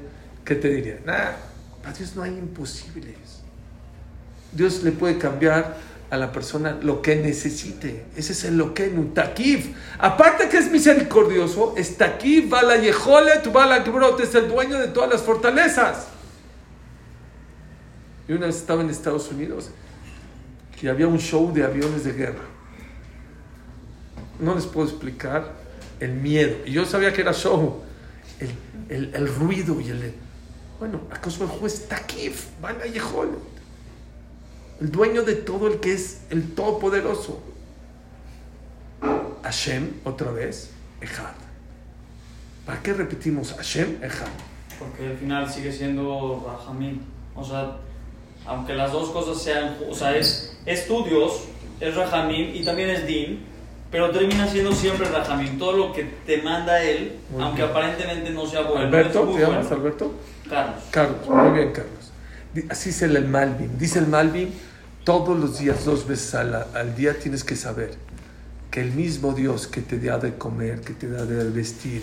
¿qué 0.44 0.54
te 0.54 0.68
diría? 0.68 0.98
Nada, 1.04 1.36
para 1.82 1.94
Dios 1.96 2.14
no 2.14 2.22
hay 2.22 2.30
imposibles. 2.30 3.16
Dios 4.52 4.82
le 4.82 4.92
puede 4.92 5.18
cambiar 5.18 5.76
a 6.10 6.16
la 6.16 6.30
persona 6.30 6.78
lo 6.82 7.00
que 7.00 7.16
necesite. 7.16 8.04
Ese 8.16 8.32
es 8.32 8.44
el 8.44 8.58
lo 8.58 8.74
que 8.74 8.88
Takif. 9.14 9.74
Aparte 9.98 10.48
que 10.48 10.58
es 10.58 10.70
misericordioso, 10.70 11.74
es 11.76 11.96
Takif, 11.96 12.52
va 12.52 12.62
la 12.62 12.76
Yeholet, 12.76 13.54
va 13.54 13.66
la 13.66 13.78
es 14.22 14.34
el 14.34 14.48
dueño 14.48 14.78
de 14.78 14.88
todas 14.88 15.10
las 15.10 15.22
fortalezas. 15.22 16.08
Y 18.28 18.32
una 18.32 18.46
vez 18.46 18.56
estaba 18.56 18.82
en 18.82 18.90
Estados 18.90 19.30
Unidos 19.30 19.70
y 20.82 20.88
había 20.88 21.06
un 21.06 21.18
show 21.18 21.52
de 21.52 21.64
aviones 21.64 22.04
de 22.04 22.12
guerra. 22.12 22.44
No 24.40 24.54
les 24.54 24.66
puedo 24.66 24.88
explicar 24.88 25.52
el 26.00 26.12
miedo. 26.12 26.56
Y 26.66 26.72
yo 26.72 26.84
sabía 26.84 27.12
que 27.12 27.20
era 27.20 27.32
show. 27.32 27.82
El, 28.88 29.14
el, 29.14 29.28
ruido 29.28 29.80
y 29.80 29.88
el... 29.90 30.12
Bueno, 30.82 30.98
acaso 31.12 31.44
el 31.44 31.48
juez 31.48 31.86
Takif, 31.86 32.48
va 32.60 32.72
la 32.72 32.86
Yeholet 32.86 33.38
el 34.80 34.90
dueño 34.90 35.22
de 35.22 35.36
todo 35.36 35.68
el 35.68 35.78
que 35.78 35.92
es 35.92 36.22
el 36.30 36.56
todopoderoso. 36.56 37.40
Hashem, 39.44 40.00
otra 40.02 40.32
vez, 40.32 40.72
Ejad. 41.00 41.34
¿Para 42.66 42.82
qué 42.82 42.94
repetimos 42.94 43.52
Hashem, 43.52 44.02
Ejad? 44.02 44.26
Porque 44.76 45.06
al 45.06 45.16
final 45.18 45.48
sigue 45.48 45.70
siendo 45.70 46.44
Rahamim. 46.44 46.98
O 47.36 47.44
sea, 47.44 47.76
aunque 48.44 48.74
las 48.74 48.90
dos 48.90 49.10
cosas 49.10 49.40
sean, 49.40 49.76
o 49.88 49.94
sea, 49.94 50.16
es, 50.16 50.58
estudios, 50.66 51.44
es 51.78 51.94
Rahamim 51.94 52.56
y 52.56 52.64
también 52.64 52.90
es 52.90 53.06
Din, 53.06 53.44
pero 53.88 54.10
termina 54.10 54.48
siendo 54.48 54.72
siempre 54.72 55.08
Rahamim. 55.08 55.60
Todo 55.60 55.76
lo 55.76 55.92
que 55.92 56.02
te 56.26 56.42
manda 56.42 56.82
él, 56.82 57.20
aunque 57.38 57.62
aparentemente 57.62 58.30
no 58.30 58.44
sea 58.46 58.62
bueno. 58.62 58.86
¿Alberto? 58.86 59.28
¿Te 59.32 59.42
llamas 59.42 59.70
Alberto? 59.70 60.12
Carlos. 60.48 60.82
Carlos, 60.90 61.28
muy 61.28 61.50
bien, 61.58 61.72
Carlos. 61.72 62.12
Así 62.68 62.90
es 62.90 63.02
el 63.02 63.26
Malvin. 63.28 63.78
Dice 63.78 63.98
el 63.98 64.08
Malvin 64.08 64.52
todos 65.04 65.38
los 65.38 65.58
días, 65.58 65.84
dos 65.84 66.06
veces 66.06 66.34
al, 66.34 66.94
día, 66.96 67.18
tienes 67.18 67.44
que 67.44 67.56
saber 67.56 67.94
que 68.70 68.80
el 68.80 68.92
mismo 68.92 69.32
Dios 69.32 69.66
que 69.66 69.80
te 69.80 69.98
da 69.98 70.18
de 70.18 70.36
comer, 70.36 70.80
que 70.80 70.94
te 70.94 71.08
da 71.08 71.24
de 71.24 71.50
vestir, 71.50 72.02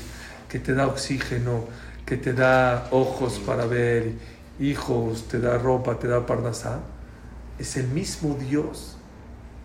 que 0.50 0.60
te 0.60 0.74
da 0.74 0.88
oxígeno, 0.88 1.66
que 2.06 2.18
te 2.18 2.34
da 2.34 2.88
ojos 2.92 3.40
para 3.40 3.66
ver, 3.66 4.14
hijos, 4.60 5.28
te 5.28 5.40
da 5.40 5.58
ropa, 5.58 5.98
te 5.98 6.08
da 6.08 6.26
parnasá, 6.26 6.80
es 7.58 7.78
el 7.78 7.88
mismo 7.88 8.38
Dios 8.40 8.98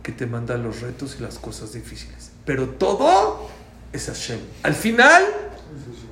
que 0.03 0.13
te 0.13 0.27
manda 0.27 0.57
los 0.57 0.81
retos 0.81 1.17
y 1.19 1.23
las 1.23 1.39
cosas 1.39 1.73
difíciles. 1.73 2.31
Pero 2.45 2.69
todo 2.71 3.49
es 3.93 4.07
Hashem. 4.07 4.39
Al 4.63 4.75
final, 4.75 5.25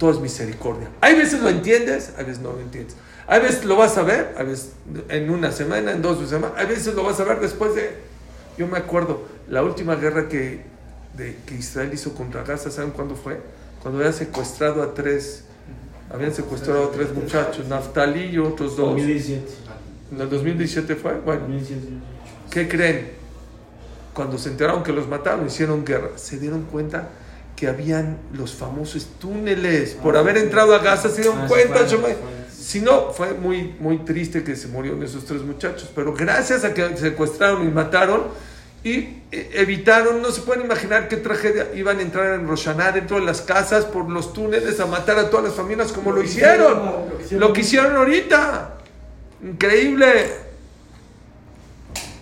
todo 0.03 0.11
es 0.11 0.18
misericordia. 0.18 0.88
Hay 1.00 1.14
veces 1.14 1.40
lo 1.40 1.48
entiendes, 1.48 2.12
hay 2.18 2.24
veces 2.24 2.42
no 2.42 2.50
lo 2.50 2.61
entiendes. 2.61 2.96
A 3.28 3.38
veces 3.38 3.64
lo 3.64 3.76
vas 3.76 3.96
a 3.98 4.03
ver, 4.03 4.34
a 4.36 4.42
veces 4.42 4.72
en 5.09 5.30
una 5.30 5.53
semana, 5.53 5.92
en 5.92 6.03
dos 6.03 6.28
semanas, 6.28 6.59
a 6.59 6.64
veces 6.64 6.92
lo 6.96 7.05
vas 7.05 7.20
a 7.20 7.24
ver 7.24 7.38
después 7.38 7.76
de... 7.76 7.98
Yo 8.59 8.66
me 8.66 8.78
acuerdo, 8.78 9.22
la 9.48 9.62
última 9.62 9.94
guerra 9.94 10.28
que, 10.28 10.64
de, 11.16 11.36
que 11.46 11.55
Israel 11.55 11.90
hizo 11.94 12.14
contra 12.14 12.42
Gaza, 12.42 12.68
¿saben 12.72 12.90
cuándo 12.90 13.14
fue? 13.14 13.38
Cuando 13.80 14.00
habían 14.00 14.12
secuestrado 14.12 14.82
a 14.82 14.92
tres, 14.92 15.44
habían 16.12 16.34
secuestrado 16.34 16.86
a 16.86 16.90
tres 16.90 17.14
muchachos, 17.14 17.68
Naftali 17.68 18.24
y 18.24 18.38
otros 18.38 18.76
dos. 18.76 18.88
2017. 18.88 19.53
¿En 20.11 20.20
el 20.20 20.28
2017 20.28 20.96
fue? 20.96 21.14
Bueno, 21.20 21.42
¿qué 22.50 22.66
creen? 22.66 23.12
Cuando 24.14 24.36
se 24.36 24.48
enteraron 24.48 24.82
que 24.82 24.92
los 24.92 25.07
mataron, 25.07 25.46
hicieron 25.46 25.84
guerra, 25.84 26.11
se 26.16 26.40
dieron 26.40 26.64
cuenta 26.64 27.09
que 27.62 27.68
habían 27.68 28.18
los 28.32 28.54
famosos 28.54 29.06
túneles. 29.20 29.90
Por 29.90 30.16
haber 30.16 30.36
entrado 30.36 30.74
a 30.74 30.80
Gaza 30.80 31.08
se 31.08 31.20
dieron 31.20 31.42
ah, 31.42 31.46
cuenta. 31.46 31.86
Si 32.50 32.80
no, 32.80 33.12
fue 33.12 33.34
muy, 33.34 33.76
muy 33.78 33.98
triste 33.98 34.42
que 34.42 34.56
se 34.56 34.66
murieron 34.66 35.00
esos 35.04 35.24
tres 35.24 35.42
muchachos, 35.42 35.88
pero 35.94 36.12
gracias 36.12 36.64
a 36.64 36.74
que 36.74 36.96
secuestraron 36.96 37.62
y 37.62 37.70
mataron 37.70 38.24
y 38.82 38.96
eh, 39.30 39.50
evitaron, 39.52 40.20
no 40.20 40.32
se 40.32 40.40
pueden 40.40 40.64
imaginar 40.64 41.06
qué 41.06 41.18
tragedia, 41.18 41.68
iban 41.72 42.00
a 42.00 42.02
entrar 42.02 42.34
en 42.34 42.48
Roshaná 42.48 42.90
dentro 42.90 43.20
de 43.20 43.26
las 43.26 43.42
casas 43.42 43.84
por 43.84 44.10
los 44.10 44.32
túneles 44.32 44.80
a 44.80 44.86
matar 44.86 45.20
a 45.20 45.30
todas 45.30 45.46
las 45.46 45.54
familias 45.54 45.92
como 45.92 46.10
lo, 46.10 46.20
hicieron, 46.20 46.82
lo 47.30 47.52
que 47.52 47.60
hicieron 47.60 47.94
ahorita. 47.94 48.78
Increíble. 49.40 50.32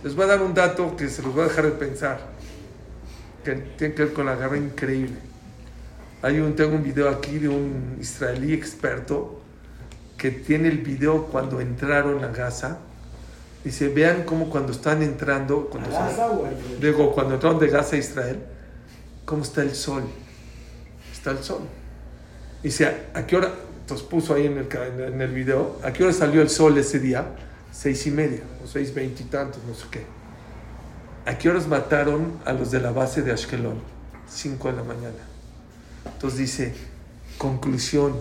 Les 0.05 0.15
voy 0.15 0.25
a 0.25 0.29
dar 0.29 0.43
un 0.43 0.53
dato 0.53 0.95
que 0.99 1.09
se 1.09 1.23
los 1.23 1.35
voy 1.35 1.45
a 1.45 1.49
dejar 1.49 1.65
de 1.65 1.71
pensar, 1.71 2.21
que 3.43 3.55
tiene 3.79 3.95
que 3.95 4.05
ver 4.05 4.13
con 4.13 4.27
la 4.27 4.35
guerra 4.35 4.59
increíble. 4.59 5.30
Hay 6.23 6.39
un, 6.41 6.55
tengo 6.55 6.77
un 6.77 6.83
video 6.83 7.09
aquí 7.09 7.39
de 7.39 7.49
un 7.49 7.97
israelí 8.01 8.53
experto 8.53 9.41
que 10.19 10.31
tiene 10.31 10.69
el 10.69 10.79
video 10.79 11.27
cuando 11.27 11.61
entraron 11.61 12.23
a 12.25 12.29
Gaza. 12.29 12.79
Dice, 13.65 13.89
vean 13.89 14.25
cómo 14.25 14.51
cuando 14.51 14.73
están 14.73 15.03
entrando, 15.03 15.69
cuando, 15.71 15.91
digo, 16.81 17.13
cuando 17.13 17.35
entraron 17.35 17.59
de 17.59 17.69
Gaza 17.69 17.97
a 17.97 17.99
Israel, 17.99 18.39
cómo 19.25 19.43
está 19.43 19.63
el 19.63 19.75
sol. 19.75 20.03
Está 21.13 21.31
el 21.31 21.39
sol. 21.39 21.63
Dice, 22.63 22.87
¿a 23.15 23.27
qué 23.27 23.37
hora? 23.37 23.53
Entonces 23.81 24.07
puso 24.07 24.35
ahí 24.35 24.47
en 24.47 24.59
el, 24.59 24.69
en 25.03 25.21
el 25.21 25.33
video, 25.33 25.79
¿a 25.83 25.93
qué 25.93 26.05
hora 26.05 26.13
salió 26.13 26.43
el 26.43 26.51
sol 26.51 26.77
ese 26.79 26.99
día? 27.01 27.27
Seis 27.73 28.07
y 28.07 28.11
media, 28.11 28.43
o 28.63 28.67
seis 28.67 28.95
veintitantos, 28.95 29.63
no 29.65 29.75
sé 29.75 29.87
qué. 29.91 30.05
¿A 31.25 31.37
qué 31.37 31.49
horas 31.49 31.67
mataron 31.67 32.39
a 32.45 32.53
los 32.53 32.71
de 32.71 32.81
la 32.81 32.93
base 32.93 33.23
de 33.23 33.33
Ashkelon? 33.33 33.81
Cinco 34.29 34.71
de 34.71 34.77
la 34.77 34.85
mañana. 34.85 35.30
Entonces 36.07 36.39
dice, 36.39 36.75
conclusión, 37.39 38.15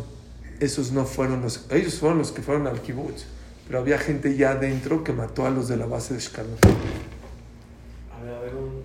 esos 0.59 0.91
no 0.91 1.05
fueron 1.05 1.41
los, 1.41 1.65
ellos 1.71 1.95
fueron 1.99 2.17
los 2.17 2.31
que 2.31 2.41
fueron 2.41 2.67
al 2.67 2.81
kibbutz, 2.81 3.25
pero 3.67 3.79
había 3.79 3.97
gente 3.97 4.35
ya 4.35 4.51
adentro 4.51 5.03
que 5.03 5.13
mató 5.13 5.45
a 5.45 5.49
los 5.49 5.67
de 5.67 5.77
la 5.77 5.85
base 5.85 6.13
de 6.13 6.19
Shkalon. 6.19 6.57
A 8.11 8.23
ver, 8.23 8.33
a 8.33 8.39
ver, 8.39 8.53
un... 8.55 8.83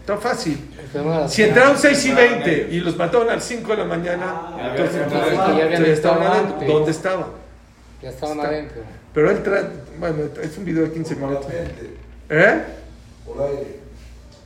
Está 0.00 0.16
fácil. 0.16 0.58
Si 1.28 1.42
entraron 1.42 1.76
6 1.78 2.04
y 2.06 2.12
20 2.12 2.68
y 2.70 2.80
los 2.80 2.96
mataron 2.96 3.28
a 3.28 3.34
las 3.34 3.44
5 3.44 3.70
de 3.70 3.76
la 3.76 3.84
mañana, 3.84 4.56
entonces, 4.70 5.06
ya 5.10 5.92
estaban 5.92 6.22
adentro. 6.22 6.66
¿Dónde 6.66 6.90
estaban? 6.90 7.26
Ya 8.02 8.08
estaban 8.08 8.40
adentro. 8.40 8.82
Pero 9.12 9.30
él 9.30 9.42
trae, 9.42 9.64
bueno, 9.98 10.16
es 10.42 10.56
un 10.56 10.64
video 10.64 10.84
de 10.84 10.92
15 10.92 11.16
minutos. 11.16 11.46
¿Eh? 12.30 12.60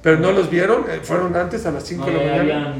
Pero 0.04 0.18
no 0.18 0.32
los 0.32 0.50
vieron, 0.50 0.84
eh, 0.90 1.00
fueron 1.02 1.34
antes 1.34 1.64
a 1.64 1.70
las 1.70 1.82
5 1.84 2.04
de 2.04 2.12
la 2.12 2.36
mañana. 2.36 2.76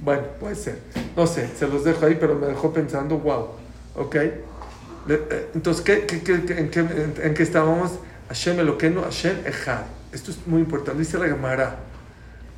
Bueno, 0.00 0.22
puede 0.38 0.54
ser. 0.54 0.78
No 1.16 1.26
sé, 1.26 1.48
se 1.48 1.66
los 1.66 1.82
dejo 1.82 2.06
ahí, 2.06 2.16
pero 2.18 2.36
me 2.36 2.46
dejó 2.46 2.72
pensando, 2.72 3.18
wow. 3.18 3.48
¿Ok? 3.96 4.14
Eh, 4.14 5.50
entonces, 5.52 5.82
¿qué, 5.82 6.06
qué, 6.06 6.22
qué, 6.22 6.34
en, 6.34 6.70
qué, 6.70 6.80
en, 7.24 7.34
qué 7.34 7.42
estábamos? 7.42 7.98
Hashem 8.28 8.60
Eloqueno, 8.60 9.02
Hashem 9.02 9.38
Echad. 9.44 9.82
Esto 10.12 10.30
es 10.30 10.46
muy 10.46 10.60
importante. 10.60 11.00
Dice 11.00 11.18
la 11.18 11.26
Gemara, 11.26 11.74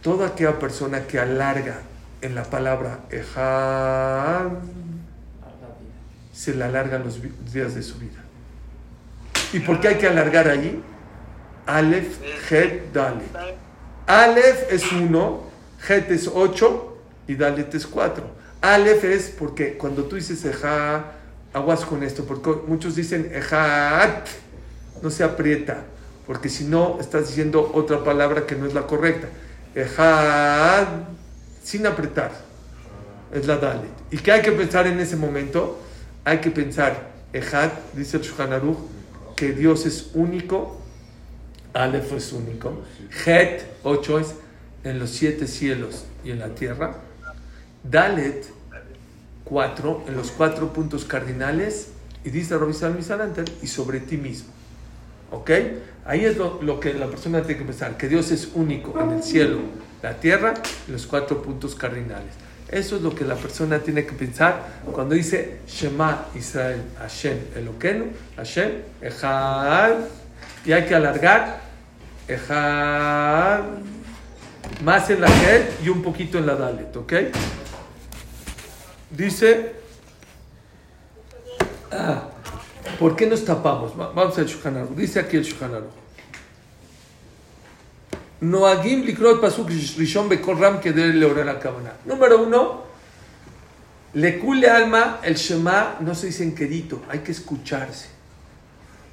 toda 0.03 0.27
aquella 0.27 0.59
persona 0.59 1.07
que 1.07 1.19
alarga 1.19 1.79
en 2.21 2.35
la 2.35 2.45
palabra 2.45 2.99
Echad, 3.11 4.51
se 6.35 6.55
le 6.55 6.65
alargan 6.65 7.03
los 7.03 7.19
días 7.51 7.75
de 7.75 7.83
su 7.83 7.99
vida. 7.99 8.21
¿Y 9.55 9.61
por 9.61 9.81
qué 9.81 9.89
hay 9.89 9.95
que 9.95 10.07
alargar 10.07 10.49
ahí? 10.49 10.83
Aleph, 11.67 12.19
Het, 12.51 12.93
Dalet. 12.93 13.57
Aleph 14.07 14.71
es 14.71 14.93
uno, 14.93 15.45
Het 15.89 16.11
es 16.11 16.29
ocho, 16.29 16.99
y 17.27 17.35
Dalet 17.35 17.75
es 17.75 17.87
4. 17.87 18.25
Aleph 18.61 19.05
es 19.05 19.31
porque 19.31 19.77
cuando 19.77 20.05
tú 20.05 20.17
dices 20.17 20.45
Eja, 20.45 21.13
aguas 21.55 21.85
con 21.85 22.03
esto, 22.03 22.25
porque 22.25 22.51
muchos 22.67 22.97
dicen 22.97 23.31
ejat, 23.33 24.27
no 25.03 25.11
se 25.11 25.23
aprieta, 25.23 25.85
porque 26.27 26.49
si 26.49 26.65
no 26.65 26.99
estás 27.01 27.29
diciendo 27.29 27.71
otra 27.75 28.03
palabra 28.03 28.47
que 28.47 28.57
no 28.57 28.67
es 28.67 28.75
la 28.75 28.87
correcta. 28.87 29.29
Ejat, 29.75 30.89
sin 31.63 31.87
apretar, 31.87 32.33
es 33.33 33.47
la 33.47 33.57
dalet. 33.57 33.91
¿Y 34.11 34.19
qué 34.19 34.33
hay 34.33 34.43
que 34.43 34.53
pensar 34.53 34.87
en 34.87 34.99
ese 35.01 35.17
momento? 35.17 35.81
Hay 36.25 36.39
que 36.39 36.51
pensar, 36.51 37.11
ejat, 37.33 37.73
dice 37.93 38.17
el 38.17 38.23
Shulchan 38.23 38.53
Aruch, 38.53 38.79
que 39.37 39.53
Dios 39.53 39.87
es 39.87 40.11
único, 40.15 40.81
Aleph 41.75 42.13
es 42.13 42.33
único, 42.33 42.83
Het, 43.27 43.63
ocho 43.83 44.19
es 44.19 44.35
en 44.85 44.99
los 44.99 45.11
siete 45.11 45.47
cielos 45.47 46.05
y 46.25 46.31
en 46.31 46.39
la 46.39 46.49
tierra, 46.55 46.95
Dalet, 47.83 48.47
cuatro, 49.45 50.05
en 50.09 50.17
los 50.17 50.31
cuatro 50.31 50.73
puntos 50.73 51.05
cardinales, 51.05 51.89
y 52.25 52.31
dice 52.31 52.57
Rabbi 52.57 52.73
Salmi 52.73 53.03
Salanter, 53.03 53.45
y 53.61 53.67
sobre 53.67 54.01
ti 54.01 54.17
mismo. 54.17 54.49
¿Ok? 55.31 55.51
Ahí 56.07 56.25
es 56.25 56.37
lo, 56.37 56.63
lo 56.63 56.81
que 56.81 56.95
la 56.95 57.09
persona 57.09 57.43
tiene 57.43 57.59
que 57.59 57.67
pensar, 57.67 57.97
que 57.97 58.09
Dios 58.09 58.31
es 58.31 58.51
único 58.55 58.99
en 59.01 59.11
el 59.11 59.23
cielo, 59.23 59.59
la 60.03 60.15
tierra 60.15 60.55
y 60.87 60.93
los 60.93 61.07
cuatro 61.07 61.43
puntos 61.43 61.75
cardinales. 61.75 62.33
Eso 62.71 62.97
es 62.97 63.03
lo 63.03 63.15
que 63.15 63.25
la 63.25 63.35
persona 63.35 63.79
tiene 63.81 64.07
que 64.07 64.13
pensar 64.13 64.83
cuando 64.93 65.15
dice 65.15 65.59
Shema 65.67 66.27
Israel 66.35 66.83
Hashem 66.99 67.39
Eloquenu, 67.57 68.07
Hashem 68.37 68.71
Echad, 69.03 69.97
y 70.65 70.73
hay 70.73 70.85
que 70.85 70.95
alargar 70.95 71.64
Echad, 72.29 73.61
más 74.83 75.11
en 75.11 75.21
la 75.21 75.29
Gel 75.29 75.69
y 75.85 75.89
un 75.89 76.03
poquito 76.03 76.39
en 76.39 76.47
la 76.47 76.55
Dalet, 76.55 76.97
¿ok? 76.97 77.13
Dice, 79.11 79.73
ah, 81.93 82.29
¿por 82.99 83.15
qué 83.15 83.27
nos 83.27 83.45
tapamos? 83.45 83.93
Va- 83.99 84.11
Vamos 84.13 84.37
al 84.39 84.47
Shulchan. 84.47 84.97
Dice 84.97 85.21
aquí 85.21 85.37
el 85.37 85.45
Shulchan. 85.45 85.85
Noagim 88.41 89.03
likrot 89.05 89.41
pasuk 89.41 89.69
rishon 89.71 90.29
bekol 90.29 90.59
ram 90.59 90.81
que 90.81 90.93
debe 90.93 91.13
leorar 91.15 91.47
la 91.47 91.59
cabana. 91.59 91.93
Número 92.05 92.43
uno, 92.43 92.83
le 94.15 94.39
cule 94.39 94.69
alma, 94.69 95.21
el 95.23 95.35
Shema 95.37 95.97
no 96.01 96.15
se 96.15 96.27
dice 96.27 96.43
en 96.43 96.55
quedito, 96.55 97.03
hay 97.09 97.21
que 97.21 97.33
escucharse. 97.33 98.09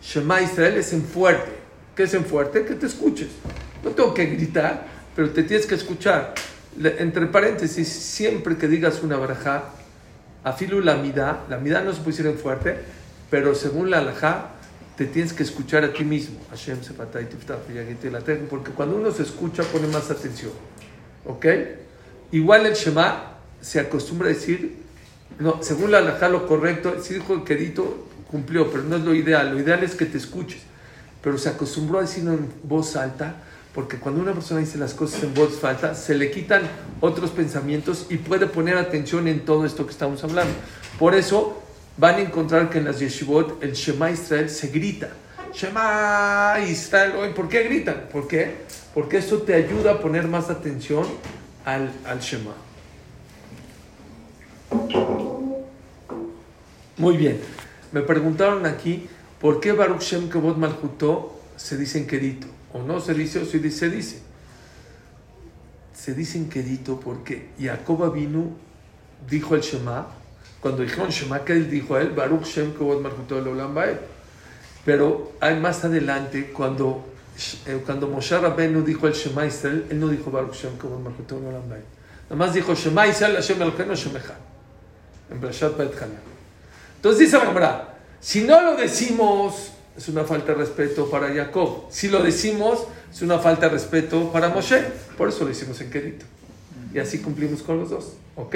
Shema 0.02 0.42
Israel 0.42 0.78
es 0.78 0.92
en 0.94 1.04
fuerte. 1.04 1.61
¿Qué 1.96 2.04
es 2.04 2.14
en 2.14 2.26
fuerte? 2.26 2.66
Que 2.66 2.76
te 2.76 2.86
escuches. 2.86 3.30
No 3.84 3.92
tengo 3.92 4.14
que 4.14 4.26
gritar, 4.26 4.86
pero 5.16 5.30
te 5.32 5.44
tienes 5.44 5.66
que 5.66 5.76
escuchar. 5.76 6.34
Entre 6.82 7.26
paréntesis, 7.28 7.88
siempre 7.88 8.58
que 8.58 8.68
digas 8.68 9.04
una 9.04 9.18
barajá, 9.18 9.66
afilu 10.44 10.80
la 10.82 10.96
midá, 10.96 11.46
la 11.50 11.58
midá 11.58 11.84
no 11.84 11.94
se 11.94 12.28
en 12.28 12.38
fuerte, 12.38 12.78
pero 13.30 13.54
según 13.56 13.90
la 13.90 14.00
alajá, 14.00 14.52
te 14.96 15.06
tienes 15.06 15.34
que 15.34 15.44
escuchar 15.44 15.84
a 15.84 15.94
ti 15.94 16.04
mismo. 16.04 16.40
Hashem 16.50 16.78
v'yagit 16.80 18.06
elatejem, 18.06 18.48
porque 18.48 18.72
cuando 18.72 18.96
uno 18.96 19.12
se 19.12 19.24
escucha 19.24 19.64
pone 19.64 19.88
más 19.88 20.10
atención. 20.12 20.52
¿Ok? 21.26 21.46
Igual 22.32 22.66
el 22.66 22.74
Shema 22.74 23.38
se 23.60 23.80
acostumbra 23.80 24.28
a 24.28 24.34
decir, 24.34 24.78
no, 25.40 25.62
según 25.62 25.92
la 25.92 26.00
alajá 26.00 26.30
lo 26.30 26.48
correcto, 26.48 26.96
si 27.02 27.16
dijo 27.16 27.34
el 27.34 27.44
querido, 27.44 28.06
cumplió, 28.30 28.72
pero 28.72 28.84
no 28.84 28.96
es 28.96 29.04
lo 29.04 29.14
ideal. 29.14 29.52
Lo 29.52 29.60
ideal 29.60 29.84
es 29.84 29.96
que 29.96 30.06
te 30.06 30.18
escuches. 30.18 30.62
Pero 31.22 31.38
se 31.38 31.50
acostumbró 31.50 32.00
a 32.00 32.02
decirlo 32.02 32.34
en 32.34 32.50
voz 32.64 32.96
alta, 32.96 33.36
porque 33.74 33.98
cuando 33.98 34.22
una 34.22 34.34
persona 34.34 34.60
dice 34.60 34.78
las 34.78 34.94
cosas 34.94 35.24
en 35.24 35.34
voz 35.34 35.64
alta, 35.64 35.96
se 35.96 36.16
le 36.16 36.32
quitan 36.32 36.64
otros 37.00 37.32
pensamientos 37.32 38.08
y 38.10 38.18
puede 38.18 38.48
poner 38.48 38.78
atención 38.78 39.28
en 39.28 39.46
todo 39.46 39.66
esto 39.66 39.86
que 39.86 39.92
estamos 39.92 40.24
hablando. 40.24 40.54
Por 41.00 41.16
eso 41.16 41.62
van 41.98 42.16
a 42.16 42.20
encontrar 42.20 42.70
que 42.70 42.80
en 42.80 42.86
las 42.86 43.00
yeshivot 43.00 43.64
el 43.64 43.74
Shema 43.74 44.12
Israel 44.12 44.50
se 44.50 44.68
grita. 44.68 45.10
Shema 45.54 46.56
Israel, 46.68 47.34
¿por 47.36 47.50
qué 47.50 47.64
gritan? 47.64 48.08
¿Por 48.12 48.28
qué? 48.28 48.56
Porque 48.94 49.18
eso 49.18 49.40
te 49.40 49.54
ayuda 49.54 49.94
a 49.94 50.00
poner 50.00 50.28
más 50.28 50.50
atención 50.50 51.06
al, 51.66 51.92
al 52.06 52.20
Shema. 52.20 52.54
Muy 56.98 57.18
bien. 57.18 57.40
Me 57.92 58.02
preguntaron 58.02 58.66
aquí 58.66 59.08
por 59.42 59.60
qué 59.60 59.72
Baruch 59.72 60.02
Shem 60.02 60.30
Kevod 60.30 60.56
Malhutó 60.56 61.40
se 61.58 61.76
dice 61.76 61.98
en 61.98 62.08
quedito. 62.08 62.48
O 62.74 62.84
no 62.84 63.02
se 63.02 63.14
dice 63.14 63.40
o 63.40 63.46
se 63.46 63.60
dice. 63.60 63.78
Se 63.78 63.90
dice, 63.90 64.20
se 65.94 66.14
dice 66.14 66.38
en 66.38 66.50
quedito 66.50 67.00
porque 67.00 67.50
Jacob 67.60 68.14
vino 68.14 68.52
dijo 69.30 69.56
el 69.56 69.62
Shema. 69.62 70.08
Cuando 70.60 70.84
dijeron 70.84 71.10
Shema, 71.10 71.44
que 71.44 71.54
él 71.54 71.70
dijo 71.70 71.96
a 71.96 72.02
él? 72.02 72.12
Baruch 72.12 72.46
Shem 72.46 72.74
Kevod 72.74 73.02
Malhutó 73.02 73.42
Leolam 73.42 73.74
Baed. 73.74 73.98
Pero 74.86 75.34
hay 75.40 75.60
más 75.60 75.84
adelante, 75.84 76.52
cuando, 76.52 77.04
eh, 77.66 77.82
cuando 77.86 78.08
Moshe 78.08 78.38
Rabbeinu 78.38 78.84
dijo 78.84 79.08
el 79.08 79.14
Shema 79.14 79.46
Israel, 79.46 79.86
él 79.90 80.00
no 80.00 80.08
dijo 80.08 80.32
Baruch 80.32 80.54
Shem 80.54 80.78
Kevod 80.78 81.00
Malhutó 81.00 81.40
Leolam 81.40 81.68
Baed. 81.68 81.84
Nada 82.30 82.36
más 82.36 82.54
dijo 82.54 82.76
Shema 82.76 83.08
Israel, 83.08 83.36
Hashem 83.36 83.62
Elokeinu, 83.62 83.90
Hashem 83.90 84.16
Echad. 84.16 84.36
En 85.32 85.40
Brashat 85.40 85.80
Hanan. 85.80 86.20
Entonces 86.98 87.20
dice 87.20 87.38
la 87.38 87.46
Gemara, 87.46 87.91
si 88.22 88.44
no 88.44 88.62
lo 88.62 88.76
decimos, 88.76 89.72
es 89.98 90.08
una 90.08 90.24
falta 90.24 90.54
de 90.54 90.60
respeto 90.60 91.10
para 91.10 91.34
Jacob. 91.34 91.86
Si 91.90 92.08
lo 92.08 92.22
decimos, 92.24 92.86
es 93.12 93.22
una 93.22 93.40
falta 93.40 93.68
de 93.68 93.74
respeto 93.74 94.32
para 94.32 94.50
Moshe. 94.50 94.84
Por 95.18 95.30
eso 95.30 95.44
lo 95.44 95.52
hicimos 95.52 95.82
en 95.82 95.90
quedito. 95.90 96.26
Y 96.94 97.00
así 97.00 97.20
cumplimos 97.20 97.62
con 97.64 97.80
los 97.80 97.90
dos. 97.90 98.14
¿Ok? 98.36 98.56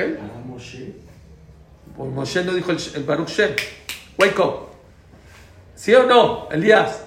Pues 1.97 2.11
Moshe 2.11 2.43
no 2.43 2.53
dijo 2.53 2.71
el, 2.71 2.77
el 2.95 3.03
Baruch 3.03 3.29
Shem. 3.29 3.51
Wake 4.19 4.39
up. 4.39 4.67
¿Sí 5.75 5.93
o 5.93 6.05
no, 6.05 6.47
Elías? 6.51 7.01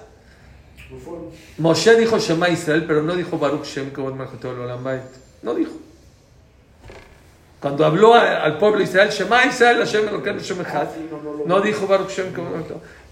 Moshe 1.58 1.96
dijo 1.96 2.18
Shema 2.18 2.48
Israel, 2.48 2.84
pero 2.86 3.02
no 3.02 3.14
dijo 3.14 3.38
Baruch 3.38 3.64
Shem 3.64 3.92
que 3.92 4.00
No 5.42 5.54
dijo. 5.54 5.72
Cuando 7.60 7.84
habló 7.84 8.14
a- 8.14 8.44
al 8.44 8.56
pueblo 8.58 8.78
de 8.78 8.84
Israel, 8.84 9.10
Shema 9.10 9.44
Israel, 9.46 9.78
Hashem 9.78 10.06
Elokeinu, 10.08 10.38
Hashem 10.38 10.60
Echad, 10.60 10.88
no 11.44 11.60
dijo 11.60 11.86
Baruch 11.88 12.10
Shem 12.10 12.32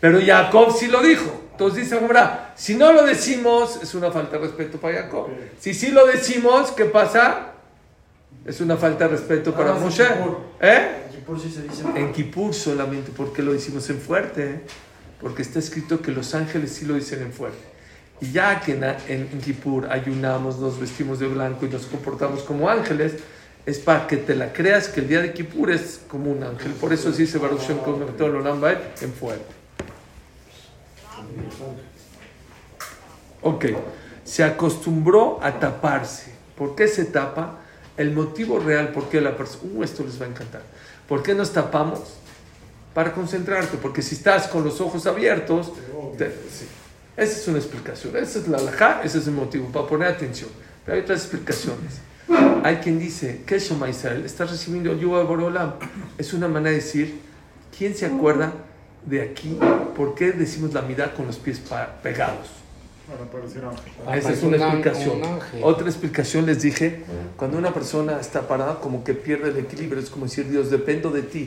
Pero 0.00 0.20
Jacob 0.24 0.72
sí 0.78 0.86
lo 0.86 1.02
dijo. 1.02 1.42
Entonces 1.52 1.84
dice 1.84 1.98
Gemara, 1.98 2.52
si 2.54 2.74
no 2.76 2.92
lo 2.92 3.02
decimos, 3.04 3.80
es 3.82 3.94
una 3.94 4.10
falta 4.12 4.32
de 4.36 4.42
respeto 4.46 4.78
para 4.78 5.02
Jacob. 5.02 5.28
Si 5.58 5.74
sí 5.74 5.90
lo 5.90 6.06
decimos, 6.06 6.70
¿qué 6.72 6.84
pasa? 6.84 7.52
Es 8.44 8.60
una 8.60 8.76
falta 8.76 9.04
de 9.08 9.10
respeto 9.16 9.52
para 9.52 9.72
Ah, 9.72 9.76
en 9.78 9.82
Moshe. 9.82 10.06
Kippur. 10.06 10.38
¿Eh? 10.60 10.88
Aquí 11.08 11.16
por 11.26 11.40
si 11.40 11.50
se 11.50 11.62
dice. 11.62 11.82
En 11.96 12.12
Kippur 12.12 12.54
solamente 12.54 13.10
porque 13.16 13.42
lo 13.42 13.52
decimos 13.52 13.88
en 13.90 13.98
fuerte, 13.98 14.60
porque 15.20 15.42
está 15.42 15.58
escrito 15.58 16.00
que 16.00 16.12
los 16.12 16.34
ángeles 16.34 16.70
sí 16.72 16.84
lo 16.84 16.94
dicen 16.94 17.22
en 17.22 17.32
fuerte. 17.32 17.58
Y 18.20 18.30
ya 18.32 18.60
que 18.60 18.72
en, 18.72 18.84
en, 18.84 18.94
en 19.32 19.40
Kippur 19.40 19.90
ayunamos, 19.90 20.58
nos 20.60 20.78
vestimos 20.78 21.18
de 21.18 21.26
blanco 21.26 21.66
y 21.66 21.70
nos 21.70 21.86
comportamos 21.86 22.42
como 22.44 22.68
ángeles, 22.70 23.14
es 23.66 23.78
para 23.78 24.06
que 24.06 24.16
te 24.16 24.34
la 24.36 24.52
creas 24.52 24.88
que 24.88 25.00
el 25.00 25.08
día 25.08 25.20
de 25.20 25.32
Kippur 25.32 25.70
es 25.72 26.00
como 26.08 26.30
un 26.30 26.42
ángel. 26.44 26.72
Por 26.72 26.92
eso 26.92 27.12
se 27.12 27.22
dice 27.22 27.38
Baruch 27.38 27.62
Shem 27.62 27.78
en 29.02 29.12
fuerte. 29.12 29.44
Ok, 33.42 33.64
se 34.24 34.44
acostumbró 34.44 35.40
a 35.42 35.58
taparse. 35.58 36.32
¿Por 36.56 36.74
qué 36.74 36.88
se 36.88 37.04
tapa? 37.06 37.58
El 37.96 38.12
motivo 38.12 38.58
real 38.60 38.92
por 38.92 39.08
qué 39.08 39.20
la 39.20 39.36
persona... 39.36 39.70
Uh, 39.74 39.82
esto 39.82 40.04
les 40.04 40.20
va 40.20 40.26
a 40.26 40.28
encantar. 40.28 40.62
¿Por 41.08 41.22
qué 41.22 41.34
nos 41.34 41.52
tapamos? 41.52 42.00
Para 42.94 43.12
concentrarte, 43.12 43.76
porque 43.78 44.00
si 44.00 44.14
estás 44.14 44.46
con 44.48 44.64
los 44.64 44.80
ojos 44.80 45.06
abiertos... 45.06 45.72
te- 46.16 46.30
sí. 46.30 46.66
Esa 47.16 47.36
es 47.38 47.48
una 47.48 47.58
explicación. 47.58 48.16
Esa 48.16 48.38
es 48.38 48.48
la 48.48 48.58
alajá, 48.58 49.00
ese 49.02 49.18
es 49.18 49.26
el 49.26 49.32
motivo, 49.34 49.68
para 49.68 49.86
poner 49.86 50.08
atención. 50.08 50.50
Pero 50.84 50.96
hay 50.96 51.02
otras 51.02 51.20
explicaciones. 51.20 51.94
Hay 52.64 52.76
quien 52.76 52.98
dice, 52.98 53.42
¿qué 53.46 53.56
es 53.56 53.68
Shema 53.70 53.88
Israel? 53.88 54.24
Estás 54.24 54.50
recibiendo 54.50 54.90
ayuda 54.90 55.18
de 55.20 55.24
Borolam. 55.24 55.74
Es 56.18 56.32
una 56.32 56.48
manera 56.48 56.70
de 56.70 56.76
decir, 56.76 57.20
¿quién 57.76 57.94
se 57.94 58.06
acuerda 58.06 58.52
de 59.04 59.22
aquí? 59.22 59.56
¿Por 59.96 60.14
qué 60.14 60.32
decimos 60.32 60.72
la 60.74 60.82
mirada 60.82 61.14
con 61.14 61.26
los 61.26 61.36
pies 61.36 61.60
pegados? 62.02 62.48
Para. 64.04 64.10
Ah, 64.10 64.16
Esa 64.16 64.32
es 64.32 64.42
una 64.42 64.56
explicación. 64.56 65.20
Otra 65.62 65.86
explicación 65.86 66.44
les 66.46 66.60
dije, 66.62 67.04
cuando 67.36 67.56
una 67.56 67.72
persona 67.72 68.18
está 68.20 68.48
parada, 68.48 68.80
como 68.80 69.04
que 69.04 69.14
pierde 69.14 69.50
el 69.50 69.58
equilibrio, 69.58 70.02
es 70.02 70.10
como 70.10 70.24
decir, 70.24 70.48
Dios, 70.50 70.70
dependo 70.70 71.10
de 71.10 71.22
ti. 71.22 71.46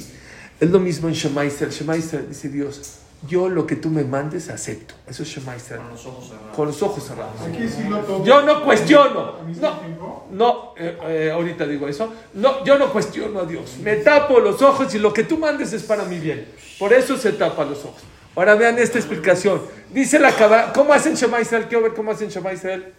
Es 0.61 0.69
lo 0.69 0.79
mismo 0.79 1.09
en 1.09 1.15
Shema 1.15 1.43
Israel. 1.45 1.71
Shema 1.73 1.97
Israel 1.97 2.27
dice 2.29 2.47
Dios, 2.47 2.99
yo 3.27 3.49
lo 3.49 3.67
que 3.67 3.75
tú 3.75 3.89
me 3.89 4.03
mandes 4.03 4.49
acepto. 4.49 4.95
Eso 5.07 5.23
es 5.23 5.29
Shema 5.29 5.55
Israel. 5.55 5.81
Con 5.81 5.91
los 5.91 6.05
ojos 6.05 6.27
cerrados. 6.27 6.55
Con 6.55 6.67
los 6.67 6.81
ojos 6.81 7.03
cerrados. 7.03 8.25
Yo 8.25 8.41
no 8.43 8.63
cuestiono. 8.63 9.35
¿Al 9.39 9.45
mismo 9.45 10.27
No, 10.31 10.73
no, 10.73 10.73
eh, 10.77 10.97
eh, 11.03 11.31
ahorita 11.31 11.65
digo 11.65 11.87
eso. 11.87 12.13
No, 12.35 12.63
yo 12.63 12.77
no 12.77 12.91
cuestiono 12.91 13.41
a 13.41 13.45
Dios. 13.45 13.77
Me 13.83 13.97
tapo 13.97 14.39
los 14.39 14.61
ojos 14.61 14.93
y 14.95 14.99
lo 14.99 15.11
que 15.11 15.23
tú 15.23 15.37
mandes 15.37 15.73
es 15.73 15.83
para 15.83 16.05
mi 16.05 16.17
bien. 16.17 16.47
Por 16.77 16.93
eso 16.93 17.17
se 17.17 17.33
tapa 17.33 17.65
los 17.65 17.79
ojos. 17.79 18.01
Ahora 18.35 18.55
vean 18.55 18.79
esta 18.79 18.97
explicación. 18.97 19.61
Dice 19.89 20.17
la 20.17 20.31
Kabbalah, 20.31 20.71
¿cómo 20.71 20.93
hacen 20.93 21.15
Shema 21.15 21.41
Israel? 21.41 21.65
Quiero 21.67 21.83
ver 21.83 21.93
cómo 21.93 22.11
hacen 22.11 22.29
Shema 22.29 22.53
Israel. 22.53 22.93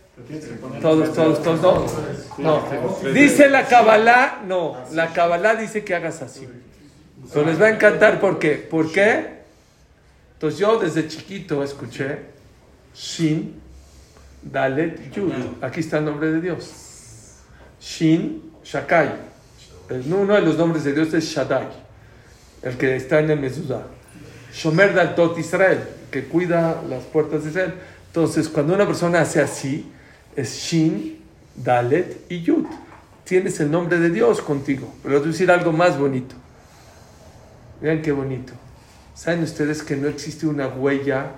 Todos, 0.82 1.14
todos, 1.14 1.42
todos, 1.42 1.92
no. 2.38 2.62
No. 2.62 3.12
Dice 3.14 3.48
la 3.48 3.66
Kabbalah, 3.66 4.42
no. 4.46 4.76
La 4.92 5.14
Kabbalah 5.14 5.54
dice 5.54 5.82
que 5.82 5.94
hagas 5.94 6.20
así. 6.20 6.46
Pero 7.32 7.46
les 7.46 7.60
va 7.60 7.66
a 7.66 7.70
encantar 7.70 8.20
por 8.20 8.38
qué. 8.38 8.56
¿Por 8.56 8.92
qué? 8.92 9.39
Entonces 10.40 10.58
yo 10.58 10.78
desde 10.78 11.06
chiquito 11.06 11.62
escuché 11.62 12.20
Shin, 12.94 13.60
Dalet, 14.42 15.12
Yud. 15.14 15.32
Aquí 15.60 15.80
está 15.80 15.98
el 15.98 16.06
nombre 16.06 16.32
de 16.32 16.40
Dios. 16.40 16.70
Shin, 17.78 18.50
Shakai. 18.64 19.10
El- 19.90 20.10
Uno 20.10 20.32
de 20.32 20.40
los 20.40 20.56
nombres 20.56 20.84
de 20.84 20.94
Dios 20.94 21.12
es 21.12 21.24
Shaddai, 21.26 21.68
el 22.62 22.74
que 22.78 22.96
está 22.96 23.20
en 23.20 23.30
el 23.32 23.38
Mezuzah. 23.38 23.82
Shomer 24.50 24.94
Daltot 24.94 25.36
Israel, 25.38 25.80
que 26.10 26.24
cuida 26.24 26.80
las 26.88 27.04
puertas 27.04 27.44
de 27.44 27.50
Israel. 27.50 27.74
Entonces, 28.06 28.48
cuando 28.48 28.72
una 28.72 28.86
persona 28.86 29.20
hace 29.20 29.42
así, 29.42 29.92
es 30.34 30.54
Shin, 30.56 31.20
Dalet 31.54 32.24
y 32.30 32.40
Yud. 32.40 32.64
Tienes 33.24 33.60
el 33.60 33.70
nombre 33.70 33.98
de 33.98 34.08
Dios 34.08 34.40
contigo. 34.40 34.90
Pero 35.02 35.18
voy 35.18 35.28
a 35.28 35.32
decir 35.32 35.50
algo 35.50 35.70
más 35.70 35.98
bonito. 35.98 36.34
Vean 37.82 38.00
qué 38.00 38.10
bonito. 38.10 38.54
¿Saben 39.20 39.42
ustedes 39.42 39.82
que 39.82 39.96
no 39.96 40.08
existe 40.08 40.46
una 40.46 40.66
huella 40.66 41.32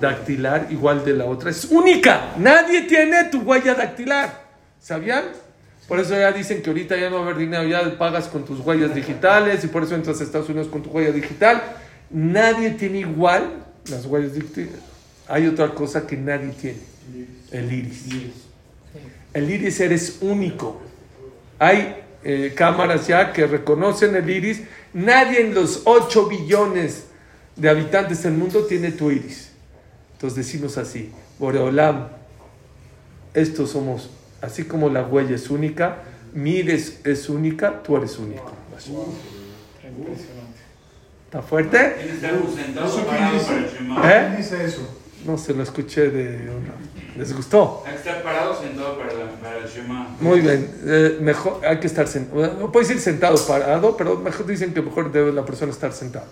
dactilar 0.00 0.66
igual 0.70 1.04
de 1.04 1.12
la 1.12 1.26
otra? 1.26 1.50
Es 1.50 1.66
única. 1.66 2.34
Nadie 2.36 2.82
tiene 2.82 3.26
tu 3.26 3.42
huella 3.42 3.76
dactilar. 3.76 4.42
¿Sabían? 4.80 5.22
Por 5.86 6.00
eso 6.00 6.18
ya 6.18 6.32
dicen 6.32 6.60
que 6.60 6.70
ahorita 6.70 6.96
ya 6.96 7.10
no 7.10 7.18
va 7.18 7.20
a 7.20 7.24
haber 7.26 7.36
dinero, 7.36 7.62
ya 7.62 7.96
pagas 7.96 8.26
con 8.26 8.44
tus 8.44 8.58
huellas 8.58 8.92
digitales 8.92 9.62
y 9.62 9.68
por 9.68 9.84
eso 9.84 9.94
entras 9.94 10.20
a 10.20 10.24
Estados 10.24 10.48
Unidos 10.48 10.66
con 10.66 10.82
tu 10.82 10.90
huella 10.90 11.12
digital. 11.12 11.62
Nadie 12.10 12.70
tiene 12.70 12.98
igual 12.98 13.64
las 13.88 14.04
huellas 14.06 14.34
digitales. 14.34 14.80
Hay 15.28 15.46
otra 15.46 15.68
cosa 15.68 16.08
que 16.08 16.16
nadie 16.16 16.48
tiene, 16.60 16.80
el 17.52 17.72
iris. 17.72 18.04
El 19.32 19.48
iris 19.48 19.78
eres 19.78 20.18
único. 20.22 20.82
Hay 21.60 22.02
eh, 22.24 22.52
cámaras 22.54 23.06
ya 23.06 23.32
que 23.32 23.46
reconocen 23.46 24.16
el 24.16 24.28
iris. 24.28 24.62
Nadie 24.92 25.40
en 25.40 25.54
los 25.54 25.82
8 25.84 26.28
billones 26.28 27.04
de 27.56 27.68
habitantes 27.68 28.22
del 28.22 28.34
mundo 28.34 28.64
tiene 28.64 28.92
tu 28.92 29.10
iris. 29.10 29.52
Entonces 30.12 30.36
decimos 30.36 30.78
así, 30.78 31.12
Boreolam, 31.38 32.08
estos 33.34 33.70
somos, 33.70 34.10
así 34.40 34.64
como 34.64 34.88
la 34.88 35.02
huella 35.04 35.36
es 35.36 35.48
única, 35.50 36.02
mi 36.32 36.58
es 36.58 37.28
única, 37.28 37.82
tú 37.82 37.96
eres 37.96 38.18
único. 38.18 38.52
Impresionante. 38.72 40.58
¿Está 41.26 41.42
fuerte? 41.42 41.76
¿Eh? 41.78 42.18
¿Quién 44.00 44.36
dice 44.36 44.64
eso? 44.64 44.88
No 45.26 45.36
se 45.36 45.52
lo 45.52 45.62
escuché 45.62 46.08
de... 46.08 46.48
¿Les 47.18 47.34
gustó? 47.36 47.82
Hay 47.86 47.92
que 47.92 47.98
estar 47.98 48.22
parado 48.22 48.54
sentado 48.60 48.96
para, 48.98 49.12
la- 49.12 49.30
para 49.42 49.58
el 49.58 49.66
Shema. 49.68 50.08
Muy 50.20 50.40
bien, 50.40 50.70
eh, 50.86 51.18
mejor 51.20 51.60
hay 51.66 51.78
que 51.78 51.86
estar 51.86 52.06
sentado. 52.06 52.54
No 52.58 52.70
puedes 52.72 52.90
ir 52.90 53.00
sentado, 53.00 53.36
parado, 53.46 53.96
pero 53.96 54.16
mejor 54.16 54.46
dicen 54.46 54.72
que 54.72 54.80
mejor 54.82 55.10
debe 55.10 55.32
la 55.32 55.44
persona 55.44 55.72
estar 55.72 55.92
sentada. 55.92 56.26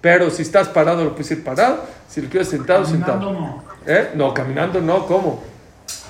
Pero 0.00 0.30
si 0.30 0.42
estás 0.42 0.68
parado, 0.68 1.02
lo 1.04 1.12
puedes 1.12 1.30
ir 1.30 1.42
parado. 1.42 1.78
Si 2.08 2.20
lo 2.20 2.28
quieres 2.28 2.48
sentado, 2.48 2.84
Caminando, 2.84 3.06
sentado. 3.16 3.32
no. 3.32 3.64
¿Eh? 3.86 4.10
No, 4.14 4.34
caminando 4.34 4.80
no, 4.80 5.06
¿cómo? 5.06 5.42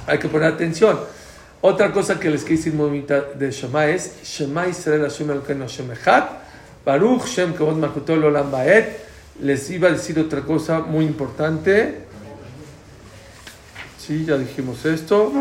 Hay 0.06 0.18
que 0.18 0.28
poner 0.28 0.52
atención. 0.52 0.98
Otra 1.60 1.92
cosa 1.92 2.20
que 2.20 2.28
les 2.30 2.42
quiero 2.42 2.56
decir 2.58 2.74
muy 2.74 2.86
bonita 2.88 3.20
de 3.20 3.50
Shema 3.50 3.86
es 3.86 4.22
Shema 4.24 4.68
Israel 4.68 5.02
Hashem 5.02 5.30
Elokeinu 5.30 5.62
Hashem 5.62 5.90
Echad 5.92 6.24
Baruch 6.84 7.24
Shem 7.26 7.54
Kavod 7.54 7.76
Malchutol 7.76 8.22
Olam 8.24 8.50
Baed 8.52 8.84
Les 9.42 9.68
iba 9.70 9.88
a 9.88 9.92
decir 9.92 10.18
otra 10.18 10.42
cosa 10.42 10.80
muy 10.80 11.04
importante. 11.04 12.05
Sí, 14.06 14.24
ya 14.24 14.38
dijimos 14.38 14.84
esto. 14.84 15.32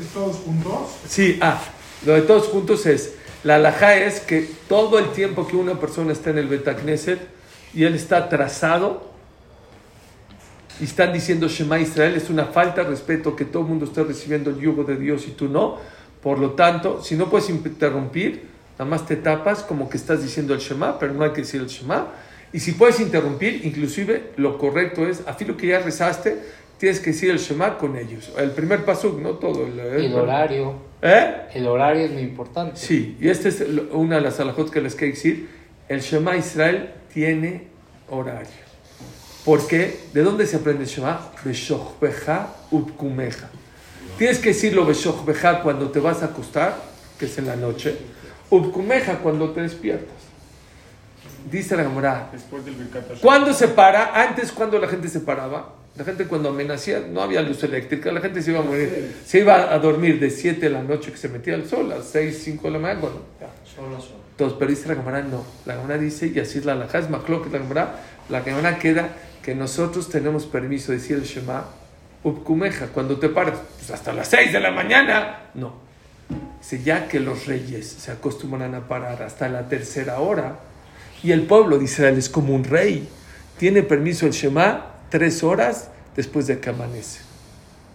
¿Es 0.00 0.08
todos 0.14 0.36
juntos? 0.36 0.72
Sí, 1.08 1.38
ah, 1.40 1.60
lo 2.04 2.12
de 2.12 2.22
todos 2.22 2.46
juntos 2.46 2.86
es, 2.86 3.14
la 3.42 3.56
alajá 3.56 3.96
es 3.96 4.20
que 4.20 4.48
todo 4.68 5.00
el 5.00 5.10
tiempo 5.10 5.48
que 5.48 5.56
una 5.56 5.80
persona 5.80 6.12
está 6.12 6.30
en 6.30 6.38
el 6.38 6.46
Betacneset 6.46 7.18
y 7.74 7.82
él 7.82 7.96
está 7.96 8.18
atrasado 8.18 9.10
y 10.80 10.84
están 10.84 11.12
diciendo 11.12 11.48
Shema 11.48 11.80
Israel, 11.80 12.14
es 12.14 12.30
una 12.30 12.44
falta 12.44 12.84
de 12.84 12.90
respeto 12.90 13.34
que 13.34 13.44
todo 13.44 13.64
el 13.64 13.68
mundo 13.70 13.86
esté 13.86 14.04
recibiendo 14.04 14.50
el 14.50 14.60
yugo 14.60 14.84
de 14.84 14.96
Dios 14.96 15.26
y 15.26 15.32
tú 15.32 15.48
no. 15.48 15.78
Por 16.22 16.38
lo 16.38 16.52
tanto, 16.52 17.02
si 17.02 17.16
no 17.16 17.28
puedes 17.28 17.50
interrumpir, 17.50 18.46
nada 18.78 18.88
más 18.88 19.04
te 19.04 19.16
tapas 19.16 19.64
como 19.64 19.88
que 19.88 19.96
estás 19.96 20.22
diciendo 20.22 20.54
el 20.54 20.60
Shema, 20.60 20.96
pero 21.00 21.12
no 21.12 21.24
hay 21.24 21.32
que 21.32 21.40
decir 21.40 21.60
el 21.60 21.66
Shema. 21.66 22.06
Y 22.52 22.60
si 22.60 22.72
puedes 22.72 23.00
interrumpir, 23.00 23.64
inclusive 23.64 24.30
lo 24.36 24.58
correcto 24.58 25.06
es, 25.06 25.22
a 25.26 25.36
lo 25.44 25.56
que 25.56 25.66
ya 25.68 25.80
rezaste, 25.80 26.38
tienes 26.78 27.00
que 27.00 27.10
decir 27.10 27.30
el 27.30 27.38
Shema 27.38 27.78
con 27.78 27.96
ellos. 27.96 28.32
El 28.38 28.50
primer 28.52 28.84
paso, 28.84 29.18
no 29.20 29.32
todo. 29.32 29.66
El, 29.66 29.78
El 29.78 30.14
horario. 30.14 30.74
¿Eh? 31.02 31.34
El 31.54 31.66
horario 31.66 32.06
es 32.06 32.12
muy 32.12 32.22
importante. 32.22 32.76
Sí, 32.76 33.16
y 33.20 33.28
esta 33.28 33.48
es 33.48 33.64
una 33.92 34.16
de 34.16 34.22
las 34.22 34.40
alajot 34.40 34.70
que 34.70 34.80
les 34.80 34.94
quiero 34.94 35.14
decir. 35.14 35.48
El 35.88 36.00
Shema 36.00 36.36
Israel 36.36 36.90
tiene 37.12 37.68
horario. 38.08 38.66
¿Por 39.44 39.66
qué? 39.66 40.00
¿De 40.12 40.22
dónde 40.22 40.46
se 40.46 40.56
aprende 40.56 40.84
el 40.84 40.88
Shema? 40.88 41.30
Beshochbeja 41.44 42.54
utkumeja. 42.70 43.48
Tienes 44.18 44.38
que 44.38 44.48
decirlo 44.48 44.84
Beshochbeja 44.86 45.62
cuando 45.62 45.90
te 45.90 46.00
vas 46.00 46.22
a 46.22 46.26
acostar, 46.26 46.76
que 47.18 47.26
es 47.26 47.38
en 47.38 47.46
la 47.46 47.54
noche. 47.54 47.96
Utkumeja 48.50 49.18
cuando 49.18 49.50
te 49.50 49.62
despiertas. 49.62 50.15
Dice 51.50 51.76
la 51.76 51.84
Gemara. 51.84 52.30
¿Cuándo 53.22 53.52
se 53.52 53.68
para? 53.68 54.20
Antes, 54.20 54.52
cuando 54.52 54.78
la 54.78 54.88
gente 54.88 55.08
se 55.08 55.20
paraba. 55.20 55.74
La 55.96 56.04
gente 56.04 56.26
cuando 56.26 56.50
amenacía, 56.50 57.00
no 57.00 57.22
había 57.22 57.40
luz 57.40 57.62
eléctrica, 57.62 58.12
la 58.12 58.20
gente 58.20 58.42
se 58.42 58.50
iba 58.50 58.60
a 58.60 58.62
morir. 58.62 59.16
Se 59.24 59.38
iba 59.38 59.72
a 59.72 59.78
dormir 59.78 60.20
de 60.20 60.28
7 60.28 60.60
de 60.60 60.68
la 60.68 60.82
noche 60.82 61.10
que 61.10 61.16
se 61.16 61.30
metía 61.30 61.54
el 61.54 61.66
sol, 61.66 61.90
a 61.90 62.02
6, 62.02 62.42
5 62.44 62.66
de 62.66 62.70
la 62.70 62.78
mañana. 62.78 63.00
Bueno. 63.00 63.16
Solo, 63.64 63.98
solo. 63.98 64.26
Entonces, 64.32 64.58
pero 64.58 64.70
dice 64.70 64.88
la 64.88 64.96
Gemara, 64.96 65.22
no. 65.22 65.42
La 65.64 65.76
Gemara 65.76 65.96
dice, 65.96 66.26
y 66.26 66.38
así 66.38 66.58
es 66.58 66.66
la 66.66 66.72
alajá, 66.72 66.98
es 66.98 67.08
macló 67.08 67.40
que 67.42 67.48
la 67.48 67.58
Gemara, 67.58 68.00
la 68.28 68.42
Gemara 68.42 68.78
queda 68.78 69.08
que 69.42 69.54
nosotros 69.54 70.10
tenemos 70.10 70.44
permiso 70.44 70.92
de 70.92 70.98
decir 70.98 71.16
el 71.16 71.22
Shema, 71.22 71.64
upkumeja, 72.24 72.88
cuando 72.88 73.18
te 73.18 73.30
paras, 73.30 73.60
pues 73.78 73.90
hasta 73.90 74.12
las 74.12 74.28
6 74.28 74.52
de 74.52 74.60
la 74.60 74.72
mañana. 74.72 75.44
No. 75.54 75.72
Dice, 76.58 76.82
ya 76.82 77.08
que 77.08 77.20
los 77.20 77.46
reyes 77.46 77.86
se 77.88 78.10
acostumbran 78.10 78.74
a 78.74 78.86
parar 78.86 79.22
hasta 79.22 79.48
la 79.48 79.66
tercera 79.66 80.20
hora, 80.20 80.58
y 81.26 81.32
el 81.32 81.42
pueblo 81.42 81.78
de 81.78 81.84
Israel 81.86 82.16
es 82.16 82.28
como 82.28 82.54
un 82.54 82.62
rey, 82.62 83.08
tiene 83.58 83.82
permiso 83.82 84.26
el 84.26 84.32
Shema 84.32 84.94
tres 85.10 85.42
horas 85.42 85.90
después 86.14 86.46
de 86.46 86.60
que 86.60 86.70
amanece. 86.70 87.20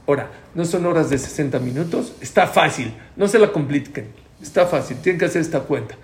Ahora, 0.06 0.30
no 0.54 0.66
son 0.66 0.86
horas 0.86 1.10
de 1.10 1.18
60 1.18 1.58
minutos, 1.60 2.12
está 2.20 2.46
fácil, 2.48 2.94
no 3.16 3.30
se 3.30 3.40
la 3.40 3.54
compliquen, 3.54 4.08
está 4.42 4.66
fácil, 4.66 4.98
tienen 4.98 5.18
que 5.18 5.26
hacer 5.26 5.42
esta 5.42 5.62
cuenta. 5.62 5.96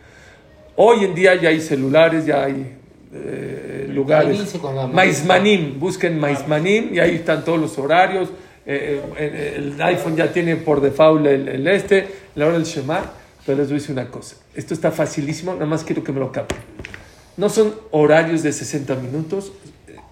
Hoy 0.78 1.03
en 1.03 1.15
día 1.15 1.36
ya 1.36 1.49
hay 1.49 1.59
celulares, 1.59 2.25
ya 2.25 2.45
hay 2.45 2.78
eh, 3.13 3.89
lugares. 3.93 4.57
Maizmanim, 4.93 5.82
busquen 5.82 6.17
Maizmanim 6.17 6.93
y 6.93 6.99
ahí 6.99 7.15
están 7.15 7.43
todos 7.43 7.59
los 7.59 7.78
horarios. 7.78 8.30
Eh, 8.65 9.01
eh, 9.17 9.53
el 9.57 9.82
iPhone 9.82 10.15
ya 10.15 10.32
tiene 10.32 10.55
por 10.55 10.80
default 10.80 11.25
el, 11.25 11.49
el 11.49 11.67
este, 11.67 12.07
la 12.36 12.45
hora 12.45 12.57
del 12.57 12.65
Shema. 12.65 13.01
Pero 13.45 13.57
les 13.57 13.67
voy 13.67 13.78
a 13.78 13.80
decir 13.80 13.91
una 13.93 14.07
cosa: 14.07 14.36
esto 14.55 14.73
está 14.73 14.91
facilísimo, 14.91 15.53
nada 15.53 15.65
más 15.65 15.84
quiero 15.84 16.03
que 16.03 16.11
me 16.11 16.19
lo 16.19 16.32
capten. 16.32 16.57
No 17.38 17.49
son 17.49 17.75
horarios 17.91 18.43
de 18.43 18.51
60 18.51 18.95
minutos, 18.95 19.51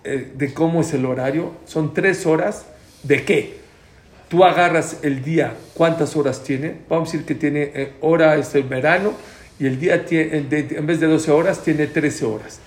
eh, 0.04 0.32
de 0.36 0.54
cómo 0.54 0.82
es 0.82 0.94
el 0.94 1.06
horario, 1.06 1.52
son 1.66 1.94
tres 1.94 2.26
horas. 2.26 2.66
¿De 3.04 3.24
qué? 3.24 3.58
Tú 4.30 4.44
agarras 4.44 4.98
el 5.04 5.24
día, 5.24 5.56
¿cuántas 5.74 6.16
horas 6.16 6.44
tiene? 6.44 6.76
Vamos 6.90 7.10
a 7.10 7.12
decir 7.12 7.26
que 7.26 7.36
tiene 7.36 7.72
eh, 7.74 7.92
hora 8.02 8.36
es 8.38 8.54
el 8.56 8.64
verano 8.64 9.14
y 9.60 9.66
el 9.68 9.80
día 9.80 10.06
tiene, 10.06 10.42
de- 10.42 10.78
en 10.78 10.86
vez 10.86 11.00
de 11.00 11.08
12 11.08 11.32
horas 11.32 11.64
tiene 11.64 11.88
13 11.88 12.26
horas. 12.26 12.60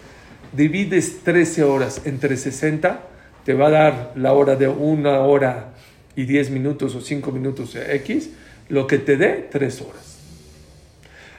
Divides 0.52 1.22
13 1.24 1.62
horas 1.64 2.00
entre 2.04 2.36
60, 2.36 3.00
te 3.44 3.54
va 3.54 3.66
a 3.66 3.70
dar 3.70 4.12
la 4.16 4.32
hora 4.32 4.56
de 4.56 4.68
una 4.68 5.20
hora 5.20 5.70
y 6.16 6.24
10 6.24 6.50
minutos 6.50 6.94
o 6.94 7.00
5 7.00 7.30
minutos 7.32 7.74
eh, 7.76 7.94
X, 7.96 8.30
lo 8.68 8.86
que 8.86 8.98
te 8.98 9.16
dé 9.16 9.48
3 9.50 9.80
horas. 9.82 10.07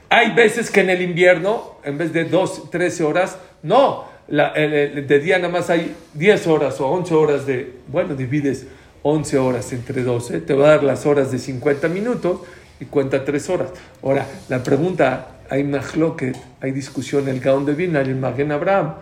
Hay 0.10 0.32
veces 0.32 0.72
que 0.72 0.82
en 0.82 0.90
el 0.90 1.02
invierno, 1.02 1.78
en 1.84 1.98
vez 1.98 2.12
de 2.12 2.26
2, 2.26 2.72
13 2.72 3.04
horas, 3.04 3.38
no, 3.62 4.06
de 4.28 5.20
día 5.24 5.38
nada 5.38 5.54
más 5.54 5.70
hay 5.70 5.96
10 6.16 6.48
horas 6.48 6.80
o 6.82 6.88
11 6.88 7.14
horas 7.14 7.46
de, 7.46 7.74
bueno, 7.88 8.16
divides 8.16 8.66
11 9.04 9.38
horas 9.38 9.72
entre 9.72 10.04
12, 10.04 10.42
te 10.42 10.54
va 10.54 10.68
a 10.68 10.70
dar 10.72 10.84
las 10.84 11.06
horas 11.06 11.32
de 11.32 11.38
50 11.38 11.88
minutos 11.90 12.42
y 12.80 12.86
cuenta 12.86 13.24
3 13.24 13.50
horas. 13.50 13.70
Ahora, 14.02 14.26
la 14.50 14.64
pregunta, 14.64 15.40
hay 15.50 15.64
mahloket, 15.64 16.36
hay 16.60 16.72
discusión 16.72 17.28
el 17.28 17.40
Gaón 17.40 17.66
de 17.66 17.74
Vilna 17.74 18.02
el 18.02 18.16
Magen 18.16 18.52
Abraham, 18.52 18.96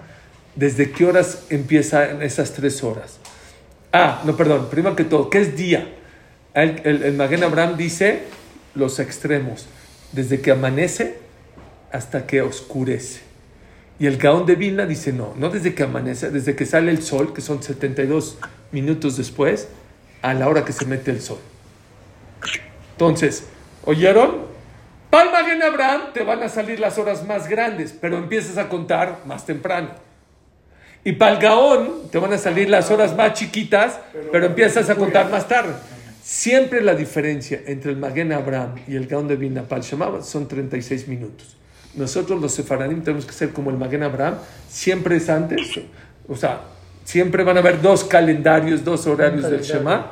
¿desde 0.56 0.92
qué 0.92 1.06
horas 1.06 1.46
empiezan 1.50 2.22
esas 2.22 2.52
3 2.54 2.84
horas? 2.84 3.20
Ah, 3.94 4.22
no, 4.26 4.36
perdón, 4.36 4.68
primero 4.70 4.96
que 4.96 5.06
todo, 5.06 5.30
¿qué 5.30 5.40
es 5.40 5.56
día? 5.56 5.88
El, 6.54 6.82
el, 6.84 7.04
el 7.04 7.14
Magen 7.14 7.46
Abraham 7.46 7.78
dice 7.78 8.24
los 8.76 9.00
extremos, 9.00 9.68
desde 10.12 10.42
que 10.42 10.52
amanece 10.52 11.18
hasta 11.92 12.26
que 12.26 12.42
oscurece. 12.42 13.22
Y 14.00 14.06
el 14.06 14.18
Gaón 14.18 14.46
de 14.46 14.56
Vilna 14.56 14.86
dice 14.86 15.12
no, 15.12 15.34
no 15.38 15.50
desde 15.50 15.74
que 15.74 15.84
amanece, 15.84 16.30
desde 16.30 16.56
que 16.56 16.66
sale 16.66 16.92
el 16.92 17.02
sol, 17.02 17.34
que 17.34 17.42
son 17.42 17.64
72 17.64 18.38
minutos 18.72 19.18
después, 19.18 19.70
a 20.22 20.34
la 20.34 20.48
hora 20.48 20.66
que 20.66 20.74
se 20.74 20.86
mete 20.86 21.12
el 21.12 21.22
sol. 21.22 21.40
Entonces, 22.92 23.48
¿oyeron? 23.86 24.46
Para 25.10 25.24
el 25.24 25.32
Magen 25.32 25.64
Abraham 25.64 26.02
te 26.14 26.24
van 26.24 26.44
a 26.44 26.50
salir 26.50 26.80
las 26.80 26.98
horas 26.98 27.26
más 27.26 27.48
grandes, 27.48 27.96
pero 28.00 28.18
empiezas 28.18 28.58
a 28.58 28.70
contar 28.70 29.20
más 29.26 29.46
temprano. 29.46 29.90
Y 31.04 31.14
para 31.14 31.32
el 31.32 31.40
Gaón 31.40 32.10
te 32.12 32.20
van 32.20 32.34
a 32.34 32.38
salir 32.38 32.70
las 32.70 32.92
horas 32.92 33.16
más 33.16 33.34
chiquitas, 33.34 34.00
pero 34.32 34.48
empiezas 34.48 34.90
a 34.90 34.96
contar 34.96 35.30
más 35.30 35.48
tarde. 35.48 35.74
Siempre 36.30 36.82
la 36.82 36.94
diferencia 36.94 37.62
entre 37.68 37.92
el 37.92 37.98
Magen 37.98 38.34
Abraham 38.34 38.76
y 38.86 38.98
el 38.98 39.08
Gaón 39.08 39.30
de 39.30 39.38
Vilna 39.38 39.64
para 39.64 39.80
el 39.80 39.88
Shema 39.88 40.22
son 40.22 40.46
36 40.46 41.08
minutos. 41.08 41.56
Nosotros 41.96 42.42
los 42.42 42.52
sefaradim 42.52 43.02
tenemos 43.02 43.26
que 43.26 43.32
ser 43.32 43.54
como 43.54 43.70
el 43.70 43.78
Magen 43.78 44.04
Abraham, 44.04 44.36
siempre 44.70 45.16
es 45.16 45.30
antes, 45.30 45.80
o 46.28 46.36
sea, 46.36 46.64
siempre 47.06 47.46
van 47.46 47.56
a 47.56 47.62
haber 47.62 47.82
dos 47.82 48.04
calendarios, 48.04 48.84
dos 48.84 49.08
horarios 49.08 49.50
del 49.50 49.62
Shema 49.62 50.12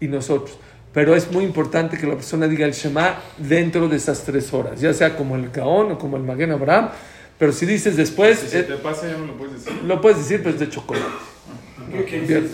y 0.00 0.06
nosotros. 0.06 0.58
Pero 0.92 1.16
es 1.16 1.32
muy 1.32 1.44
importante 1.44 1.96
que 1.96 2.06
la 2.06 2.16
persona 2.16 2.46
diga 2.46 2.66
el 2.66 2.74
Shema 2.74 3.20
dentro 3.38 3.88
de 3.88 3.96
esas 3.96 4.22
tres 4.22 4.52
horas, 4.52 4.78
ya 4.82 4.92
sea 4.92 5.16
como 5.16 5.34
el 5.34 5.48
Gaón 5.48 5.92
o 5.92 5.98
como 5.98 6.18
el 6.18 6.24
Magen 6.24 6.50
Abraham. 6.50 6.90
Pero 7.38 7.52
si 7.52 7.64
dices 7.64 7.96
después, 7.96 8.38
Si 8.38 8.48
se 8.48 8.60
eh, 8.60 8.62
te 8.64 8.74
pasa 8.74 9.08
ya 9.08 9.16
no 9.16 9.24
lo 9.28 9.38
puedes 9.38 9.64
decir. 9.64 9.82
lo 9.82 9.98
puedes 10.02 10.18
decir, 10.18 10.42
pero 10.42 10.50
es 10.56 10.60
de 10.60 10.68
chocolate. 10.68 11.33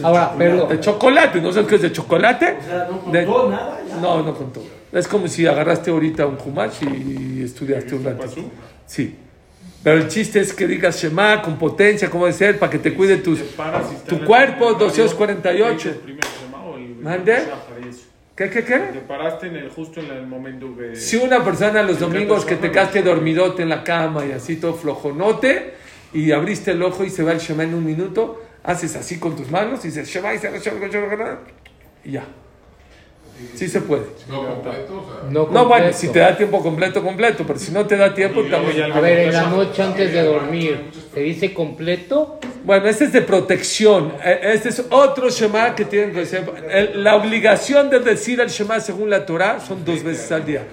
Ahora, 0.02 0.34
pero 0.36 0.66
De 0.66 0.80
chocolate, 0.80 1.40
¿no 1.40 1.52
sabes 1.52 1.68
qué 1.68 1.74
es 1.76 1.82
de 1.82 1.92
chocolate? 1.92 2.56
O 2.60 2.64
sea, 2.64 2.88
no 2.90 3.12
De- 3.12 3.24
contó 3.24 3.50
nada 3.50 3.80
ya. 3.88 3.96
No, 3.96 4.22
no 4.22 4.34
contó. 4.34 4.62
Es 4.92 5.06
como 5.06 5.28
si 5.28 5.46
agarraste 5.46 5.90
ahorita 5.90 6.26
un 6.26 6.36
Humash 6.44 6.82
y 6.82 7.42
estudiaste 7.42 7.94
un 7.94 8.04
rato. 8.04 8.26
Sí. 8.86 9.16
Pero 9.82 9.96
el 9.96 10.08
chiste 10.08 10.40
es 10.40 10.52
que 10.52 10.66
digas 10.66 11.00
Shema 11.02 11.40
con 11.40 11.56
potencia, 11.56 12.10
como 12.10 12.26
debe 12.26 12.36
ser, 12.36 12.58
para 12.58 12.70
que 12.70 12.78
te 12.78 12.92
cuide 12.92 13.16
tus, 13.18 13.38
Te 13.38 13.44
y 13.44 13.48
está 13.48 14.08
tu 14.08 14.24
cuerpo, 14.24 14.66
primer 14.66 14.78
248. 14.78 15.72
dices 15.74 15.92
el 15.92 15.98
primer 16.00 16.24
Shema 16.24 16.64
o 16.64 16.76
el- 16.76 16.96
¿Mande? 16.96 17.36
eso. 17.36 18.02
¿Qué, 18.36 18.48
qué, 18.50 18.62
Te 18.62 18.64
qué? 18.64 18.78
paraste 19.06 19.46
en 19.48 19.56
el, 19.56 19.68
justo 19.70 20.00
en 20.00 20.10
el 20.10 20.26
momento 20.26 20.66
que... 20.76 20.96
Si 20.96 21.16
una 21.16 21.44
persona 21.44 21.82
los 21.82 21.98
domingos 21.98 22.44
que 22.44 22.56
te 22.56 22.70
casque 22.70 23.02
dormidote 23.02 23.62
en 23.62 23.68
la 23.68 23.84
cama 23.84 24.24
y 24.26 24.32
así 24.32 24.56
todo 24.56 24.74
flojonote 24.74 25.74
y 26.14 26.32
abriste 26.32 26.70
el 26.72 26.82
ojo 26.82 27.04
y 27.04 27.10
se 27.10 27.22
va 27.22 27.32
el 27.32 27.38
Shema 27.38 27.64
en 27.64 27.74
un 27.74 27.84
minuto, 27.84 28.42
haces 28.64 28.96
así 28.96 29.18
con 29.18 29.36
tus 29.36 29.50
manos 29.50 29.84
y 29.84 29.88
dices 29.88 30.08
Shema 30.08 30.34
y 30.34 30.38
se 30.38 30.50
y 32.04 32.12
ya. 32.12 32.24
Sí 33.54 33.68
se 33.68 33.80
puede. 33.80 34.02
No 34.28 34.46
completo, 34.46 34.98
o 34.98 35.04
sea. 35.22 35.30
no 35.30 35.30
No, 35.30 35.46
bueno, 35.46 35.68
completo. 35.68 35.96
si 35.96 36.08
te 36.08 36.18
da 36.18 36.36
tiempo 36.36 36.62
completo, 36.62 37.02
completo, 37.02 37.44
pero 37.46 37.58
si 37.58 37.72
no 37.72 37.86
te 37.86 37.96
da 37.96 38.12
tiempo, 38.12 38.42
también. 38.42 38.76
ya 38.76 38.94
A 38.94 39.00
ver, 39.00 39.18
en 39.20 39.32
la 39.32 39.46
noche 39.46 39.82
antes 39.82 40.12
de 40.12 40.22
dormir, 40.22 40.90
¿se 41.14 41.20
dice 41.20 41.54
completo? 41.54 42.38
Bueno, 42.64 42.86
este 42.86 43.04
es 43.06 43.12
de 43.14 43.22
protección. 43.22 44.12
Este 44.22 44.68
es 44.68 44.84
otro 44.90 45.30
Shema 45.30 45.74
que 45.74 45.86
tienen 45.86 46.12
que. 46.12 46.20
El- 46.70 47.02
La 47.02 47.16
obligación 47.16 47.88
de 47.88 48.00
decir 48.00 48.40
el 48.40 48.48
Shema 48.50 48.78
según 48.78 49.08
la 49.08 49.24
Torah 49.24 49.58
son 49.58 49.86
dos 49.86 50.02
veces 50.02 50.30
al 50.32 50.44
día. 50.44 50.64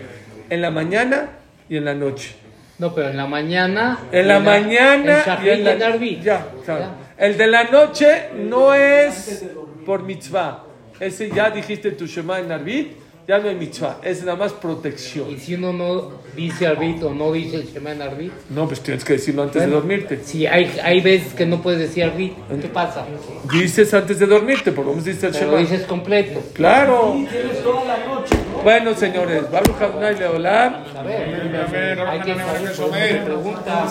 En 0.49 0.61
la 0.61 0.69
mañana 0.69 1.29
y 1.69 1.77
en 1.77 1.85
la 1.85 1.93
noche. 1.93 2.35
No, 2.79 2.93
pero 2.93 3.09
en 3.09 3.15
la 3.17 3.27
mañana. 3.27 3.97
En 4.11 4.27
la 4.27 4.39
mañana 4.41 5.19
En 5.19 5.25
Shahrit 5.25 5.45
y 5.47 5.49
en 5.51 5.63
la 5.63 5.71
y 5.71 5.75
en 5.75 5.83
Arvit. 5.83 6.21
Ya, 6.21 6.45
claro. 6.65 7.06
El 7.17 7.35
de 7.35 7.47
la 7.47 7.63
noche 7.63 8.29
no 8.35 8.75
es 8.75 9.43
por 9.85 10.03
mitzvah. 10.03 10.63
Ese 10.99 11.29
ya 11.31 11.49
dijiste 11.49 11.91
tu 11.91 12.05
Shema 12.05 12.39
en 12.39 12.51
Arvit, 12.51 12.91
ya 13.27 13.39
no 13.39 13.49
hay 13.49 13.55
mitzvah. 13.55 13.97
Es 14.03 14.23
nada 14.23 14.37
más 14.37 14.53
protección. 14.53 15.29
Y 15.29 15.37
si 15.37 15.55
uno 15.55 15.73
no 15.73 16.11
dice 16.35 16.65
Arbit 16.65 17.03
o 17.03 17.13
no 17.13 17.33
dice 17.33 17.57
el 17.57 17.65
Shema 17.67 17.91
en 17.91 18.01
Arbit. 18.01 18.31
No, 18.49 18.67
pues 18.67 18.79
tienes 18.79 19.03
que 19.03 19.13
decirlo 19.13 19.43
antes 19.43 19.61
de 19.61 19.67
dormirte. 19.67 20.21
Si 20.23 20.47
hay, 20.47 20.79
hay 20.81 21.01
veces 21.01 21.33
que 21.33 21.45
no 21.45 21.61
puedes 21.61 21.79
decir 21.79 22.05
Arbit, 22.05 22.33
¿qué 22.61 22.67
pasa? 22.69 23.05
Dices 23.51 23.93
antes 23.93 24.19
de 24.19 24.27
dormirte, 24.27 24.71
por 24.71 24.85
lo 24.85 24.91
menos 24.91 25.05
dices 25.05 25.23
el 25.25 25.31
Pero 25.33 25.45
Shema. 25.47 25.57
dices 25.59 25.81
completo. 25.87 26.41
Claro. 26.53 27.15
Tienes 27.29 27.61
toda 27.63 27.83
la 27.83 27.97
noche, 28.05 28.35
¿no? 28.51 28.63
Bueno, 28.63 28.95
señores, 28.95 29.51
Baruch 29.51 29.81
Adonai 29.81 30.17
Leolam. 30.17 30.75
A 30.95 31.03
ver, 31.03 31.57
Amén, 31.67 31.99
hay 32.07 32.19
que 32.21 32.31
Amén, 32.31 32.45
saber 32.73 33.11
Amén. 33.11 33.25
pregunta. 33.25 33.87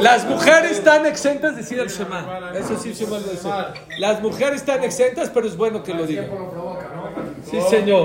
Las 0.00 0.24
mujeres 0.26 0.72
están 0.72 1.06
exentas 1.06 1.56
de 1.56 1.62
decir 1.62 1.80
el 1.80 1.88
Shema. 1.88 2.52
Eso 2.54 2.78
sí, 2.78 2.92
Shema 2.92 3.18
lo 3.18 3.28
dice. 3.30 3.48
Las 3.98 4.22
mujeres 4.22 4.56
están 4.60 4.84
exentas, 4.84 5.28
pero 5.30 5.48
es 5.48 5.56
bueno 5.56 5.82
que 5.82 5.92
lo 5.92 6.06
digan. 6.06 6.26
Sí, 7.50 7.58
señor. 7.68 7.98